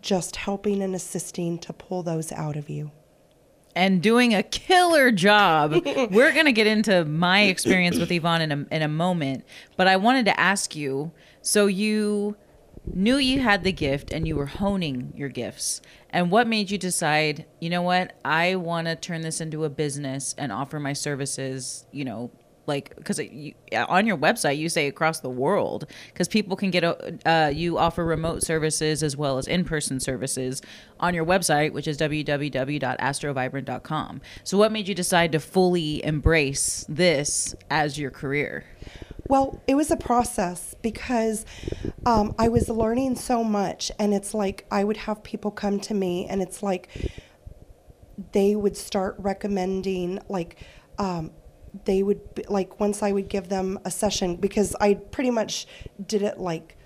just 0.00 0.36
helping 0.36 0.82
and 0.82 0.94
assisting 0.94 1.58
to 1.58 1.72
pull 1.72 2.02
those 2.04 2.30
out 2.32 2.56
of 2.56 2.68
you 2.68 2.92
and 3.74 4.02
doing 4.02 4.34
a 4.34 4.42
killer 4.42 5.10
job. 5.10 5.72
We're 6.10 6.32
going 6.32 6.46
to 6.46 6.52
get 6.52 6.66
into 6.66 7.04
my 7.04 7.42
experience 7.42 7.98
with 7.98 8.10
Yvonne 8.10 8.42
in 8.42 8.52
a, 8.52 8.74
in 8.74 8.82
a 8.82 8.88
moment, 8.88 9.44
but 9.76 9.86
I 9.86 9.96
wanted 9.96 10.24
to 10.26 10.38
ask 10.38 10.74
you 10.74 11.12
so 11.42 11.66
you 11.66 12.36
knew 12.86 13.16
you 13.16 13.40
had 13.40 13.64
the 13.64 13.72
gift 13.72 14.12
and 14.12 14.26
you 14.26 14.36
were 14.36 14.46
honing 14.46 15.12
your 15.14 15.28
gifts. 15.28 15.80
And 16.10 16.30
what 16.30 16.46
made 16.46 16.70
you 16.70 16.78
decide, 16.78 17.46
you 17.60 17.70
know 17.70 17.82
what, 17.82 18.14
I 18.24 18.56
want 18.56 18.88
to 18.88 18.96
turn 18.96 19.20
this 19.20 19.40
into 19.40 19.64
a 19.64 19.70
business 19.70 20.34
and 20.36 20.50
offer 20.50 20.80
my 20.80 20.92
services, 20.92 21.86
you 21.92 22.04
know, 22.04 22.30
like 22.70 22.96
because 22.96 23.20
on 23.88 24.06
your 24.06 24.16
website 24.16 24.56
you 24.56 24.70
say 24.70 24.86
across 24.86 25.20
the 25.20 25.28
world 25.28 25.84
because 26.08 26.28
people 26.28 26.56
can 26.56 26.70
get 26.70 26.82
uh, 27.26 27.50
you 27.52 27.76
offer 27.76 28.02
remote 28.04 28.42
services 28.42 29.02
as 29.02 29.14
well 29.16 29.36
as 29.36 29.46
in-person 29.46 30.00
services 30.00 30.62
on 30.98 31.12
your 31.14 31.26
website 31.26 31.72
which 31.72 31.86
is 31.86 31.98
www.astrovibrant.com 31.98 34.22
so 34.44 34.56
what 34.56 34.72
made 34.72 34.88
you 34.88 34.94
decide 34.94 35.32
to 35.32 35.40
fully 35.40 36.02
embrace 36.04 36.84
this 36.88 37.54
as 37.70 37.98
your 37.98 38.10
career? 38.10 38.64
Well, 39.28 39.62
it 39.66 39.74
was 39.74 39.90
a 39.90 39.96
process 39.96 40.74
because 40.82 41.46
um, 42.04 42.34
I 42.38 42.48
was 42.48 42.68
learning 42.68 43.16
so 43.16 43.44
much, 43.44 43.92
and 43.98 44.12
it's 44.12 44.34
like 44.34 44.66
I 44.70 44.82
would 44.82 44.96
have 44.96 45.22
people 45.22 45.50
come 45.50 45.78
to 45.80 45.94
me, 45.94 46.26
and 46.26 46.42
it's 46.42 46.62
like 46.62 46.88
they 48.32 48.56
would 48.56 48.76
start 48.76 49.14
recommending, 49.18 50.18
like, 50.28 50.56
um, 50.98 51.30
they 51.84 52.02
would, 52.02 52.34
be, 52.34 52.44
like, 52.48 52.80
once 52.80 53.02
I 53.02 53.12
would 53.12 53.28
give 53.28 53.48
them 53.48 53.78
a 53.84 53.90
session, 53.90 54.36
because 54.36 54.74
I 54.80 54.94
pretty 54.94 55.30
much 55.30 55.66
did 56.06 56.22
it 56.22 56.38
like 56.38 56.76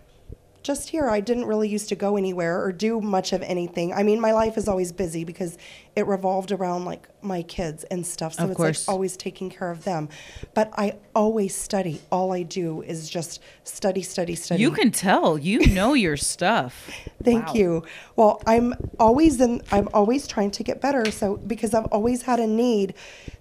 just 0.62 0.88
here. 0.88 1.10
I 1.10 1.20
didn't 1.20 1.44
really 1.44 1.68
used 1.68 1.90
to 1.90 1.94
go 1.94 2.16
anywhere 2.16 2.62
or 2.64 2.72
do 2.72 2.98
much 2.98 3.34
of 3.34 3.42
anything. 3.42 3.92
I 3.92 4.02
mean, 4.02 4.18
my 4.18 4.32
life 4.32 4.56
is 4.56 4.66
always 4.66 4.92
busy 4.92 5.22
because 5.22 5.58
it 5.94 6.06
revolved 6.06 6.52
around 6.52 6.86
like 6.86 7.06
my 7.22 7.42
kids 7.42 7.84
and 7.84 8.04
stuff. 8.06 8.32
So 8.32 8.44
Of 8.44 8.50
it's 8.52 8.56
course. 8.56 8.88
like 8.88 8.92
always 8.94 9.14
taking 9.18 9.50
care 9.50 9.70
of 9.70 9.84
them. 9.84 10.08
But 10.54 10.70
I 10.74 10.94
always 11.14 11.54
study. 11.54 12.00
All 12.10 12.32
I 12.32 12.44
do 12.44 12.80
is 12.80 13.10
just 13.10 13.42
study, 13.64 14.00
study, 14.00 14.34
study. 14.34 14.62
you 14.62 14.70
can 14.70 14.90
tell 14.90 15.36
you 15.36 15.66
know 15.66 15.92
your 15.92 16.16
stuff 16.16 16.90
Thank 17.22 17.48
Wow. 17.48 17.54
you. 17.54 17.84
Well, 18.16 18.42
I'm 18.46 18.72
always 18.98 19.42
in 19.42 19.60
I'm 19.70 19.88
always 19.92 20.26
trying 20.26 20.50
to 20.52 20.62
get 20.62 20.80
better 20.80 21.10
so 21.10 21.36
because 21.36 21.74
I've 21.74 21.86
always 21.86 22.22
had 22.22 22.40
a 22.40 22.46
need 22.46 22.94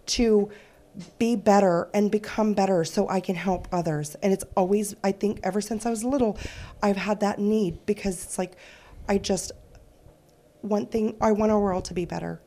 to 0.08 0.50
be 1.18 1.36
better 1.36 1.90
and 1.94 2.12
become 2.12 2.54
better 2.54 2.84
so 2.84 3.10
I 3.10 3.20
can 3.20 3.36
help 3.36 3.68
others. 3.72 4.16
And 4.22 4.32
it's 4.32 4.46
always 4.56 4.96
I 5.04 5.12
think 5.12 5.40
ever 5.44 5.62
since 5.62 5.86
I 5.86 5.90
was 5.90 6.04
little 6.04 6.38
I've 6.82 6.98
had 6.98 7.20
that 7.22 7.40
need 7.40 7.86
because 7.86 8.24
it's 8.24 8.38
like 8.38 8.56
I 9.08 9.18
just 9.18 9.52
one 10.62 10.86
thing 10.86 11.16
I 11.20 11.32
want 11.32 11.52
our 11.52 11.60
world 11.60 11.86
to 11.86 11.94
be 11.94 12.06
better. 12.06 12.42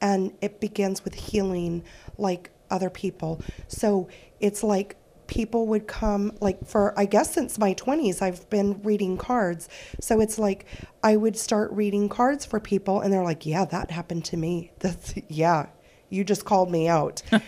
And 0.00 0.32
it 0.42 0.60
begins 0.60 1.04
with 1.04 1.14
healing 1.14 1.84
like 2.18 2.50
other 2.70 2.90
people. 2.90 3.40
So 3.68 4.08
it's 4.40 4.62
like 4.62 4.96
people 5.26 5.66
would 5.66 5.86
come 5.86 6.32
like 6.40 6.66
for 6.66 6.98
I 6.98 7.06
guess 7.06 7.32
since 7.32 7.58
my 7.58 7.74
20s 7.74 8.20
I've 8.20 8.48
been 8.50 8.82
reading 8.82 9.16
cards. 9.16 9.68
So 10.00 10.20
it's 10.20 10.38
like 10.38 10.66
I 11.02 11.16
would 11.16 11.36
start 11.36 11.72
reading 11.72 12.08
cards 12.08 12.44
for 12.44 12.60
people 12.60 13.00
and 13.00 13.12
they're 13.12 13.22
like, 13.22 13.46
"Yeah, 13.46 13.64
that 13.66 13.90
happened 13.90 14.24
to 14.26 14.36
me." 14.36 14.72
That's 14.80 15.14
yeah. 15.28 15.66
You 16.10 16.24
just 16.24 16.44
called 16.44 16.70
me 16.70 16.88
out. 16.88 17.22
uh, 17.32 17.38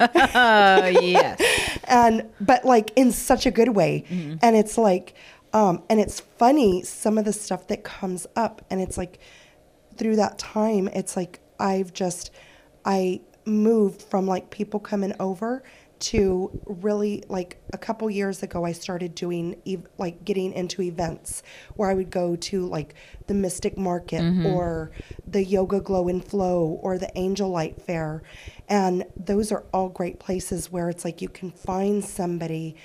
yes 1.01 1.41
and 1.85 2.25
but 2.41 2.65
like 2.65 2.91
in 2.97 3.13
such 3.13 3.47
a 3.47 3.51
good 3.51 3.71
way 3.77 4.05
Mm-hmm. 4.11 4.37
and 4.43 4.57
it's 4.57 4.77
like 4.79 5.15
Um, 5.53 5.83
and 5.89 6.01
it's 6.01 6.21
funny 6.21 6.83
some 6.83 7.17
of 7.19 7.25
the 7.25 7.33
stuff 7.33 7.67
that 7.69 7.83
comes 7.85 8.27
up, 8.37 8.65
and 8.71 8.81
it's 8.81 8.99
like 8.99 9.19
through 9.97 10.17
that 10.17 10.39
time, 10.39 10.89
it's 10.89 11.17
like 11.17 11.41
I've 11.59 11.93
just 11.95 12.31
I 12.85 13.21
moved 13.47 14.03
from 14.03 14.27
like 14.27 14.51
people 14.51 14.81
coming 14.81 15.15
over 15.21 15.63
to 16.07 16.51
really 16.67 17.25
like 17.29 17.61
a 17.73 17.79
couple 17.79 18.09
years 18.09 18.41
ago 18.41 18.65
i 18.65 18.71
started 18.71 19.13
doing 19.15 19.57
ev- 19.67 19.89
like 19.99 20.25
getting 20.25 20.53
into 20.53 20.81
events 20.83 21.43
where 21.75 21.91
i 21.91 21.95
would 21.95 22.11
go 22.11 22.37
to 22.37 22.65
like 22.67 22.95
the 23.27 23.35
mystic 23.35 23.77
market 23.77 24.21
mm-hmm. 24.23 24.47
or 24.47 24.93
the 25.27 25.43
yoga 25.43 25.81
glow 25.81 26.07
and 26.07 26.25
flow 26.25 26.79
or 26.81 26.97
the 26.97 27.11
angel 27.19 27.49
light 27.49 27.83
fair 27.83 28.23
and 28.69 29.05
those 29.17 29.51
are 29.51 29.65
all 29.73 29.89
great 29.89 30.21
places 30.21 30.71
where 30.71 30.89
it's 30.89 31.05
like 31.05 31.21
you 31.21 31.29
can 31.29 31.51
find 31.51 32.05
somebody 32.05 32.77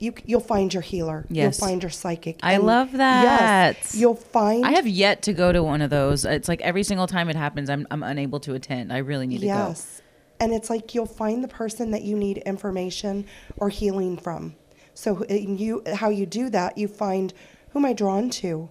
you 0.00 0.12
you'll 0.24 0.40
find 0.40 0.74
your 0.74 0.82
healer 0.82 1.26
Yes. 1.28 1.60
you'll 1.60 1.68
find 1.68 1.82
your 1.82 1.90
psychic 1.90 2.40
I 2.42 2.56
love 2.56 2.90
that. 2.92 3.76
yes 3.78 3.94
you'll 3.94 4.14
find 4.16 4.64
I 4.66 4.72
have 4.72 4.86
yet 4.88 5.22
to 5.22 5.32
go 5.32 5.52
to 5.52 5.62
one 5.62 5.80
of 5.80 5.90
those. 5.90 6.24
It's 6.24 6.48
like 6.48 6.60
every 6.60 6.82
single 6.82 7.06
time 7.06 7.28
it 7.28 7.36
happens, 7.36 7.68
I'm 7.70 7.86
I'm 7.90 8.02
unable 8.02 8.38
to 8.40 8.54
attend. 8.54 8.92
I 8.92 8.98
really 8.98 9.26
need 9.26 9.40
to 9.40 9.46
go. 9.46 9.68
Yes. 9.68 10.02
And 10.40 10.52
it's 10.52 10.70
like 10.70 10.94
you'll 10.94 11.06
find 11.06 11.42
the 11.42 11.48
person 11.48 11.90
that 11.90 12.02
you 12.02 12.16
need 12.16 12.38
information 12.38 13.26
or 13.56 13.68
healing 13.68 14.16
from. 14.16 14.54
So 14.94 15.24
you 15.28 15.82
how 15.94 16.08
you 16.10 16.26
do 16.26 16.50
that, 16.50 16.78
you 16.78 16.88
find 16.88 17.32
who 17.70 17.80
am 17.80 17.84
I 17.84 17.92
drawn 17.92 18.30
to? 18.30 18.70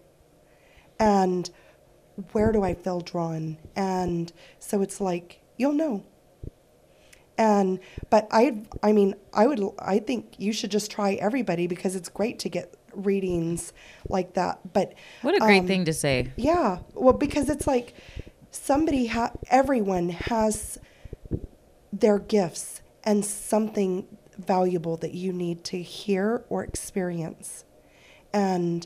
And 1.00 1.50
where 2.32 2.52
do 2.52 2.64
I 2.64 2.74
feel 2.74 3.02
drawn? 3.02 3.58
And 3.76 4.32
so 4.60 4.82
it's 4.82 5.00
like 5.00 5.42
you'll 5.58 5.74
know. 5.74 6.04
And 7.38 7.80
but 8.10 8.28
I 8.32 8.64
I 8.82 8.92
mean, 8.94 9.16
I 9.34 9.46
would 9.48 9.62
I 9.80 10.00
think 10.00 10.36
you 10.38 10.52
should 10.54 10.72
just 10.72 10.90
try 10.90 11.14
everybody 11.14 11.68
because 11.68 11.96
it's 11.96 12.10
great 12.10 12.40
to 12.40 12.50
get 12.50 12.74
readings 12.94 13.74
like 14.10 14.34
that. 14.34 14.74
But 14.74 14.94
What 15.22 15.36
a 15.36 15.40
great 15.40 15.60
um, 15.60 15.68
thing 15.68 15.86
to 15.86 15.94
say. 15.94 16.32
yeah, 16.36 16.80
well, 16.94 17.14
because 17.14 17.50
it's 17.50 17.68
like 17.68 17.94
somebody, 18.50 19.08
ha- 19.08 19.34
everyone 19.50 20.10
has 20.10 20.80
their 21.92 22.20
gifts 22.20 22.82
and 23.04 23.24
something 23.24 24.06
valuable 24.38 24.98
that 24.98 25.14
you 25.14 25.34
need 25.34 25.64
to 25.66 25.82
hear 25.82 26.44
or 26.50 26.64
experience. 26.64 27.66
And 28.34 28.86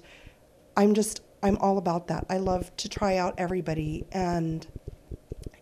I'm 0.77 0.93
just, 0.93 1.21
I'm 1.43 1.57
all 1.57 1.77
about 1.77 2.07
that. 2.07 2.25
I 2.29 2.37
love 2.37 2.75
to 2.77 2.87
try 2.89 3.17
out 3.17 3.35
everybody 3.37 4.05
and 4.11 4.65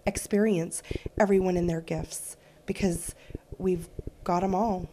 experience 0.05 0.81
everyone 1.19 1.57
in 1.57 1.67
their 1.67 1.81
gifts 1.81 2.37
because 2.65 3.15
we've 3.57 3.89
got 4.23 4.41
them 4.41 4.53
all. 4.53 4.89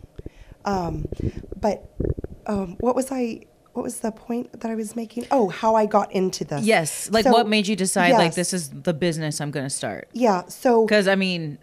Um, 0.64 1.06
but 1.60 1.94
um, 2.46 2.76
what 2.80 2.94
was 2.94 3.10
I? 3.10 3.42
What 3.72 3.82
was 3.82 4.00
the 4.00 4.10
point 4.10 4.60
that 4.60 4.70
I 4.70 4.74
was 4.74 4.96
making? 4.96 5.26
Oh, 5.30 5.48
how 5.48 5.74
I 5.74 5.84
got 5.84 6.10
into 6.12 6.44
this. 6.44 6.64
Yes. 6.64 7.10
Like 7.10 7.24
So- 7.24 7.32
what 7.32 7.46
made 7.46 7.68
you 7.68 7.76
decide 7.76 8.12
like 8.12 8.34
this 8.34 8.52
is 8.54 8.70
the 8.70 8.94
business 8.94 9.40
I'm 9.40 9.50
going 9.50 9.66
to 9.66 9.70
start? 9.70 10.08
Yeah. 10.12 10.46
So 10.48 10.86
Cuz 10.86 11.06
I 11.06 11.14
mean, 11.14 11.58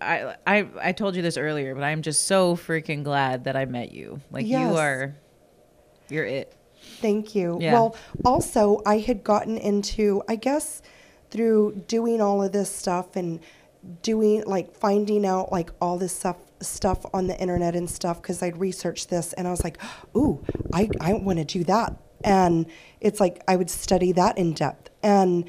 I 0.00 0.36
I 0.46 0.68
I 0.80 0.92
told 0.92 1.16
you 1.16 1.22
this 1.22 1.36
earlier, 1.36 1.74
but 1.74 1.84
I'm 1.84 2.02
just 2.02 2.26
so 2.26 2.56
freaking 2.56 3.04
glad 3.04 3.44
that 3.44 3.56
I 3.56 3.64
met 3.64 3.92
you. 3.92 4.20
Like 4.30 4.46
you 4.46 4.76
are 4.76 5.14
you're 6.08 6.24
it. 6.24 6.54
Thank 7.00 7.34
you. 7.34 7.58
Yeah. 7.60 7.72
Well, 7.74 7.96
also, 8.24 8.80
I 8.86 8.98
had 8.98 9.22
gotten 9.22 9.58
into, 9.58 10.22
I 10.28 10.36
guess, 10.36 10.82
through 11.30 11.84
doing 11.86 12.20
all 12.20 12.42
of 12.42 12.52
this 12.52 12.70
stuff 12.70 13.16
and 13.16 13.40
doing 14.02 14.42
like 14.44 14.74
finding 14.74 15.24
out 15.24 15.52
like 15.52 15.70
all 15.80 15.98
this 15.98 16.12
stuff 16.12 16.36
stuff 16.60 17.04
on 17.14 17.28
the 17.28 17.38
internet 17.38 17.76
and 17.76 17.88
stuff 17.88 18.20
because 18.20 18.42
I'd 18.42 18.56
researched 18.58 19.10
this 19.10 19.32
and 19.34 19.46
I 19.46 19.50
was 19.50 19.62
like, 19.62 19.78
ooh, 20.16 20.44
I, 20.72 20.90
I 21.00 21.12
want 21.12 21.38
to 21.38 21.44
do 21.44 21.62
that. 21.64 21.96
And 22.24 22.66
it's 23.00 23.20
like 23.20 23.42
I 23.46 23.54
would 23.54 23.70
study 23.70 24.10
that 24.12 24.38
in 24.38 24.54
depth. 24.54 24.90
And 25.02 25.48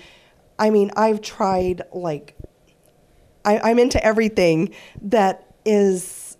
I 0.59 0.69
mean, 0.69 0.91
I've 0.95 1.21
tried 1.21 1.81
like 1.91 2.35
I, 3.49 3.71
I'm 3.71 3.79
into 3.79 4.03
everything 4.03 4.73
that 5.01 5.55
is 5.65 6.37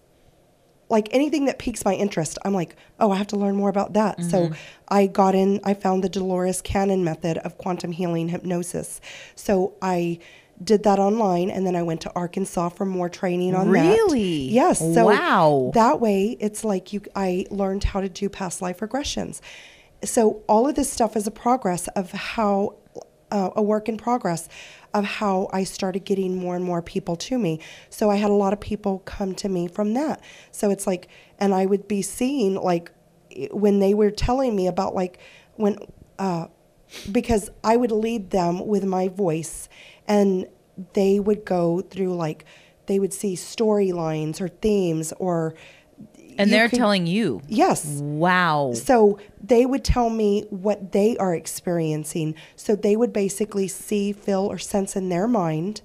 like 0.89 1.07
anything 1.11 1.45
that 1.45 1.59
piques 1.59 1.85
my 1.85 1.93
interest, 1.93 2.37
I'm 2.43 2.53
like, 2.53 2.75
oh, 2.99 3.11
I 3.11 3.17
have 3.17 3.27
to 3.27 3.35
learn 3.35 3.55
more 3.55 3.69
about 3.69 3.93
that. 3.93 4.23
So 4.23 4.51
I 4.87 5.05
got 5.05 5.35
in, 5.35 5.59
I 5.63 5.75
found 5.75 6.03
the 6.03 6.09
Dolores 6.09 6.61
Cannon 6.61 7.03
method 7.03 7.37
of 7.39 7.57
quantum 7.59 7.91
healing 7.91 8.29
hypnosis. 8.29 8.99
So 9.35 9.73
I 9.83 10.19
did 10.63 10.83
that 10.83 10.99
online 10.99 11.49
and 11.51 11.65
then 11.65 11.75
I 11.75 11.83
went 11.83 12.01
to 12.01 12.11
Arkansas 12.15 12.69
for 12.69 12.85
more 12.85 13.07
training 13.07 13.53
on 13.55 13.71
that. 13.71 13.81
Really? 13.81 14.49
Yes. 14.49 14.79
So 14.79 15.05
Wow. 15.05 15.71
that 15.75 16.01
way 16.01 16.35
it's 16.39 16.63
like 16.63 16.91
you 16.91 17.01
I 17.15 17.45
learned 17.51 17.83
how 17.83 18.01
to 18.01 18.09
do 18.09 18.27
past 18.27 18.61
life 18.61 18.79
regressions. 18.79 19.41
So 20.03 20.41
all 20.47 20.67
of 20.67 20.75
this 20.75 20.91
stuff 20.91 21.15
is 21.15 21.27
a 21.27 21.31
progress 21.31 21.87
of 21.89 22.11
how 22.11 22.75
uh, 23.31 23.51
a 23.55 23.61
work 23.61 23.87
in 23.87 23.97
progress 23.97 24.49
of 24.93 25.05
how 25.05 25.49
I 25.53 25.63
started 25.63 26.05
getting 26.05 26.37
more 26.37 26.55
and 26.55 26.65
more 26.65 26.81
people 26.81 27.15
to 27.15 27.37
me. 27.37 27.59
So 27.89 28.09
I 28.09 28.15
had 28.15 28.29
a 28.29 28.33
lot 28.33 28.53
of 28.53 28.59
people 28.59 28.99
come 28.99 29.35
to 29.35 29.49
me 29.49 29.67
from 29.67 29.93
that. 29.93 30.21
So 30.51 30.69
it's 30.69 30.87
like, 30.87 31.07
and 31.39 31.53
I 31.53 31.65
would 31.65 31.87
be 31.87 32.01
seeing 32.01 32.55
like 32.55 32.91
when 33.51 33.79
they 33.79 33.93
were 33.93 34.11
telling 34.11 34.55
me 34.55 34.67
about 34.67 34.95
like 34.95 35.19
when, 35.55 35.77
uh, 36.17 36.47
because 37.11 37.49
I 37.63 37.77
would 37.77 37.91
lead 37.91 38.31
them 38.31 38.65
with 38.65 38.83
my 38.83 39.07
voice 39.07 39.69
and 40.07 40.47
they 40.93 41.19
would 41.19 41.45
go 41.45 41.81
through 41.81 42.15
like, 42.15 42.45
they 42.87 42.99
would 42.99 43.13
see 43.13 43.35
storylines 43.35 44.41
or 44.41 44.47
themes 44.47 45.13
or. 45.19 45.53
And 46.39 46.51
they're 46.51 46.69
could- 46.69 46.77
telling 46.79 47.05
you. 47.07 47.41
Yes. 47.47 47.85
Wow. 47.85 48.71
So 48.73 49.19
they 49.43 49.65
would 49.65 49.83
tell 49.83 50.09
me 50.09 50.45
what 50.49 50.91
they 50.93 51.17
are 51.17 51.35
experiencing. 51.35 52.35
So 52.55 52.75
they 52.75 52.95
would 52.95 53.11
basically 53.13 53.67
see, 53.67 54.13
feel, 54.13 54.41
or 54.45 54.57
sense 54.57 54.95
in 54.95 55.09
their 55.09 55.27
mind 55.27 55.81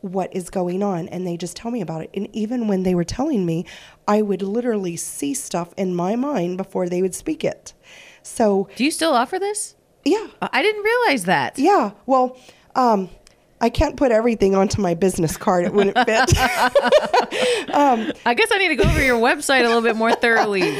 what 0.00 0.34
is 0.36 0.50
going 0.50 0.82
on. 0.82 1.08
And 1.08 1.26
they 1.26 1.36
just 1.36 1.56
tell 1.56 1.70
me 1.70 1.80
about 1.80 2.02
it. 2.02 2.10
And 2.14 2.28
even 2.34 2.68
when 2.68 2.82
they 2.82 2.94
were 2.94 3.04
telling 3.04 3.46
me, 3.46 3.64
I 4.08 4.20
would 4.22 4.42
literally 4.42 4.96
see 4.96 5.32
stuff 5.34 5.72
in 5.76 5.94
my 5.94 6.16
mind 6.16 6.56
before 6.58 6.88
they 6.88 7.00
would 7.02 7.14
speak 7.14 7.44
it. 7.44 7.72
So, 8.22 8.68
Do 8.76 8.84
you 8.84 8.90
still 8.90 9.12
offer 9.12 9.38
this? 9.38 9.74
yeah. 10.04 10.26
I 10.42 10.62
didn't 10.62 10.82
realize 10.82 11.24
that. 11.24 11.58
Yeah. 11.58 11.92
Well, 12.06 12.36
um, 12.74 13.08
I 13.60 13.70
can't 13.70 13.96
put 13.96 14.12
everything 14.12 14.54
onto 14.54 14.80
my 14.80 14.94
business 14.94 15.36
card. 15.36 15.64
It 15.64 15.72
wouldn't 15.72 15.98
fit. 16.06 16.32
Um, 17.74 18.12
I 18.24 18.34
guess 18.34 18.52
I 18.52 18.58
need 18.58 18.68
to 18.68 18.76
go 18.76 18.84
over 18.88 19.02
your 19.02 19.18
website 19.18 19.60
a 19.60 19.66
little 19.66 19.82
bit 19.82 19.96
more 19.96 20.12
thoroughly. 20.12 20.76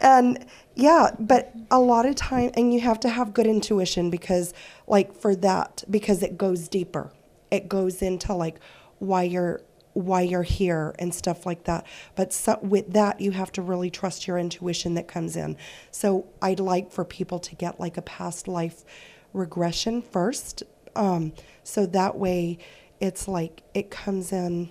and 0.00 0.44
yeah 0.74 1.10
but 1.18 1.52
a 1.70 1.78
lot 1.78 2.06
of 2.06 2.14
time 2.14 2.50
and 2.54 2.72
you 2.74 2.80
have 2.80 2.98
to 3.00 3.08
have 3.08 3.32
good 3.32 3.46
intuition 3.46 4.10
because 4.10 4.52
like 4.86 5.14
for 5.14 5.34
that 5.36 5.84
because 5.90 6.22
it 6.22 6.36
goes 6.36 6.68
deeper 6.68 7.12
it 7.50 7.68
goes 7.68 8.02
into 8.02 8.34
like 8.34 8.58
why 8.98 9.22
you're 9.22 9.60
why 9.92 10.22
you're 10.22 10.42
here 10.42 10.94
and 10.98 11.14
stuff 11.14 11.44
like 11.44 11.64
that 11.64 11.86
but 12.16 12.32
so, 12.32 12.58
with 12.62 12.92
that 12.92 13.20
you 13.20 13.30
have 13.30 13.52
to 13.52 13.60
really 13.60 13.90
trust 13.90 14.26
your 14.26 14.38
intuition 14.38 14.94
that 14.94 15.06
comes 15.06 15.36
in 15.36 15.56
so 15.90 16.26
i'd 16.40 16.60
like 16.60 16.90
for 16.90 17.04
people 17.04 17.38
to 17.38 17.54
get 17.54 17.78
like 17.78 17.96
a 17.96 18.02
past 18.02 18.48
life 18.48 18.84
regression 19.34 20.00
first 20.00 20.62
um, 20.96 21.32
so 21.64 21.86
that 21.86 22.16
way 22.18 22.58
it's 23.00 23.26
like 23.28 23.62
it 23.74 23.90
comes 23.90 24.32
in 24.32 24.70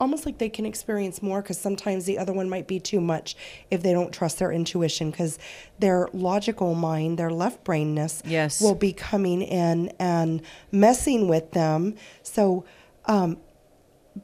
almost 0.00 0.24
like 0.24 0.38
they 0.38 0.48
can 0.48 0.64
experience 0.64 1.20
more 1.22 1.42
because 1.42 1.58
sometimes 1.58 2.04
the 2.04 2.18
other 2.18 2.32
one 2.32 2.48
might 2.48 2.68
be 2.68 2.78
too 2.78 3.00
much 3.00 3.36
if 3.70 3.82
they 3.82 3.92
don't 3.92 4.12
trust 4.12 4.38
their 4.38 4.52
intuition 4.52 5.10
because 5.10 5.38
their 5.80 6.08
logical 6.12 6.74
mind, 6.76 7.18
their 7.18 7.30
left 7.30 7.64
brainness, 7.64 8.22
Yes. 8.24 8.60
will 8.60 8.76
be 8.76 8.92
coming 8.92 9.42
in 9.42 9.88
and 9.98 10.40
messing 10.70 11.26
with 11.26 11.50
them. 11.50 11.96
So, 12.22 12.64
um, 13.06 13.38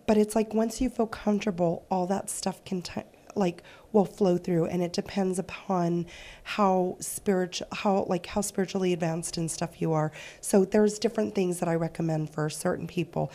but 0.06 0.16
it's 0.16 0.36
like 0.36 0.54
once 0.54 0.80
you 0.80 0.88
feel 0.90 1.08
comfortable, 1.08 1.84
all 1.90 2.06
that 2.06 2.30
stuff 2.30 2.64
can 2.64 2.80
t- 2.82 3.02
like 3.36 3.62
will 3.92 4.04
flow 4.04 4.36
through, 4.36 4.66
and 4.66 4.82
it 4.82 4.92
depends 4.92 5.38
upon 5.38 6.06
how 6.42 6.96
spiritual, 7.00 7.66
how 7.72 8.04
like 8.08 8.26
how 8.26 8.40
spiritually 8.40 8.92
advanced 8.92 9.36
and 9.36 9.50
stuff 9.50 9.80
you 9.80 9.92
are. 9.92 10.12
So 10.40 10.64
there's 10.64 10.98
different 10.98 11.34
things 11.34 11.60
that 11.60 11.68
I 11.68 11.74
recommend 11.74 12.30
for 12.30 12.50
certain 12.50 12.86
people, 12.86 13.30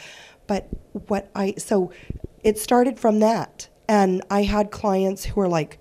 but 0.48 0.68
what 1.08 1.30
I 1.36 1.56
so 1.58 1.92
it 2.44 2.58
started 2.58 3.00
from 3.00 3.20
that, 3.20 3.70
and 3.88 4.22
I 4.30 4.44
had 4.44 4.72
clients 4.72 5.26
who 5.26 5.36
were 5.36 5.48
like, 5.48 5.80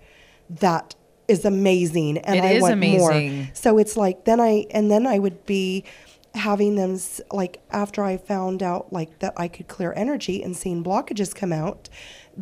"That 0.49 0.95
is 1.27 1.45
amazing," 1.45 2.19
and 2.19 2.37
It 2.37 2.45
I 2.45 2.61
want 2.61 2.73
amazing. 2.73 3.37
more. 3.37 3.49
So 3.55 3.79
it's 3.79 3.97
like 3.97 4.25
then 4.25 4.41
I 4.41 4.67
and 4.71 4.91
then 4.91 5.07
I 5.07 5.19
would 5.19 5.45
be 5.45 5.85
having 6.35 6.77
them 6.77 6.99
like 7.33 7.61
after 7.71 8.05
I 8.05 8.17
found 8.17 8.63
out 8.63 8.93
like 8.93 9.19
that 9.19 9.33
I 9.37 9.49
could 9.49 9.67
clear 9.67 9.93
energy 9.97 10.43
and 10.43 10.57
seeing 10.57 10.85
blockages 10.85 11.35
come 11.35 11.53
out, 11.53 11.89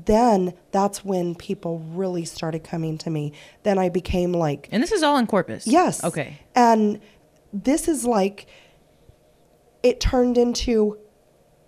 then 0.05 0.53
that's 0.73 1.05
when 1.05 1.35
people 1.35 1.79
really 1.79 2.25
started 2.27 2.63
coming 2.63 2.99
to 2.99 3.11
me. 3.11 3.33
Then 3.63 3.79
I 3.79 3.89
became 3.89 4.33
like 4.33 4.69
And 4.71 4.83
this 4.83 4.93
is 4.93 5.03
all 5.03 5.17
in 5.17 5.27
Corpus. 5.27 5.67
yes. 5.67 6.05
Okay. 6.05 6.39
And 6.55 7.01
this 7.53 7.89
is 7.89 8.05
like 8.05 8.47
it 9.83 9.99
turned 10.01 10.37
into 10.37 10.99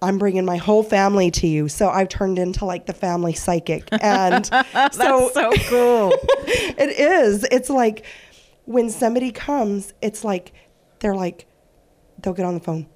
I'm 0.01 0.19
bringing 0.19 0.45
my 0.45 0.59
whole 0.59 0.83
family 0.85 1.31
to 1.33 1.47
you. 1.47 1.69
So 1.69 1.89
I've 1.89 2.09
turned 2.09 2.39
into 2.39 2.65
like 2.65 2.87
the 2.87 2.93
family 2.93 3.33
psychic. 3.33 3.89
And 4.01 4.47
so 4.47 4.63
That's 4.73 4.97
so 5.35 5.51
cool. 5.69 6.13
it 6.47 6.99
is. 7.01 7.45
It's 7.51 7.71
like 7.71 8.05
when 8.67 8.91
somebody 8.91 9.33
comes, 9.33 9.95
it's 10.03 10.23
like 10.23 10.53
they're 11.01 11.17
like 11.17 11.47
they'll 12.23 12.35
get 12.35 12.45
on 12.45 12.55
the 12.55 12.61
phone. 12.61 12.87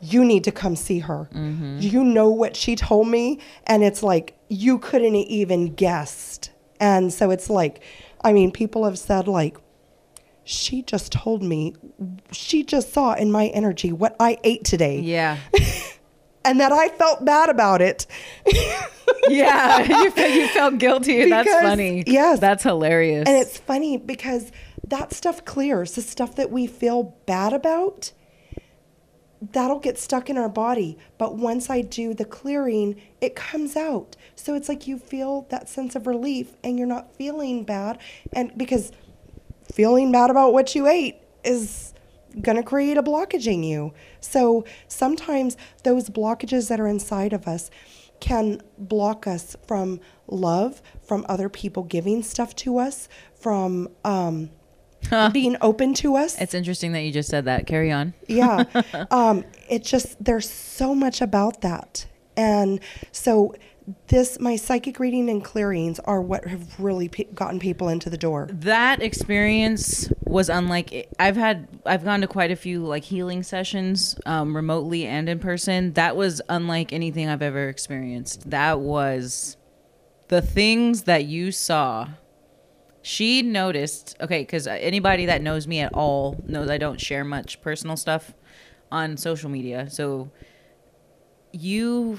You 0.00 0.24
need 0.24 0.44
to 0.44 0.52
come 0.52 0.76
see 0.76 1.00
her. 1.00 1.28
Mm-hmm. 1.34 1.78
You 1.80 2.04
know 2.04 2.30
what 2.30 2.54
she 2.54 2.76
told 2.76 3.08
me, 3.08 3.40
and 3.66 3.82
it's 3.82 4.02
like 4.02 4.35
you 4.48 4.78
couldn't 4.78 5.14
even 5.14 5.74
guessed. 5.74 6.50
And 6.80 7.12
so 7.12 7.30
it's 7.30 7.48
like, 7.50 7.82
I 8.22 8.32
mean, 8.32 8.50
people 8.52 8.84
have 8.84 8.98
said 8.98 9.28
like, 9.28 9.56
she 10.44 10.82
just 10.82 11.10
told 11.12 11.42
me, 11.42 11.74
she 12.30 12.62
just 12.62 12.92
saw 12.92 13.14
in 13.14 13.32
my 13.32 13.46
energy 13.48 13.92
what 13.92 14.14
I 14.20 14.38
ate 14.44 14.64
today, 14.64 15.00
Yeah. 15.00 15.38
and 16.44 16.60
that 16.60 16.70
I 16.70 16.88
felt 16.90 17.24
bad 17.24 17.48
about 17.50 17.82
it. 17.82 18.06
Yeah. 19.28 19.80
you, 19.82 20.10
felt, 20.12 20.30
you 20.34 20.48
felt 20.48 20.78
guilty. 20.78 21.28
That's 21.28 21.50
funny. 21.50 22.04
yes. 22.06 22.38
That's 22.38 22.62
hilarious. 22.62 23.26
And 23.28 23.36
it's 23.36 23.58
funny 23.58 23.96
because 23.96 24.52
that 24.86 25.12
stuff 25.12 25.44
clears. 25.44 25.96
The 25.96 26.02
stuff 26.02 26.36
that 26.36 26.50
we 26.52 26.68
feel 26.68 27.16
bad 27.26 27.52
about, 27.52 28.12
that'll 29.52 29.80
get 29.80 29.98
stuck 29.98 30.30
in 30.30 30.38
our 30.38 30.48
body. 30.48 30.96
But 31.18 31.36
once 31.36 31.70
I 31.70 31.80
do 31.82 32.14
the 32.14 32.24
clearing, 32.24 33.00
it 33.20 33.34
comes 33.34 33.76
out. 33.76 34.14
So 34.36 34.54
it's 34.54 34.68
like 34.68 34.86
you 34.86 34.98
feel 34.98 35.46
that 35.50 35.68
sense 35.68 35.96
of 35.96 36.06
relief 36.06 36.52
and 36.62 36.78
you're 36.78 36.86
not 36.86 37.14
feeling 37.14 37.64
bad. 37.64 37.98
And 38.32 38.56
because 38.56 38.92
feeling 39.72 40.12
bad 40.12 40.30
about 40.30 40.52
what 40.52 40.74
you 40.74 40.86
ate 40.86 41.16
is 41.42 41.94
going 42.40 42.56
to 42.56 42.62
create 42.62 42.96
a 42.96 43.02
blockage 43.02 43.46
in 43.46 43.62
you. 43.62 43.92
So 44.20 44.64
sometimes 44.88 45.56
those 45.84 46.10
blockages 46.10 46.68
that 46.68 46.80
are 46.80 46.86
inside 46.86 47.32
of 47.32 47.48
us 47.48 47.70
can 48.20 48.60
block 48.78 49.26
us 49.26 49.56
from 49.66 50.00
love, 50.26 50.82
from 51.02 51.24
other 51.28 51.48
people 51.48 51.82
giving 51.82 52.22
stuff 52.22 52.54
to 52.56 52.78
us, 52.78 53.08
from 53.34 53.88
um, 54.04 54.50
being 55.32 55.56
open 55.60 55.94
to 55.94 56.16
us. 56.16 56.40
it's 56.40 56.54
interesting 56.54 56.92
that 56.92 57.02
you 57.02 57.12
just 57.12 57.28
said 57.28 57.44
that. 57.44 57.66
Carry 57.66 57.92
on. 57.92 58.14
yeah. 58.26 58.64
Um, 59.10 59.44
it's 59.68 59.88
just, 59.88 60.22
there's 60.22 60.48
so 60.48 60.94
much 60.94 61.20
about 61.20 61.60
that. 61.62 62.06
And 62.36 62.80
so 63.12 63.54
this, 64.08 64.40
my 64.40 64.56
psychic 64.56 64.98
reading 64.98 65.30
and 65.30 65.44
clearings 65.44 66.00
are 66.00 66.20
what 66.20 66.46
have 66.46 66.78
really 66.80 67.08
gotten 67.08 67.60
people 67.60 67.88
into 67.88 68.10
the 68.10 68.16
door. 68.16 68.48
that 68.50 69.00
experience 69.02 70.10
was 70.24 70.48
unlike 70.48 71.08
i've 71.20 71.36
had 71.36 71.68
i've 71.86 72.04
gone 72.04 72.20
to 72.20 72.26
quite 72.26 72.50
a 72.50 72.56
few 72.56 72.84
like 72.84 73.04
healing 73.04 73.42
sessions 73.44 74.18
um, 74.26 74.56
remotely 74.56 75.06
and 75.06 75.28
in 75.28 75.38
person. 75.38 75.92
That 75.92 76.16
was 76.16 76.42
unlike 76.48 76.92
anything 76.92 77.28
i've 77.28 77.42
ever 77.42 77.68
experienced. 77.68 78.50
That 78.50 78.80
was 78.80 79.56
the 80.28 80.42
things 80.42 81.04
that 81.04 81.26
you 81.26 81.52
saw. 81.52 82.08
She 83.02 83.42
noticed 83.42 84.16
okay 84.20 84.40
because 84.42 84.66
anybody 84.66 85.26
that 85.26 85.42
knows 85.42 85.68
me 85.68 85.80
at 85.80 85.94
all 85.94 86.42
knows 86.46 86.68
i 86.68 86.78
don't 86.78 87.00
share 87.00 87.24
much 87.24 87.60
personal 87.62 87.96
stuff 87.96 88.34
on 88.90 89.16
social 89.16 89.48
media. 89.48 89.88
So 89.90 90.30
you 91.52 92.16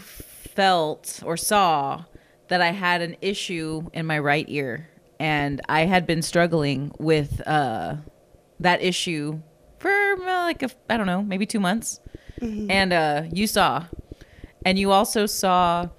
felt 0.58 1.22
or 1.24 1.38
saw 1.38 2.04
that 2.48 2.62
I 2.62 2.72
had 2.72 3.04
an 3.04 3.16
issue 3.22 3.90
in 3.94 4.08
my 4.08 4.18
right 4.18 4.46
ear, 4.50 4.90
and 5.20 5.62
I 5.70 5.82
had 5.86 6.08
been 6.08 6.24
struggling 6.24 6.92
with 6.98 7.42
uh, 7.48 7.98
that 8.60 8.82
issue 8.82 9.40
for 9.78 9.92
uh, 9.92 10.42
like 10.50 10.64
a, 10.64 10.70
I 10.90 10.98
don't 10.98 11.06
know, 11.06 11.22
maybe 11.22 11.46
two 11.46 11.60
months. 11.60 12.00
And 12.72 12.92
uh, 12.92 13.24
you 13.32 13.46
saw, 13.46 13.86
and 14.66 14.80
you 14.80 14.92
also 14.92 15.28
saw 15.28 15.90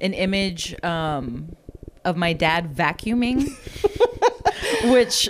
an 0.00 0.14
image 0.14 0.74
um, 0.84 1.56
of 2.04 2.16
my 2.16 2.32
dad 2.32 2.74
vacuuming, 2.74 3.48
which 4.84 5.28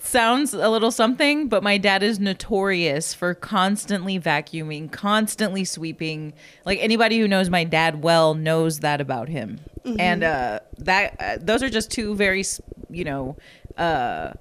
sounds 0.00 0.52
a 0.54 0.68
little 0.68 0.90
something, 0.90 1.48
but 1.48 1.62
my 1.62 1.78
dad 1.78 2.02
is 2.02 2.18
notorious 2.20 3.14
for 3.14 3.34
constantly 3.34 4.18
vacuuming, 4.18 4.90
constantly 4.90 5.64
sweeping. 5.64 6.32
Like 6.64 6.78
anybody 6.80 7.18
who 7.18 7.28
knows 7.28 7.48
my 7.50 7.64
dad 7.64 8.02
well 8.02 8.34
knows 8.34 8.80
that 8.80 9.00
about 9.00 9.28
him. 9.28 9.60
And 9.98 10.22
uh, 10.22 10.60
that 10.78 11.16
uh, 11.18 11.38
those 11.40 11.62
are 11.62 11.70
just 11.70 11.90
two 11.90 12.14
very, 12.14 12.44
you 12.90 13.04
know, 13.04 13.36
uh, 13.76 14.32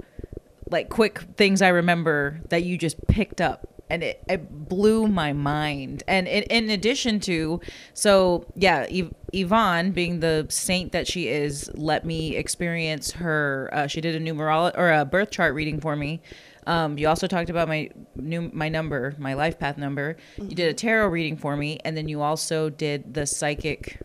like 0.69 0.89
quick 0.89 1.19
things 1.35 1.61
I 1.61 1.69
remember 1.69 2.39
that 2.49 2.63
you 2.63 2.77
just 2.77 3.07
picked 3.07 3.41
up. 3.41 3.67
And 3.91 4.03
it, 4.03 4.23
it 4.29 4.69
blew 4.69 5.07
my 5.07 5.33
mind. 5.33 6.03
And 6.07 6.27
in, 6.27 6.43
in 6.43 6.69
addition 6.69 7.19
to, 7.21 7.59
so 7.93 8.45
yeah, 8.55 8.87
Yv- 8.87 9.13
Yvonne, 9.33 9.91
being 9.91 10.19
the 10.19 10.47
saint 10.49 10.91
that 10.93 11.07
she 11.07 11.27
is, 11.27 11.69
let 11.75 12.05
me 12.05 12.35
experience 12.35 13.11
her. 13.11 13.69
Uh, 13.73 13.87
she 13.87 14.01
did 14.01 14.15
a 14.15 14.19
numerology 14.19 14.77
or 14.77 14.91
a 14.91 15.05
birth 15.05 15.31
chart 15.31 15.53
reading 15.53 15.79
for 15.79 15.95
me. 15.95 16.21
Um, 16.67 16.97
you 16.97 17.07
also 17.07 17.27
talked 17.27 17.49
about 17.49 17.67
my 17.67 17.89
new 18.15 18.49
my 18.53 18.69
number, 18.69 19.15
my 19.17 19.33
life 19.33 19.57
path 19.59 19.77
number. 19.77 20.17
You 20.37 20.55
did 20.55 20.69
a 20.69 20.73
tarot 20.73 21.07
reading 21.07 21.35
for 21.35 21.57
me, 21.57 21.79
and 21.83 21.97
then 21.97 22.07
you 22.07 22.21
also 22.21 22.69
did 22.69 23.13
the 23.13 23.25
psychic. 23.25 23.99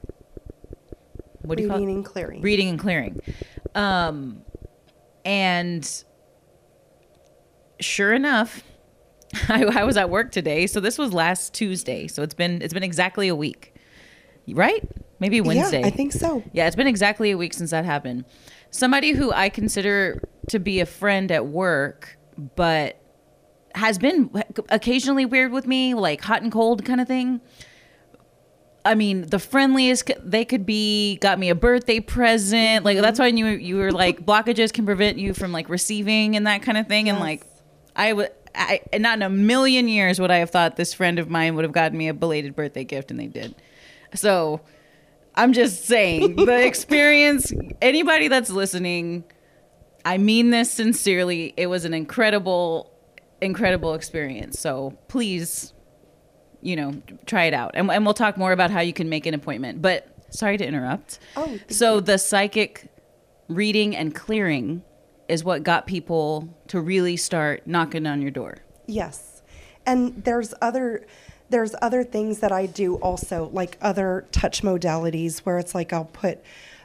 What 1.43 1.59
do 1.59 1.65
you 1.65 1.69
call 1.69 1.79
reading 1.79 1.97
and 1.97 2.05
clearing. 2.05 2.43
reading 2.43 2.69
and 2.71 2.79
clearing 2.79 3.21
um 3.77 4.43
and 5.25 6.05
sure 7.79 8.13
enough 8.15 8.65
I, 9.51 9.65
I 9.81 9.85
was 9.85 9.97
at 9.97 10.11
work 10.11 10.33
today 10.33 10.67
so 10.67 10.81
this 10.81 10.99
was 10.99 11.13
last 11.13 11.55
tuesday 11.55 12.07
so 12.07 12.23
it's 12.23 12.35
been 12.35 12.63
it's 12.63 12.75
been 12.75 12.83
exactly 12.83 13.29
a 13.29 13.35
week 13.35 13.75
right 14.49 14.87
maybe 15.19 15.41
wednesday 15.41 15.81
Yeah, 15.81 15.87
I 15.87 15.91
think 15.91 16.13
so. 16.13 16.43
yeah, 16.53 16.67
it's 16.67 16.77
been 16.77 16.87
exactly 16.87 17.31
a 17.31 17.37
week 17.37 17.55
since 17.55 17.71
that 17.71 17.85
happened. 17.85 18.25
Somebody 18.71 19.13
who 19.13 19.33
I 19.33 19.49
consider 19.49 20.23
to 20.49 20.59
be 20.59 20.81
a 20.81 20.87
friend 20.87 21.33
at 21.33 21.47
work, 21.47 22.19
but 22.57 23.01
has 23.75 23.99
been 23.99 24.31
occasionally 24.69 25.25
weird 25.25 25.53
with 25.53 25.67
me, 25.67 25.95
like 25.95 26.21
hot 26.21 26.43
and 26.43 26.53
cold 26.53 26.85
kind 26.85 27.01
of 27.01 27.09
thing. 27.09 27.41
I 28.85 28.95
mean, 28.95 29.23
the 29.23 29.39
friendliest 29.39 30.11
they 30.23 30.45
could 30.45 30.65
be 30.67 31.17
got 31.17 31.39
me 31.39 31.49
a 31.49 31.55
birthday 31.55 31.99
present. 32.01 32.85
Like 32.85 32.99
that's 32.99 33.19
why 33.19 33.29
you 33.29 33.47
you 33.47 33.77
were 33.77 33.91
like 33.93 34.25
blockages 34.27 34.73
can 34.73 34.85
prevent 34.85 35.19
you 35.19 35.33
from 35.35 35.51
like 35.53 35.69
receiving 35.69 36.37
and 36.37 36.47
that 36.47 36.63
kind 36.63 36.79
of 36.79 36.87
thing. 36.87 37.09
And 37.09 37.19
like 37.19 37.45
I 37.97 38.13
would, 38.13 38.31
I 38.57 38.81
not 38.99 39.19
in 39.19 39.23
a 39.23 39.31
million 39.31 39.89
years 39.89 40.19
would 40.21 40.31
I 40.31 40.39
have 40.39 40.51
thought 40.51 40.77
this 40.77 40.95
friend 40.95 41.19
of 41.19 41.29
mine 41.29 41.55
would 41.55 41.65
have 41.65 41.73
gotten 41.73 41.97
me 41.97 42.09
a 42.09 42.15
belated 42.15 42.57
birthday 42.57 42.85
gift, 42.85 43.11
and 43.11 43.21
they 43.21 43.27
did. 43.27 43.55
So 44.15 44.61
I'm 45.35 45.53
just 45.53 45.85
saying 45.85 46.37
the 46.37 46.67
experience. 46.67 47.53
Anybody 47.83 48.29
that's 48.29 48.51
listening, 48.51 49.25
I 50.05 50.19
mean 50.19 50.51
this 50.51 50.71
sincerely. 50.71 51.53
It 51.57 51.67
was 51.67 51.85
an 51.85 51.93
incredible, 51.95 52.93
incredible 53.41 53.95
experience. 53.95 54.59
So 54.59 54.99
please, 55.09 55.75
you 56.63 56.77
know, 56.77 57.03
try 57.27 57.45
it 57.45 57.55
out, 57.55 57.73
and, 57.75 57.91
and 57.91 58.05
we'll 58.05 58.15
talk 58.15 58.37
more 58.37 58.53
about 58.53 58.71
how 58.71 58.81
you 58.81 58.93
can 58.93 59.09
make 59.09 59.27
an 59.27 59.35
appointment. 59.35 59.83
But 59.83 60.09
sorry 60.31 60.57
to 60.57 60.67
interrupt. 60.67 61.19
Oh, 61.37 61.59
so 61.69 62.01
the 62.01 62.19
psychic 62.19 62.89
reading 63.49 63.95
and 63.95 64.15
clearing 64.15 64.83
is 65.29 65.45
what 65.45 65.63
got 65.63 65.87
people 65.87 66.49
to 66.69 66.81
really 66.81 67.17
start 67.17 67.67
knocking 67.67 68.07
on 68.07 68.23
your 68.23 68.31
door. 68.31 68.59
Yes. 68.87 69.43
And 69.85 70.25
there's 70.25 70.55
other 70.61 71.07
there's 71.49 71.77
other 71.81 72.03
things 72.03 72.41
that 72.41 72.51
I 72.51 72.67
do 72.67 72.97
also, 72.97 73.51
like 73.53 73.79
other 73.81 74.27
touch 74.33 74.63
modalities 74.63 75.41
where 75.41 75.59
it's 75.59 75.75
like 75.77 75.93
I'll 75.93 76.07
put 76.07 76.41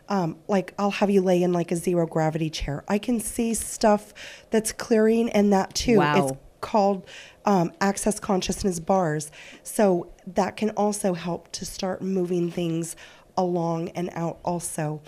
um, 0.07 0.37
like 0.47 0.73
I'll 0.77 0.91
have 0.91 1.09
you 1.09 1.21
lay 1.21 1.41
in 1.41 1.53
like 1.53 1.71
a 1.71 1.75
zero 1.75 2.05
gravity 2.05 2.49
chair. 2.49 2.83
I 2.87 2.97
can 2.97 3.19
see 3.19 3.53
stuff 3.53 4.13
that's 4.49 4.71
clearing 4.71 5.29
and 5.29 5.51
that 5.53 5.73
too. 5.73 5.97
Wow. 5.97 6.27
It's 6.27 6.37
called 6.59 7.07
um, 7.45 7.71
access 7.81 8.19
consciousness 8.19 8.79
bars. 8.79 9.31
So 9.63 10.11
that 10.27 10.57
can 10.57 10.71
also 10.71 11.13
help 11.13 11.51
to 11.53 11.65
start 11.65 12.01
moving 12.01 12.51
things 12.51 12.95
along 13.37 13.89
and 13.89 14.09
out 14.13 14.39
also. 14.43 15.01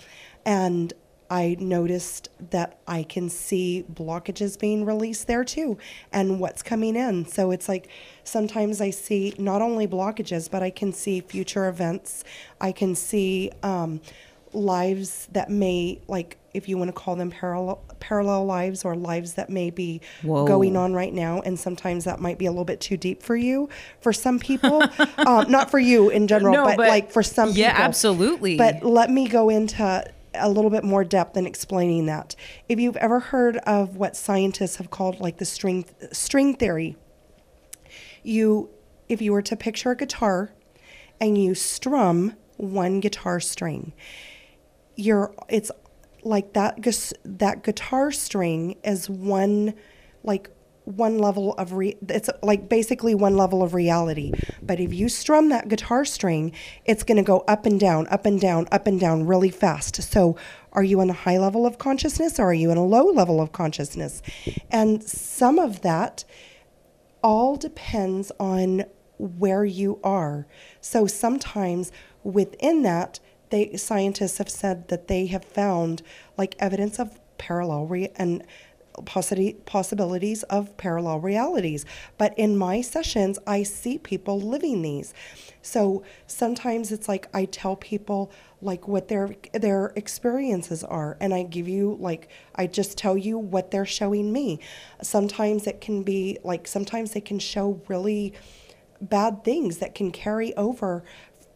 And 0.44 0.92
I 1.34 1.56
noticed 1.58 2.28
that 2.50 2.78
I 2.86 3.02
can 3.02 3.28
see 3.28 3.84
blockages 3.92 4.56
being 4.56 4.84
released 4.84 5.26
there 5.26 5.42
too 5.42 5.78
and 6.12 6.38
what's 6.38 6.62
coming 6.62 6.94
in. 6.94 7.26
So 7.26 7.50
it's 7.50 7.68
like 7.68 7.88
sometimes 8.22 8.80
I 8.80 8.90
see 8.90 9.34
not 9.36 9.60
only 9.60 9.88
blockages, 9.88 10.48
but 10.48 10.62
I 10.62 10.70
can 10.70 10.92
see 10.92 11.18
future 11.18 11.66
events. 11.68 12.22
I 12.60 12.70
can 12.70 12.94
see 12.94 13.50
um, 13.64 14.00
lives 14.52 15.26
that 15.32 15.50
may, 15.50 16.00
like, 16.06 16.38
if 16.52 16.68
you 16.68 16.78
want 16.78 16.86
to 16.86 16.92
call 16.92 17.16
them 17.16 17.32
parallel, 17.32 17.82
parallel 17.98 18.46
lives 18.46 18.84
or 18.84 18.94
lives 18.94 19.34
that 19.34 19.50
may 19.50 19.70
be 19.70 20.00
Whoa. 20.22 20.46
going 20.46 20.76
on 20.76 20.94
right 20.94 21.12
now. 21.12 21.40
And 21.40 21.58
sometimes 21.58 22.04
that 22.04 22.20
might 22.20 22.38
be 22.38 22.46
a 22.46 22.50
little 22.52 22.64
bit 22.64 22.80
too 22.80 22.96
deep 22.96 23.24
for 23.24 23.34
you. 23.34 23.68
For 24.00 24.12
some 24.12 24.38
people, 24.38 24.84
um, 25.18 25.50
not 25.50 25.68
for 25.68 25.80
you 25.80 26.10
in 26.10 26.28
general, 26.28 26.54
No, 26.54 26.64
but, 26.64 26.76
but- 26.76 26.88
like 26.88 27.10
for 27.10 27.24
some 27.24 27.50
yeah, 27.50 27.72
people. 27.72 27.84
absolutely. 27.86 28.56
But 28.56 28.84
let 28.84 29.10
me 29.10 29.26
go 29.26 29.48
into 29.48 30.04
a 30.34 30.48
little 30.48 30.70
bit 30.70 30.84
more 30.84 31.04
depth 31.04 31.36
in 31.36 31.46
explaining 31.46 32.06
that. 32.06 32.34
If 32.68 32.78
you've 32.80 32.96
ever 32.96 33.20
heard 33.20 33.56
of 33.58 33.96
what 33.96 34.16
scientists 34.16 34.76
have 34.76 34.90
called 34.90 35.20
like 35.20 35.38
the 35.38 35.44
string 35.44 35.84
string 36.12 36.54
theory, 36.54 36.96
you 38.22 38.70
if 39.08 39.20
you 39.20 39.32
were 39.32 39.42
to 39.42 39.56
picture 39.56 39.90
a 39.90 39.96
guitar 39.96 40.52
and 41.20 41.36
you 41.36 41.54
strum 41.54 42.34
one 42.56 43.00
guitar 43.00 43.40
string, 43.40 43.92
you're 44.96 45.34
it's 45.48 45.70
like 46.22 46.52
that 46.54 46.78
that 47.24 47.62
guitar 47.62 48.10
string 48.10 48.76
is 48.82 49.10
one 49.10 49.74
like 50.22 50.50
one 50.84 51.18
level 51.18 51.54
of 51.54 51.72
re- 51.72 51.96
it's 52.08 52.28
like 52.42 52.68
basically 52.68 53.14
one 53.14 53.36
level 53.36 53.62
of 53.62 53.74
reality. 53.74 54.32
But 54.62 54.80
if 54.80 54.92
you 54.92 55.08
strum 55.08 55.48
that 55.48 55.68
guitar 55.68 56.04
string 56.04 56.52
it's 56.84 57.02
going 57.02 57.16
to 57.16 57.22
go 57.22 57.40
up 57.48 57.66
and 57.66 57.80
down 57.80 58.06
up 58.08 58.26
and 58.26 58.40
down 58.40 58.66
up 58.70 58.86
and 58.86 59.00
down 59.00 59.26
really 59.26 59.50
fast. 59.50 60.02
So 60.02 60.36
are 60.72 60.82
you 60.84 61.00
in 61.00 61.08
a 61.08 61.14
high 61.14 61.38
level 61.38 61.66
of 61.66 61.78
consciousness 61.78 62.38
or 62.38 62.44
are 62.44 62.54
you 62.54 62.70
in 62.70 62.76
a 62.76 62.84
low 62.84 63.06
level 63.06 63.40
of 63.40 63.52
consciousness? 63.52 64.22
And 64.70 65.02
some 65.02 65.58
of 65.58 65.82
that 65.82 66.24
all 67.22 67.56
depends 67.56 68.30
on 68.38 68.84
where 69.18 69.64
you 69.64 70.00
are. 70.04 70.46
So 70.80 71.06
sometimes 71.06 71.92
within 72.22 72.82
that 72.82 73.20
they 73.50 73.76
scientists 73.76 74.38
have 74.38 74.50
said 74.50 74.88
that 74.88 75.08
they 75.08 75.26
have 75.26 75.44
found 75.44 76.02
like 76.36 76.56
evidence 76.58 76.98
of 76.98 77.20
parallel 77.38 77.86
re- 77.86 78.12
and 78.16 78.44
possi- 79.02 79.64
possibilities 79.64 80.42
of 80.44 80.76
parallel 80.76 81.20
realities. 81.20 81.84
But 82.18 82.36
in 82.38 82.56
my 82.56 82.80
sessions, 82.80 83.38
I 83.46 83.62
see 83.62 83.98
people 83.98 84.40
living 84.40 84.82
these. 84.82 85.14
So 85.62 86.02
sometimes 86.26 86.92
it's 86.92 87.08
like 87.08 87.28
I 87.34 87.46
tell 87.46 87.76
people 87.76 88.30
like 88.60 88.86
what 88.86 89.08
their 89.08 89.34
their 89.52 89.92
experiences 89.96 90.84
are 90.84 91.16
and 91.20 91.34
I 91.34 91.42
give 91.42 91.68
you 91.68 91.96
like 92.00 92.28
I 92.54 92.66
just 92.66 92.96
tell 92.96 93.16
you 93.16 93.38
what 93.38 93.70
they're 93.70 93.86
showing 93.86 94.32
me. 94.32 94.60
Sometimes 95.02 95.66
it 95.66 95.80
can 95.80 96.02
be 96.02 96.38
like 96.44 96.66
sometimes 96.66 97.12
they 97.12 97.20
can 97.20 97.38
show 97.38 97.80
really 97.88 98.34
bad 99.00 99.44
things 99.44 99.78
that 99.78 99.94
can 99.94 100.10
carry 100.10 100.54
over 100.56 101.04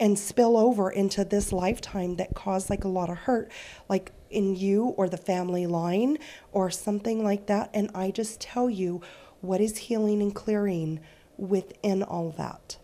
and 0.00 0.18
spill 0.18 0.56
over 0.56 0.90
into 0.90 1.24
this 1.24 1.52
lifetime 1.52 2.16
that 2.16 2.34
cause 2.34 2.70
like 2.70 2.84
a 2.84 2.88
lot 2.88 3.10
of 3.10 3.16
hurt 3.16 3.50
like 3.88 4.12
in 4.30 4.54
you 4.56 4.86
or 4.96 5.08
the 5.08 5.16
family 5.16 5.66
line 5.66 6.18
or 6.52 6.70
something 6.70 7.22
like 7.24 7.46
that 7.46 7.70
and 7.74 7.90
i 7.94 8.10
just 8.10 8.40
tell 8.40 8.68
you 8.68 9.00
what 9.40 9.60
is 9.60 9.76
healing 9.78 10.20
and 10.20 10.34
clearing 10.34 11.00
within 11.36 12.02
all 12.02 12.30
that 12.30 12.76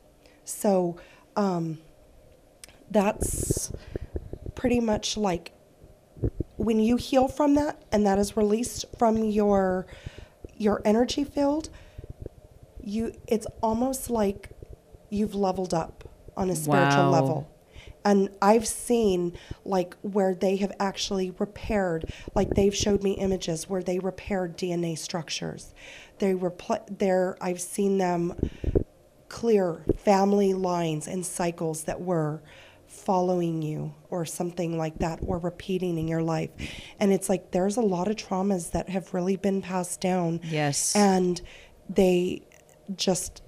so 0.45 0.97
um, 1.37 1.79
that's 2.91 3.73
pretty 4.55 4.79
much 4.81 5.17
like 5.17 5.53
when 6.57 6.79
you 6.79 6.97
heal 6.97 7.27
from 7.27 7.55
that 7.55 7.83
and 7.91 8.07
that 8.07 8.19
is 8.19 8.37
released 8.37 8.85
from 8.97 9.25
your 9.25 9.87
your 10.57 10.81
energy 10.85 11.25
field 11.25 11.69
you 12.83 13.13
it's 13.27 13.47
almost 13.63 14.11
like 14.11 14.51
you've 15.11 15.35
leveled 15.35 15.75
up 15.75 16.05
on 16.37 16.51
a 16.51 16.57
spiritual 16.57 17.05
Wow. 17.05 17.11
level. 17.11 17.51
And 18.05 18.31
I've 18.43 18.67
seen 18.67 19.37
like 19.65 19.97
where 20.03 20.35
they 20.35 20.57
have 20.57 20.73
actually 20.79 21.31
repaired, 21.39 22.13
like 22.35 22.51
they've 22.51 22.75
showed 22.75 23.03
me 23.03 23.13
images 23.13 23.69
where 23.69 23.83
they 23.83 23.99
repaired 23.99 24.59
DNA 24.59 24.99
structures. 24.99 25.75
They 26.19 26.35
were 26.35 26.53
there. 26.91 27.37
I've 27.41 27.61
seen 27.61 27.99
them 27.99 28.35
clear 29.29 29.85
family 29.97 30.55
lines 30.55 31.09
and 31.09 31.25
cycles 31.25 31.85
that 31.85 32.01
were 32.01 32.43
following 32.87 33.63
you 33.63 33.93
or 34.11 34.25
something 34.25 34.79
like 34.79 34.99
that 34.99 35.19
or 35.27 35.39
repeating 35.39 35.99
in 35.99 36.07
your 36.07 36.23
life. 36.23 36.51
And 37.01 37.13
it's 37.13 37.29
like 37.29 37.51
there's 37.51 37.77
a 37.77 37.83
lot 37.83 38.09
of 38.09 38.17
traumas 38.17 38.71
that 38.73 38.89
have 38.89 39.13
really 39.13 39.37
been 39.37 39.63
passed 39.63 40.01
down. 40.01 40.41
Yes. 40.45 40.95
And 40.95 41.41
they 41.89 42.43
just 42.95 43.43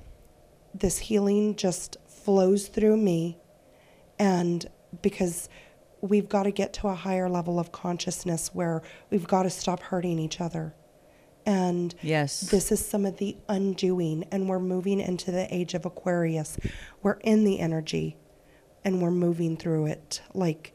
this 0.75 0.99
healing 0.99 1.57
just 1.57 1.97
flows 2.07 2.69
through 2.69 2.97
me 2.97 3.39
and 4.19 4.67
because 5.03 5.49
we've 6.01 6.29
got 6.29 6.45
to 6.45 6.51
get 6.51 6.73
to 6.75 6.89
a 6.89 6.95
higher 6.95 7.29
level 7.29 7.59
of 7.59 7.73
consciousness 7.73 8.51
where 8.55 8.83
we've 9.11 9.27
got 9.27 9.43
to 9.45 9.51
stop 9.51 9.81
hurting 9.81 10.19
each 10.19 10.41
other 10.41 10.75
and 11.45 11.95
Yes. 12.03 12.41
this 12.41 12.73
is 12.73 12.85
some 12.85 13.07
of 13.07 13.19
the 13.19 13.37
undoing 13.49 14.25
and 14.31 14.49
we're 14.49 14.59
moving 14.59 15.01
into 15.01 15.31
the 15.31 15.53
age 15.55 15.75
of 15.75 15.85
aquarius 15.87 16.57
we're 17.03 17.19
in 17.23 17.45
the 17.45 17.61
energy 17.61 18.17
and 18.85 19.01
we're 19.03 19.11
moving 19.11 19.57
through 19.57 19.87
it 19.87 20.21
like 20.35 20.75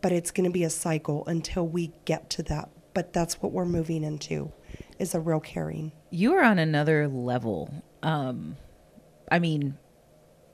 but 0.00 0.10
it's 0.12 0.30
going 0.30 0.44
to 0.44 0.52
be 0.52 0.64
a 0.64 0.70
cycle 0.70 1.24
until 1.26 1.66
we 1.66 1.92
get 2.04 2.28
to 2.30 2.42
that 2.42 2.68
but 2.94 3.12
that's 3.12 3.40
what 3.42 3.52
we're 3.52 3.64
moving 3.64 4.02
into 4.04 4.52
is 4.98 5.14
a 5.14 5.20
real 5.20 5.40
caring 5.40 5.92
you 6.10 6.34
are 6.34 6.42
on 6.42 6.58
another 6.58 7.08
level. 7.08 7.72
Um, 8.02 8.56
I 9.30 9.38
mean, 9.38 9.78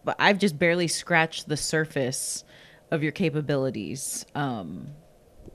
but 0.05 0.16
I've 0.18 0.38
just 0.38 0.59
barely 0.59 0.88
scratched 0.88 1.49
the 1.49 1.57
surface 1.57 2.44
of 2.90 3.03
your 3.03 3.12
capabilities. 3.12 4.24
Um, 4.34 4.88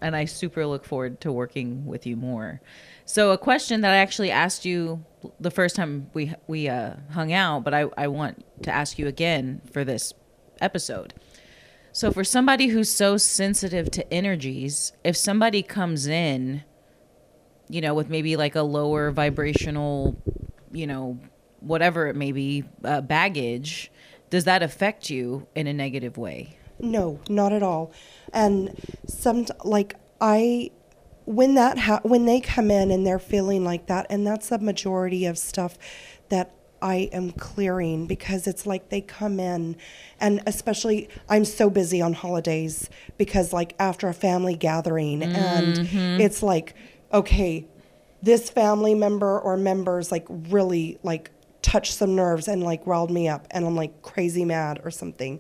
and 0.02 0.16
I 0.16 0.26
super 0.26 0.66
look 0.66 0.86
forward 0.86 1.22
to 1.22 1.32
working 1.32 1.86
with 1.86 2.06
you 2.06 2.16
more. 2.16 2.62
So, 3.06 3.32
a 3.32 3.38
question 3.38 3.82
that 3.82 3.94
I 3.94 3.98
actually 3.98 4.32
asked 4.32 4.66
you 4.66 5.06
the 5.40 5.52
first 5.52 5.76
time 5.76 6.10
we 6.14 6.34
we 6.48 6.68
uh, 6.68 6.96
hung 7.12 7.32
out, 7.32 7.64
but 7.64 7.74
I, 7.74 7.86
I 7.98 8.08
want 8.08 8.44
to 8.64 8.72
ask 8.72 9.00
you 9.00 9.08
again 9.08 9.62
for 9.72 9.84
this 9.84 10.14
episode. 10.62 11.14
So, 11.92 12.12
for 12.12 12.24
somebody 12.24 12.68
who's 12.68 12.90
so 12.90 13.18
sensitive 13.18 13.92
to 13.92 14.14
energies, 14.14 14.94
if 15.04 15.16
somebody 15.16 15.62
comes 15.64 16.08
in 16.08 16.64
you 17.70 17.82
know, 17.82 17.94
with 17.94 18.10
maybe 18.10 18.36
like 18.36 18.56
a 18.56 18.62
lower 18.62 19.12
vibrational, 19.12 20.22
you 20.72 20.88
know, 20.88 21.20
whatever 21.60 22.08
it 22.08 22.16
may 22.16 22.32
be, 22.32 22.64
uh, 22.84 23.02
baggage, 23.02 23.92
does 24.34 24.46
that 24.46 24.64
affect 24.64 25.12
you 25.12 25.46
in 25.54 25.68
a 25.68 25.74
negative 25.74 26.18
way? 26.18 26.58
No, 26.80 27.20
not 27.30 27.54
at 27.54 27.62
all. 27.62 27.94
And 28.34 28.76
some 29.06 29.46
like 29.64 29.96
I 30.20 30.72
when 31.26 31.54
that 31.54 31.78
ha- 31.78 32.00
when 32.02 32.26
they 32.26 32.40
come 32.40 32.72
in 32.72 32.90
and 32.90 33.06
they're 33.06 33.20
feeling 33.20 33.64
like 33.64 33.86
that 33.86 34.08
and 34.10 34.26
that's 34.26 34.50
the 34.50 34.58
majority 34.58 35.28
of 35.28 35.38
stuff 35.38 35.78
that 36.30 36.52
I 36.82 37.12
am 37.14 37.32
clearing 37.34 38.08
because 38.08 38.48
it's 38.48 38.66
like 38.66 38.90
they 38.90 39.02
come 39.02 39.40
in 39.40 39.76
and 40.20 40.42
especially 40.48 41.10
I'm 41.30 41.46
so 41.46 41.70
busy 41.70 42.02
on 42.02 42.14
holidays 42.14 42.90
because 43.20 43.54
like 43.54 43.76
after 43.78 44.08
a 44.08 44.16
family 44.16 44.56
gathering 44.56 45.22
and 45.22 45.78
mm-hmm. 45.78 46.20
it's 46.20 46.42
like 46.42 46.74
okay 47.14 47.68
this 48.24 48.50
family 48.50 48.96
member 48.96 49.40
or 49.40 49.58
members 49.58 50.12
like 50.12 50.26
really 50.28 50.98
like 51.04 51.30
touched 51.64 51.94
some 51.94 52.16
nerves 52.16 52.48
and 52.48 52.64
like 52.64 52.86
riled 52.86 53.10
me 53.10 53.28
up 53.28 53.48
and 53.50 53.66
I'm 53.66 53.76
like 53.76 54.02
crazy 54.04 54.46
mad 54.46 54.82
or 54.84 54.92
something. 54.92 55.40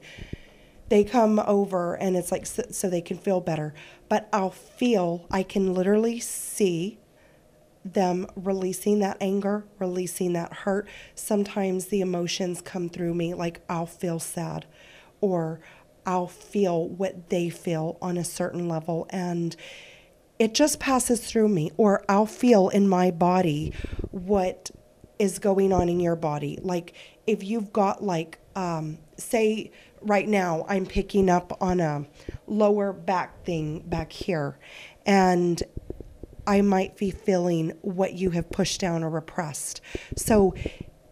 They 0.89 1.03
come 1.03 1.39
over 1.39 1.95
and 1.95 2.15
it's 2.15 2.31
like 2.31 2.45
so, 2.45 2.63
so 2.71 2.89
they 2.89 3.01
can 3.01 3.17
feel 3.17 3.41
better. 3.41 3.73
But 4.09 4.29
i'll 4.33 4.51
feel 4.51 5.27
i 5.31 5.43
can 5.43 5.73
literally 5.73 6.19
see 6.19 6.99
them 7.85 8.25
releasing 8.35 8.99
that 8.99 9.17
anger 9.19 9.65
releasing 9.79 10.33
that 10.33 10.53
hurt. 10.53 10.87
Sometimes 11.15 11.87
the 11.87 12.01
emotions 12.01 12.61
come 12.61 12.89
through 12.89 13.13
me 13.13 13.33
like 13.33 13.61
i'll 13.69 13.85
feel 13.85 14.19
sad 14.19 14.65
or 15.21 15.59
i'll 16.05 16.27
feel 16.27 16.87
what 16.87 17.29
they 17.29 17.49
feel 17.49 17.97
on 18.01 18.17
a 18.17 18.23
certain 18.23 18.67
level 18.67 19.05
and 19.09 19.55
it 20.39 20.53
just 20.53 20.79
passes 20.79 21.25
through 21.25 21.47
me. 21.49 21.71
Or 21.77 22.03
i'll 22.07 22.25
feel 22.25 22.69
in 22.69 22.87
my 22.87 23.11
body 23.11 23.73
what 24.11 24.71
is 25.23 25.39
going 25.39 25.71
on 25.71 25.87
in 25.87 26.01
your 26.01 26.17
body. 26.17 26.59
Like 26.61 26.93
if 27.25 27.43
you've 27.43 27.71
got 27.71 28.03
like 28.03 28.39
um, 28.57 28.97
say 29.17 29.71
right 30.01 30.27
now 30.27 30.65
i'm 30.67 30.85
picking 30.85 31.29
up 31.29 31.57
on 31.61 31.79
a 31.79 32.05
lower 32.45 32.91
back 32.91 33.41
thing 33.45 33.79
back 33.85 34.11
here 34.11 34.59
and 35.05 35.63
i 36.45 36.59
might 36.59 36.97
be 36.97 37.09
feeling 37.09 37.71
what 37.81 38.11
you 38.11 38.31
have 38.31 38.49
pushed 38.51 38.81
down 38.81 39.01
or 39.01 39.09
repressed. 39.09 39.79
So 40.17 40.53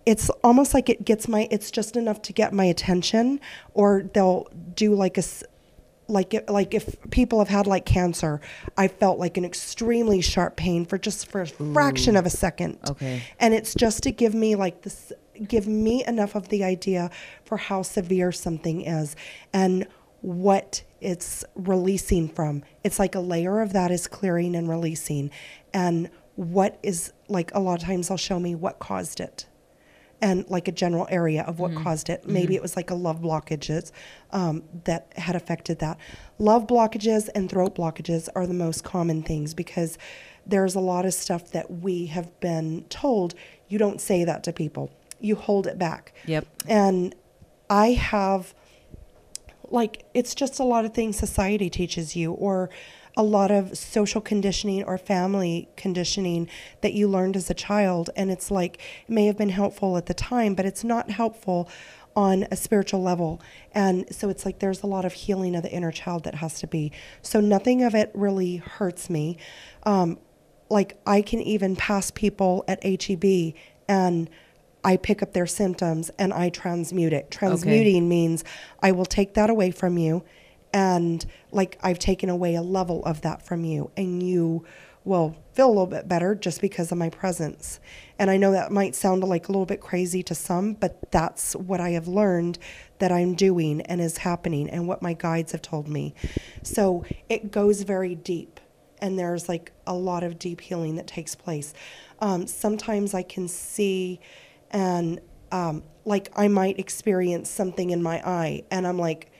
it's 0.05 0.29
almost 0.43 0.73
like 0.73 0.89
it 0.89 1.05
gets 1.05 1.29
my 1.29 1.47
it's 1.49 1.71
just 1.71 1.95
enough 1.95 2.21
to 2.23 2.33
get 2.33 2.51
my 2.53 2.65
attention 2.65 3.39
or 3.73 4.03
they'll 4.13 4.49
do 4.75 4.93
like 4.93 5.17
a 5.17 5.23
like 6.11 6.33
it, 6.33 6.49
like 6.49 6.73
if 6.73 6.95
people 7.09 7.39
have 7.39 7.47
had 7.47 7.65
like 7.65 7.85
cancer 7.85 8.41
i 8.77 8.87
felt 8.87 9.17
like 9.17 9.37
an 9.37 9.45
extremely 9.45 10.21
sharp 10.21 10.55
pain 10.55 10.85
for 10.85 10.97
just 10.97 11.27
for 11.27 11.41
a 11.41 11.47
fraction 11.47 12.15
of 12.15 12.25
a 12.25 12.29
second. 12.29 12.77
Okay. 12.89 13.23
and 13.39 13.53
it's 13.53 13.73
just 13.73 14.03
to 14.03 14.11
give 14.11 14.33
me 14.33 14.55
like 14.55 14.81
this 14.81 15.13
give 15.47 15.67
me 15.67 16.05
enough 16.05 16.35
of 16.35 16.49
the 16.49 16.63
idea 16.63 17.09
for 17.43 17.57
how 17.57 17.81
severe 17.81 18.31
something 18.31 18.81
is 18.81 19.15
and 19.53 19.87
what 20.21 20.83
it's 20.99 21.43
releasing 21.55 22.29
from. 22.29 22.63
It's 22.83 22.99
like 22.99 23.15
a 23.15 23.19
layer 23.19 23.59
of 23.61 23.73
that 23.73 23.91
is 23.91 24.07
clearing 24.07 24.55
and 24.55 24.69
releasing. 24.69 25.31
And 25.73 26.09
what 26.35 26.79
is 26.83 27.11
like 27.27 27.51
a 27.53 27.59
lot 27.59 27.81
of 27.81 27.87
times 27.87 28.07
they'll 28.07 28.17
show 28.17 28.39
me 28.39 28.55
what 28.55 28.79
caused 28.79 29.19
it 29.19 29.45
and 30.21 30.47
like 30.49 30.67
a 30.67 30.71
general 30.71 31.07
area 31.09 31.41
of 31.43 31.59
what 31.59 31.75
caused 31.75 32.09
it. 32.09 32.27
Maybe 32.27 32.55
it 32.55 32.61
was 32.61 32.75
like 32.75 32.91
a 32.91 32.95
love 32.95 33.21
blockages 33.21 33.91
um, 34.31 34.63
that 34.83 35.11
had 35.15 35.35
affected 35.35 35.79
that. 35.79 35.97
Love 36.37 36.67
blockages 36.67 37.27
and 37.33 37.49
throat 37.49 37.75
blockages 37.75 38.29
are 38.35 38.45
the 38.45 38.53
most 38.53 38.83
common 38.83 39.23
things 39.23 39.53
because 39.53 39.97
there's 40.45 40.75
a 40.75 40.79
lot 40.79 41.05
of 41.05 41.13
stuff 41.13 41.51
that 41.51 41.71
we 41.71 42.07
have 42.07 42.39
been 42.39 42.85
told 42.89 43.33
you 43.67 43.77
don't 43.77 44.01
say 44.01 44.23
that 44.23 44.43
to 44.43 44.53
people. 44.53 44.91
You 45.19 45.35
hold 45.35 45.65
it 45.65 45.79
back. 45.79 46.13
Yep. 46.25 46.45
And 46.67 47.15
I 47.69 47.91
have 47.91 48.53
like 49.69 50.05
it's 50.13 50.35
just 50.35 50.59
a 50.59 50.63
lot 50.63 50.83
of 50.83 50.93
things 50.93 51.17
society 51.17 51.69
teaches 51.69 52.15
you 52.15 52.33
or 52.33 52.69
a 53.17 53.23
lot 53.23 53.51
of 53.51 53.77
social 53.77 54.21
conditioning 54.21 54.83
or 54.83 54.97
family 54.97 55.67
conditioning 55.75 56.47
that 56.81 56.93
you 56.93 57.07
learned 57.07 57.35
as 57.35 57.49
a 57.49 57.53
child. 57.53 58.09
And 58.15 58.31
it's 58.31 58.49
like, 58.49 58.75
it 59.07 59.11
may 59.11 59.25
have 59.25 59.37
been 59.37 59.49
helpful 59.49 59.97
at 59.97 60.05
the 60.05 60.13
time, 60.13 60.55
but 60.55 60.65
it's 60.65 60.83
not 60.83 61.11
helpful 61.11 61.69
on 62.15 62.45
a 62.51 62.55
spiritual 62.55 63.01
level. 63.01 63.41
And 63.73 64.13
so 64.13 64.29
it's 64.29 64.45
like 64.45 64.59
there's 64.59 64.83
a 64.83 64.87
lot 64.87 65.05
of 65.05 65.13
healing 65.13 65.55
of 65.55 65.63
the 65.63 65.71
inner 65.71 65.91
child 65.91 66.23
that 66.25 66.35
has 66.35 66.59
to 66.59 66.67
be. 66.67 66.91
So 67.21 67.39
nothing 67.39 67.83
of 67.83 67.95
it 67.95 68.11
really 68.13 68.57
hurts 68.57 69.09
me. 69.09 69.37
Um, 69.83 70.19
like 70.69 70.99
I 71.05 71.21
can 71.21 71.41
even 71.41 71.75
pass 71.75 72.11
people 72.11 72.63
at 72.67 72.83
HEB 72.83 73.53
and 73.87 74.29
I 74.83 74.97
pick 74.97 75.21
up 75.21 75.33
their 75.33 75.45
symptoms 75.47 76.09
and 76.17 76.33
I 76.33 76.49
transmute 76.49 77.13
it. 77.13 77.29
Transmuting 77.29 78.09
means 78.09 78.43
I 78.81 78.91
will 78.91 79.05
take 79.05 79.33
that 79.35 79.49
away 79.49 79.71
from 79.71 79.97
you 79.97 80.23
and 80.73 81.25
like 81.51 81.77
I've 81.81 81.99
taken 81.99 82.29
away 82.29 82.55
a 82.55 82.61
level 82.61 83.03
of 83.05 83.21
that 83.21 83.45
from 83.45 83.65
you 83.65 83.91
and 83.97 84.23
you 84.23 84.65
will 85.03 85.35
feel 85.53 85.67
a 85.67 85.69
little 85.69 85.87
bit 85.87 86.07
better 86.07 86.35
just 86.35 86.61
because 86.61 86.91
of 86.91 86.97
my 86.97 87.09
presence. 87.09 87.79
And 88.19 88.29
I 88.29 88.37
know 88.37 88.51
that 88.51 88.71
might 88.71 88.95
sound 88.95 89.23
like 89.23 89.47
a 89.47 89.51
little 89.51 89.65
bit 89.65 89.81
crazy 89.81 90.21
to 90.23 90.35
some, 90.35 90.73
but 90.73 91.11
that's 91.11 91.55
what 91.55 91.81
I 91.81 91.91
have 91.91 92.07
learned 92.07 92.59
that 92.99 93.11
I'm 93.11 93.33
doing 93.33 93.81
and 93.81 93.99
is 93.99 94.17
happening 94.17 94.69
and 94.69 94.87
what 94.87 95.01
my 95.01 95.13
guides 95.13 95.53
have 95.53 95.61
told 95.61 95.87
me. 95.87 96.13
So 96.61 97.03
it 97.29 97.51
goes 97.51 97.81
very 97.81 98.13
deep 98.13 98.59
and 99.01 99.17
there's 99.17 99.49
like 99.49 99.71
a 99.87 99.93
lot 99.93 100.23
of 100.23 100.37
deep 100.37 100.61
healing 100.61 100.95
that 100.97 101.07
takes 101.07 101.33
place. 101.33 101.73
Um, 102.19 102.45
sometimes 102.45 103.15
I 103.15 103.23
can 103.23 103.47
see 103.47 104.19
and 104.69 105.19
um, 105.51 105.83
like 106.05 106.31
I 106.35 106.47
might 106.47 106.79
experience 106.79 107.49
something 107.49 107.89
in 107.89 108.03
my 108.03 108.21
eye 108.23 108.63
and 108.69 108.87
I'm 108.87 108.99
like, 108.99 109.30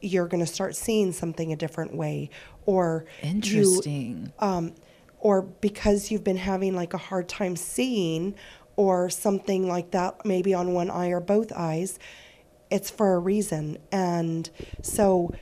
you're 0.00 0.26
going 0.26 0.44
to 0.44 0.52
start 0.52 0.74
seeing 0.76 1.12
something 1.12 1.52
a 1.52 1.56
different 1.56 1.94
way 1.94 2.30
or 2.66 3.04
you- 3.22 3.30
Interesting. 3.30 4.32
um, 4.38 4.74
or 5.18 5.42
because 5.42 6.10
you've 6.10 6.24
been 6.24 6.38
having 6.38 6.74
like 6.74 6.94
a 6.94 6.98
hard 6.98 7.28
time 7.28 7.56
seeing 7.56 8.34
or 8.76 9.10
something 9.10 9.68
like 9.68 9.90
that, 9.90 10.24
maybe 10.24 10.54
on 10.54 10.72
one 10.72 10.90
eye 10.90 11.10
or 11.10 11.20
both 11.20 11.52
eyes, 11.52 11.98
it's 12.70 12.90
for 12.90 13.14
a 13.14 13.18
reason. 13.18 13.76
And 13.92 14.48
so, 14.80 15.34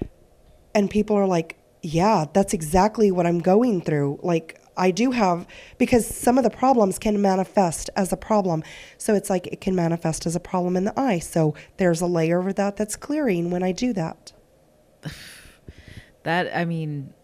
and 0.75 0.91
people 0.91 1.17
are 1.17 1.27
like, 1.27 1.57
yeah, 1.83 2.25
that's 2.33 2.53
exactly 2.53 3.13
what 3.13 3.27
I'm 3.27 3.39
going 3.39 3.81
through. 3.81 4.19
Like, 4.23 4.61
I 4.77 4.91
do 4.91 5.11
have, 5.11 5.47
because 5.77 6.07
some 6.07 6.39
of 6.39 6.45
the 6.45 6.51
problems 6.51 6.99
can 6.99 7.21
manifest 7.21 7.91
as 7.97 8.13
a 8.13 8.17
problem. 8.17 8.63
So 8.97 9.15
it's 9.15 9.29
like 9.29 9.47
it 9.49 9.61
can 9.61 9.75
manifest 9.75 10.25
as 10.27 10.37
a 10.37 10.41
problem 10.41 10.77
in 10.77 10.85
the 10.85 10.99
eye. 10.99 11.19
So 11.19 11.55
there's 11.77 12.01
a 12.01 12.07
layer 12.07 12.39
of 12.39 12.55
that 12.57 12.77
that's 12.77 12.97
clearing 12.97 13.51
when 13.51 13.63
I 13.63 13.73
do 13.73 13.93
that. 13.93 14.33
That 16.25 16.55
I 16.55 16.65
mean, 16.65 17.15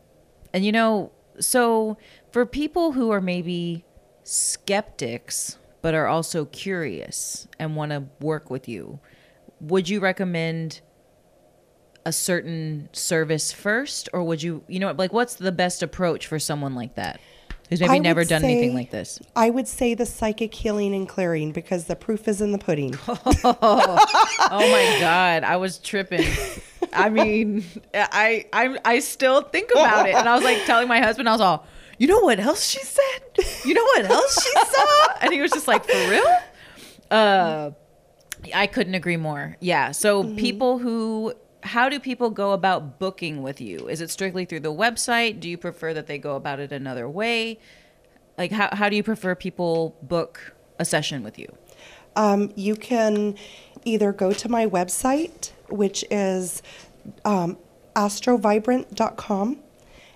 and 0.54 0.64
you 0.64 0.72
know, 0.72 1.10
so 1.38 1.98
for 2.30 2.46
people 2.46 2.92
who 2.92 3.10
are 3.10 3.20
maybe 3.20 3.84
skeptics 4.22 5.58
but 5.82 5.94
are 5.94 6.06
also 6.06 6.46
curious 6.46 7.46
and 7.58 7.76
want 7.76 7.90
to 7.90 8.04
work 8.20 8.50
with 8.50 8.68
you, 8.68 9.00
would 9.60 9.88
you 9.88 10.00
recommend 10.00 10.80
a 12.06 12.12
certain 12.12 12.88
service 12.92 13.52
first 13.52 14.08
or 14.12 14.22
would 14.22 14.42
you 14.42 14.62
you 14.68 14.78
know 14.78 14.92
like 14.92 15.12
what's 15.12 15.36
the 15.36 15.52
best 15.52 15.82
approach 15.82 16.26
for 16.26 16.38
someone 16.38 16.74
like 16.74 16.94
that 16.96 17.18
who's 17.70 17.80
maybe 17.80 17.92
I 17.92 17.98
never 17.98 18.24
done 18.24 18.44
anything 18.44 18.74
like 18.74 18.90
this? 18.90 19.20
I 19.34 19.50
would 19.50 19.66
say 19.66 19.94
the 19.94 20.06
psychic 20.06 20.54
healing 20.54 20.94
and 20.94 21.08
clearing 21.08 21.52
because 21.52 21.86
the 21.86 21.96
proof 21.96 22.28
is 22.28 22.40
in 22.40 22.52
the 22.52 22.58
pudding. 22.58 22.94
Oh, 23.46 23.98
oh 24.50 24.58
my 24.58 25.00
god, 25.00 25.44
I 25.44 25.56
was 25.56 25.78
tripping. 25.78 26.26
I 26.94 27.10
mean, 27.10 27.64
I 27.94 28.46
I 28.52 28.78
I 28.84 28.98
still 29.00 29.42
think 29.42 29.70
about 29.72 30.08
it, 30.08 30.14
and 30.14 30.28
I 30.28 30.34
was 30.34 30.44
like 30.44 30.64
telling 30.64 30.88
my 30.88 31.00
husband, 31.00 31.28
I 31.28 31.32
was 31.32 31.40
all, 31.40 31.66
you 31.98 32.06
know 32.06 32.20
what 32.20 32.40
else 32.40 32.64
she 32.64 32.80
said? 32.80 33.44
You 33.64 33.74
know 33.74 33.84
what 33.84 34.04
else 34.04 34.42
she 34.42 34.52
saw? 34.52 35.14
And 35.20 35.32
he 35.32 35.40
was 35.40 35.50
just 35.50 35.68
like, 35.68 35.84
for 35.84 36.10
real? 36.10 36.26
Uh, 37.10 37.70
I 38.54 38.66
couldn't 38.66 38.94
agree 38.94 39.16
more. 39.16 39.56
Yeah. 39.60 39.92
So 39.92 40.34
people 40.34 40.78
who. 40.78 41.34
How 41.66 41.88
do 41.88 41.98
people 41.98 42.28
go 42.28 42.52
about 42.52 42.98
booking 42.98 43.42
with 43.42 43.58
you? 43.58 43.88
Is 43.88 44.02
it 44.02 44.10
strictly 44.10 44.44
through 44.44 44.60
the 44.60 44.70
website? 44.70 45.40
Do 45.40 45.48
you 45.48 45.56
prefer 45.56 45.94
that 45.94 46.06
they 46.06 46.18
go 46.18 46.36
about 46.36 46.60
it 46.60 46.72
another 46.72 47.08
way? 47.08 47.58
Like, 48.36 48.52
how, 48.52 48.68
how 48.70 48.90
do 48.90 48.96
you 48.96 49.02
prefer 49.02 49.34
people 49.34 49.96
book 50.02 50.52
a 50.78 50.84
session 50.84 51.22
with 51.22 51.38
you? 51.38 51.48
Um, 52.16 52.52
you 52.54 52.76
can 52.76 53.36
either 53.86 54.12
go 54.12 54.34
to 54.34 54.48
my 54.50 54.66
website, 54.66 55.52
which 55.70 56.04
is 56.10 56.62
um, 57.24 57.58
astrovibrant.com, 57.94 59.60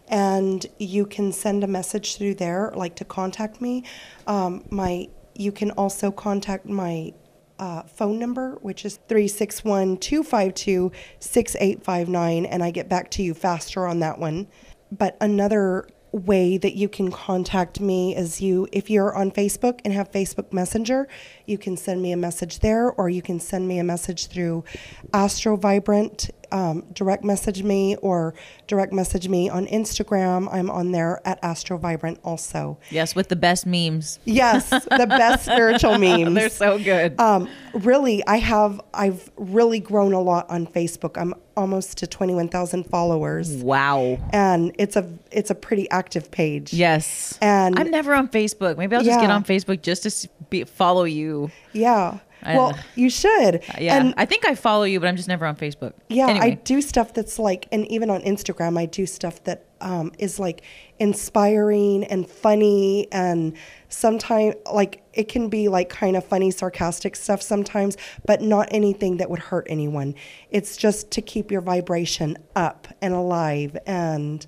and 0.09 0.67
you 0.79 1.07
can 1.07 1.33
send 1.33 1.65
a 1.65 1.67
message 1.67 2.17
through 2.17 2.35
there, 2.35 2.73
like 2.75 2.97
to 2.97 3.05
contact 3.05 3.61
me. 3.61 3.85
Um, 4.27 4.65
my 4.71 5.09
you 5.35 5.53
can 5.53 5.71
also 5.73 6.11
contact 6.11 6.67
my 6.67 7.13
uh, 7.59 7.83
phone 7.83 8.19
number, 8.19 8.59
which 8.61 8.85
is 8.85 8.99
361 9.09 9.99
252 9.99 10.93
6859, 11.21 12.45
and 12.47 12.63
I 12.63 12.71
get 12.71 12.89
back 12.89 13.11
to 13.13 13.23
you 13.23 13.35
faster 13.35 13.87
on 13.87 14.01
that 14.01 14.19
one. 14.19 14.49
But 14.91 15.17
another 15.21 15.89
way 16.13 16.57
that 16.57 16.75
you 16.75 16.89
can 16.89 17.11
contact 17.11 17.81
me 17.81 18.17
is 18.17 18.41
you 18.41 18.67
if 18.73 18.89
you're 18.89 19.15
on 19.15 19.31
Facebook 19.31 19.81
and 19.85 19.93
have 19.93 20.11
Facebook 20.11 20.53
Messenger, 20.53 21.07
you 21.49 21.59
can 21.59 21.77
send 21.77 22.03
me 22.03 22.13
a 22.13 22.17
message 22.17 22.61
there 22.61 22.91
or 22.93 23.09
you 23.09 23.23
can 23.23 23.41
send 23.41 23.67
me 23.67 23.79
a 23.79 23.85
message 23.85 24.27
through 24.27 24.65
Astro 25.13 25.57
Vibrant 25.57 26.31
um, 26.53 26.85
direct 26.93 27.25
message 27.25 27.63
me 27.63 27.97
or 27.97 28.35
direct 28.67 28.93
message 28.93 29.29
me 29.29 29.49
on 29.49 29.67
Instagram. 29.67 30.49
I'm 30.53 30.71
on 30.71 30.93
there 30.93 31.21
at 31.27 31.39
Astro 31.43 31.79
Vibrant 31.79 32.21
also. 32.25 32.79
Yes, 32.91 33.15
with 33.15 33.29
the 33.29 33.37
best 33.37 33.67
memes. 33.67 34.19
Yes, 34.25 34.71
the 34.71 35.07
best 35.09 35.45
spiritual 35.51 35.99
memes. 35.99 36.35
They're 36.35 36.49
so 36.49 36.79
good. 36.79 37.19
Um, 37.21 37.49
really, 37.75 38.25
I 38.27 38.37
have 38.37 38.81
I've 38.95 39.31
really 39.37 39.81
grown 39.81 40.13
a 40.13 40.21
lot 40.21 40.49
on 40.51 40.67
Facebook. 40.67 41.21
I'm 41.21 41.35
almost 41.57 41.99
to 41.99 42.07
21,000 42.07 42.85
followers, 42.85 43.51
wow. 43.57 44.17
and 44.33 44.73
it's 44.79 44.95
a 44.95 45.11
it's 45.33 45.51
a 45.51 45.55
pretty 45.55 45.91
active 45.91 46.31
page. 46.31 46.73
Yes. 46.73 47.37
And- 47.43 47.79
I'm 47.79 47.91
never 47.91 48.15
on 48.15 48.29
Facebook. 48.29 48.79
Maybe 48.79 48.97
I'll 48.97 49.03
just 49.03 49.21
get 49.21 49.31
on 49.31 49.45
Facebook 49.45 49.83
just 49.83 50.05
to 50.05 50.29
be, 50.51 50.65
follow 50.65 51.05
you. 51.05 51.38
Yeah. 51.73 52.19
I- 52.41 52.57
well, 52.57 52.79
you 52.95 53.11
should. 53.11 53.63
Yeah. 53.81 53.97
And 53.99 54.15
I 54.17 54.25
think 54.25 54.47
I 54.47 54.55
follow 54.55 54.85
you, 54.85 55.01
but 55.01 55.09
I'm 55.09 55.17
just 55.17 55.27
never 55.29 55.45
on 55.45 55.57
Facebook. 55.57 55.93
yeah, 56.09 56.27
I 56.29 56.51
do 56.51 56.81
stuff 56.81 57.13
that's 57.13 57.37
like, 57.39 57.67
and 57.73 57.85
even 57.91 58.11
on 58.11 58.21
Instagram, 58.23 58.79
I 58.79 58.87
do 58.87 59.07
stuff 59.07 59.43
that 59.45 59.65
um, 59.81 60.13
is 60.19 60.39
like 60.39 60.63
inspiring 61.01 62.05
and 62.05 62.29
funny, 62.31 63.09
and 63.13 63.55
sometimes 63.89 64.55
like 64.73 65.03
it 65.15 65.29
can 65.29 65.49
be 65.49 65.67
like 65.69 65.89
kind 65.89 66.17
of 66.17 66.25
funny, 66.25 66.53
sarcastic 66.53 67.17
stuff 67.17 67.43
sometimes, 67.43 67.97
but 68.25 68.41
not 68.41 68.69
anything 68.71 69.17
that 69.17 69.29
would 69.31 69.41
hurt 69.41 69.67
anyone. 69.69 70.15
It's 70.51 70.77
just 70.77 71.11
to 71.13 71.21
keep 71.23 71.51
your 71.51 71.61
vibration 71.61 72.39
up 72.55 72.87
and 73.03 73.15
alive 73.15 73.77
and 73.85 74.47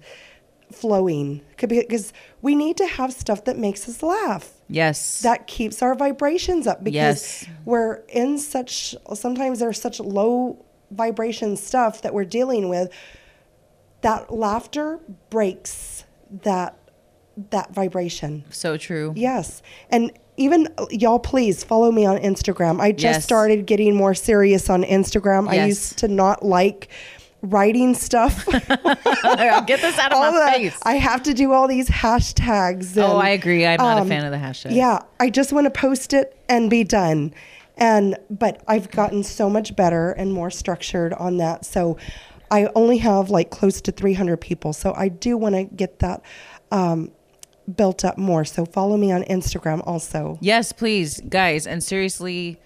flowing, 0.73 1.41
Could 1.59 1.69
be- 1.71 1.81
because 1.81 2.13
we 2.43 2.55
need 2.55 2.77
to 2.77 2.87
have 2.87 3.13
stuff 3.13 3.45
that 3.45 3.59
makes 3.59 3.89
us 3.89 4.03
laugh 4.03 4.53
yes. 4.71 5.21
that 5.23 5.47
keeps 5.47 5.83
our 5.83 5.95
vibrations 5.95 6.67
up 6.67 6.83
because 6.85 6.95
Yes. 6.95 7.47
we're 7.65 7.97
in 8.09 8.39
such 8.39 8.95
sometimes 9.15 9.59
there's 9.59 9.81
such 9.81 10.01
low 10.01 10.65
vibration 10.91 11.57
stuff 11.57 12.03
that 12.03 12.15
we're 12.15 12.25
dealing 12.25 12.69
with 12.69 12.91
that 14.03 14.33
laughter 14.33 14.99
breaks 15.29 16.05
that 16.43 16.77
that 17.51 17.73
vibration 17.75 18.45
so 18.51 18.77
true. 18.77 19.13
yes 19.17 19.63
and 19.91 20.11
even 20.37 20.69
y'all 20.91 21.19
please 21.19 21.63
follow 21.65 21.91
me 21.93 22.05
on 22.05 22.19
instagram 22.19 22.81
i 22.81 22.93
just 22.93 23.03
Yes. 23.19 23.25
started 23.25 23.67
getting 23.67 23.95
more 23.95 24.15
serious 24.15 24.69
on 24.71 24.83
instagram 24.85 25.49
i 25.49 25.67
used 25.67 25.99
to 25.99 26.09
not 26.09 26.45
like 26.45 26.89
writing 27.43 27.95
stuff 27.95 28.45
Get 28.47 29.81
this 29.81 29.99
out 29.99 30.13
of 30.13 30.19
all 30.19 30.33
my 30.33 30.47
the- 30.47 30.71
face. 30.71 30.79
i 30.83 30.95
have 30.95 31.23
to 31.23 31.33
do 31.35 31.53
all 31.53 31.67
these 31.67 31.89
hashtags 31.89 32.97
oh, 32.97 33.17
I 33.17 33.31
agree. 33.31 33.67
I'm 33.67 33.79
not 33.79 33.99
a 33.99 34.03
um, 34.03 34.09
fan 34.09 34.25
of 34.25 34.31
the 34.31 34.37
hashtag. 34.39 34.75
yeah, 34.75 35.01
I 35.19 35.31
just 35.31 35.53
want 35.53 35.65
to 35.65 35.71
post 35.71 36.13
it 36.13 36.37
and 36.49 36.69
be 36.69 36.85
done. 36.85 37.33
And 37.77 38.19
but 38.29 38.63
I've 38.69 38.91
gotten 38.91 39.23
so 39.23 39.49
much 39.49 39.75
better 39.75 40.11
and 40.13 40.33
more 40.35 40.51
structured 40.51 41.15
on 41.15 41.39
that. 41.39 41.65
So 41.65 41.97
I 42.51 42.69
only 42.75 42.99
have 42.99 43.31
like 43.31 43.51
close 43.51 43.81
to 43.83 43.93
300 43.93 44.37
people. 44.39 44.73
So 44.75 44.93
I 44.95 45.09
do 45.09 45.37
want 45.39 45.55
to 45.55 45.65
get 45.65 46.01
that 46.01 46.23
um, 46.71 47.11
built 47.75 48.05
up 48.05 48.19
more. 48.19 48.45
So 48.45 48.67
follow 48.67 48.97
me 48.99 49.13
on 49.13 49.23
Instagram 49.25 49.83
also. 49.87 50.37
Yes, 50.43 50.73
please, 50.73 51.21
guys. 51.29 51.67
And 51.67 51.83
seriously, 51.83 52.61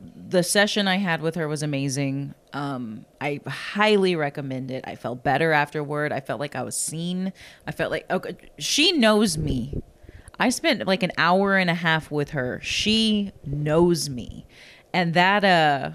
the 0.00 0.42
session 0.42 0.88
I 0.88 0.96
had 0.96 1.20
with 1.22 1.34
her 1.36 1.46
was 1.46 1.62
amazing. 1.62 2.34
Um, 2.52 3.04
I 3.20 3.40
highly 3.46 4.16
recommend 4.16 4.70
it. 4.70 4.84
I 4.86 4.94
felt 4.94 5.22
better 5.22 5.52
afterward. 5.52 6.12
I 6.12 6.20
felt 6.20 6.40
like 6.40 6.56
I 6.56 6.62
was 6.62 6.76
seen. 6.76 7.32
I 7.66 7.72
felt 7.72 7.90
like 7.90 8.10
okay, 8.10 8.36
she 8.58 8.92
knows 8.92 9.36
me. 9.36 9.82
I 10.38 10.50
spent 10.50 10.86
like 10.86 11.02
an 11.02 11.12
hour 11.18 11.56
and 11.56 11.68
a 11.68 11.74
half 11.74 12.10
with 12.10 12.30
her. 12.30 12.60
She 12.62 13.32
knows 13.44 14.08
me, 14.08 14.46
and 14.92 15.14
that 15.14 15.44
uh, 15.44 15.90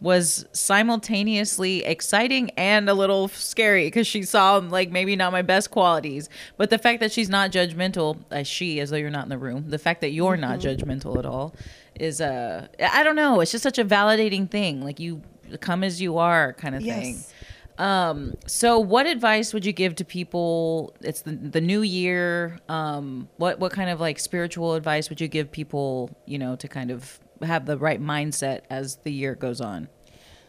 was 0.00 0.46
simultaneously 0.52 1.82
exciting 1.84 2.50
and 2.56 2.88
a 2.88 2.94
little 2.94 3.28
scary 3.28 3.86
because 3.86 4.06
she 4.06 4.22
saw 4.22 4.56
like 4.56 4.90
maybe 4.90 5.16
not 5.16 5.32
my 5.32 5.42
best 5.42 5.70
qualities. 5.70 6.28
But 6.56 6.70
the 6.70 6.78
fact 6.78 7.00
that 7.00 7.10
she's 7.10 7.28
not 7.28 7.50
judgmental, 7.50 8.22
as 8.30 8.46
she, 8.46 8.80
as 8.80 8.90
though 8.90 8.96
you're 8.96 9.10
not 9.10 9.24
in 9.24 9.30
the 9.30 9.38
room, 9.38 9.70
the 9.70 9.78
fact 9.78 10.00
that 10.02 10.10
you're 10.10 10.36
not 10.36 10.60
judgmental 10.60 11.18
at 11.18 11.26
all 11.26 11.54
is 11.94 12.20
uh 12.20 12.68
I 12.80 13.02
don't 13.02 13.16
know. 13.16 13.40
It's 13.40 13.52
just 13.52 13.62
such 13.62 13.78
a 13.78 13.84
validating 13.84 14.50
thing. 14.50 14.82
Like 14.82 15.00
you 15.00 15.22
come 15.60 15.84
as 15.84 16.00
you 16.00 16.18
are 16.18 16.52
kind 16.52 16.74
of 16.74 16.82
thing. 16.82 17.14
Yes. 17.14 17.32
Um, 17.76 18.34
so 18.46 18.78
what 18.78 19.06
advice 19.06 19.52
would 19.52 19.66
you 19.66 19.72
give 19.72 19.96
to 19.96 20.04
people? 20.04 20.94
It's 21.00 21.22
the, 21.22 21.32
the 21.32 21.60
new 21.60 21.82
year. 21.82 22.58
Um, 22.68 23.28
what, 23.36 23.58
what 23.58 23.72
kind 23.72 23.90
of 23.90 24.00
like 24.00 24.18
spiritual 24.18 24.74
advice 24.74 25.08
would 25.08 25.20
you 25.20 25.28
give 25.28 25.50
people, 25.50 26.16
you 26.26 26.38
know, 26.38 26.54
to 26.56 26.68
kind 26.68 26.90
of 26.90 27.18
have 27.42 27.66
the 27.66 27.76
right 27.76 28.00
mindset 28.00 28.60
as 28.70 28.96
the 28.96 29.12
year 29.12 29.34
goes 29.34 29.60
on? 29.60 29.88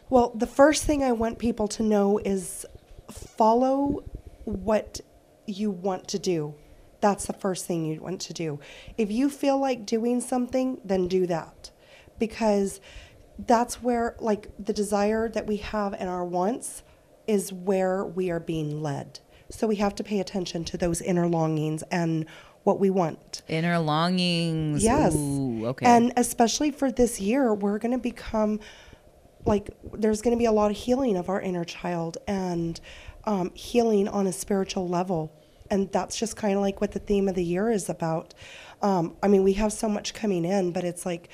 Well, 0.08 0.30
the 0.34 0.46
first 0.46 0.84
thing 0.84 1.02
I 1.02 1.12
want 1.12 1.38
people 1.38 1.66
to 1.68 1.82
know 1.82 2.18
is 2.18 2.64
follow 3.10 4.04
what 4.44 5.00
you 5.46 5.70
want 5.70 6.06
to 6.08 6.18
do. 6.18 6.54
That's 7.00 7.26
the 7.26 7.32
first 7.32 7.66
thing 7.66 7.84
you 7.86 8.00
want 8.00 8.20
to 8.22 8.32
do. 8.32 8.60
If 8.96 9.10
you 9.10 9.28
feel 9.28 9.60
like 9.60 9.84
doing 9.84 10.20
something, 10.20 10.80
then 10.84 11.08
do 11.08 11.26
that. 11.26 11.70
Because 12.18 12.80
that's 13.38 13.82
where, 13.82 14.16
like, 14.18 14.48
the 14.58 14.72
desire 14.72 15.28
that 15.28 15.46
we 15.46 15.56
have 15.58 15.92
and 15.94 16.08
our 16.08 16.24
wants 16.24 16.82
is 17.26 17.52
where 17.52 18.04
we 18.04 18.30
are 18.30 18.40
being 18.40 18.82
led. 18.82 19.20
So 19.50 19.66
we 19.66 19.76
have 19.76 19.94
to 19.96 20.04
pay 20.04 20.20
attention 20.20 20.64
to 20.64 20.76
those 20.76 21.00
inner 21.00 21.26
longings 21.26 21.82
and 21.90 22.26
what 22.64 22.80
we 22.80 22.90
want. 22.90 23.42
Inner 23.48 23.78
longings. 23.78 24.82
Yes. 24.82 25.14
Ooh, 25.14 25.66
okay. 25.66 25.86
And 25.86 26.12
especially 26.16 26.70
for 26.72 26.90
this 26.90 27.20
year, 27.20 27.54
we're 27.54 27.78
going 27.78 27.92
to 27.92 27.98
become 27.98 28.58
like, 29.44 29.70
there's 29.92 30.20
going 30.20 30.36
to 30.36 30.38
be 30.38 30.46
a 30.46 30.52
lot 30.52 30.72
of 30.72 30.76
healing 30.76 31.16
of 31.16 31.28
our 31.28 31.40
inner 31.40 31.64
child 31.64 32.18
and 32.26 32.80
um, 33.24 33.52
healing 33.54 34.08
on 34.08 34.26
a 34.26 34.32
spiritual 34.32 34.88
level. 34.88 35.32
And 35.70 35.90
that's 35.92 36.16
just 36.16 36.36
kind 36.36 36.54
of 36.54 36.60
like 36.60 36.80
what 36.80 36.92
the 36.92 36.98
theme 36.98 37.28
of 37.28 37.36
the 37.36 37.44
year 37.44 37.70
is 37.70 37.88
about. 37.88 38.34
Um, 38.82 39.16
I 39.22 39.28
mean, 39.28 39.44
we 39.44 39.52
have 39.54 39.72
so 39.72 39.88
much 39.88 40.14
coming 40.14 40.44
in, 40.44 40.72
but 40.72 40.82
it's 40.84 41.06
like 41.06 41.28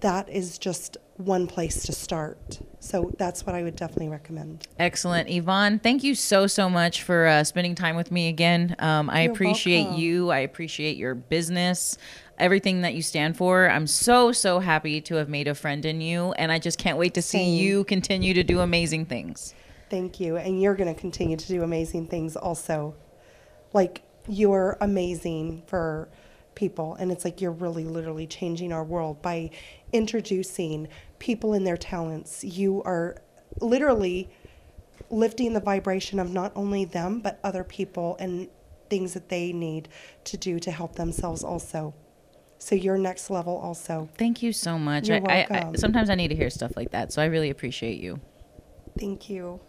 that 0.00 0.28
is 0.28 0.58
just 0.58 0.98
one 1.16 1.46
place 1.46 1.82
to 1.84 1.92
start. 1.92 2.60
So 2.78 3.10
that's 3.18 3.44
what 3.46 3.54
I 3.54 3.62
would 3.62 3.76
definitely 3.76 4.08
recommend. 4.08 4.66
Excellent. 4.78 5.28
Yvonne, 5.30 5.78
thank 5.78 6.04
you 6.04 6.14
so, 6.14 6.46
so 6.46 6.68
much 6.68 7.02
for 7.02 7.26
uh, 7.26 7.42
spending 7.44 7.74
time 7.74 7.96
with 7.96 8.10
me 8.10 8.28
again. 8.28 8.76
Um, 8.78 9.10
I 9.10 9.24
You're 9.24 9.32
appreciate 9.32 9.84
welcome. 9.84 10.00
you. 10.00 10.30
I 10.30 10.38
appreciate 10.40 10.96
your 10.96 11.14
business, 11.14 11.98
everything 12.38 12.82
that 12.82 12.94
you 12.94 13.02
stand 13.02 13.36
for. 13.36 13.68
I'm 13.68 13.86
so, 13.86 14.30
so 14.30 14.60
happy 14.60 15.00
to 15.00 15.16
have 15.16 15.28
made 15.28 15.48
a 15.48 15.54
friend 15.54 15.84
in 15.84 16.00
you. 16.00 16.32
And 16.32 16.52
I 16.52 16.58
just 16.58 16.78
can't 16.78 16.98
wait 16.98 17.14
to 17.14 17.22
see 17.22 17.38
Same. 17.38 17.54
you 17.54 17.84
continue 17.84 18.34
to 18.34 18.44
do 18.44 18.60
amazing 18.60 19.06
things. 19.06 19.54
Thank 19.88 20.20
you. 20.20 20.36
And 20.36 20.60
you're 20.60 20.74
going 20.74 20.92
to 20.92 21.00
continue 21.00 21.36
to 21.36 21.46
do 21.46 21.62
amazing 21.62 22.08
things 22.08 22.36
also. 22.36 22.94
Like, 23.72 24.02
you're 24.28 24.76
amazing 24.80 25.62
for 25.66 26.08
people. 26.54 26.96
And 26.96 27.12
it's 27.12 27.24
like 27.24 27.40
you're 27.40 27.52
really 27.52 27.84
literally 27.84 28.26
changing 28.26 28.72
our 28.72 28.82
world 28.82 29.22
by 29.22 29.50
introducing 29.92 30.88
people 31.18 31.52
and 31.52 31.66
their 31.66 31.76
talents. 31.76 32.44
You 32.44 32.82
are 32.84 33.16
literally 33.60 34.28
lifting 35.10 35.52
the 35.52 35.60
vibration 35.60 36.18
of 36.18 36.32
not 36.32 36.52
only 36.54 36.84
them, 36.84 37.20
but 37.20 37.38
other 37.44 37.64
people 37.64 38.16
and 38.18 38.48
things 38.88 39.14
that 39.14 39.28
they 39.28 39.52
need 39.52 39.88
to 40.24 40.36
do 40.36 40.58
to 40.60 40.70
help 40.70 40.96
themselves 40.96 41.42
also. 41.42 41.94
So 42.58 42.74
you're 42.74 42.98
next 42.98 43.30
level 43.30 43.56
also. 43.56 44.08
Thank 44.16 44.42
you 44.42 44.52
so 44.52 44.78
much. 44.78 45.08
You're 45.08 45.20
I, 45.30 45.46
I, 45.50 45.68
I, 45.68 45.72
sometimes 45.76 46.08
I 46.08 46.14
need 46.14 46.28
to 46.28 46.34
hear 46.34 46.50
stuff 46.50 46.72
like 46.76 46.90
that. 46.92 47.12
So 47.12 47.20
I 47.20 47.26
really 47.26 47.50
appreciate 47.50 48.00
you. 48.00 48.20
Thank 48.98 49.28
you. 49.28 49.60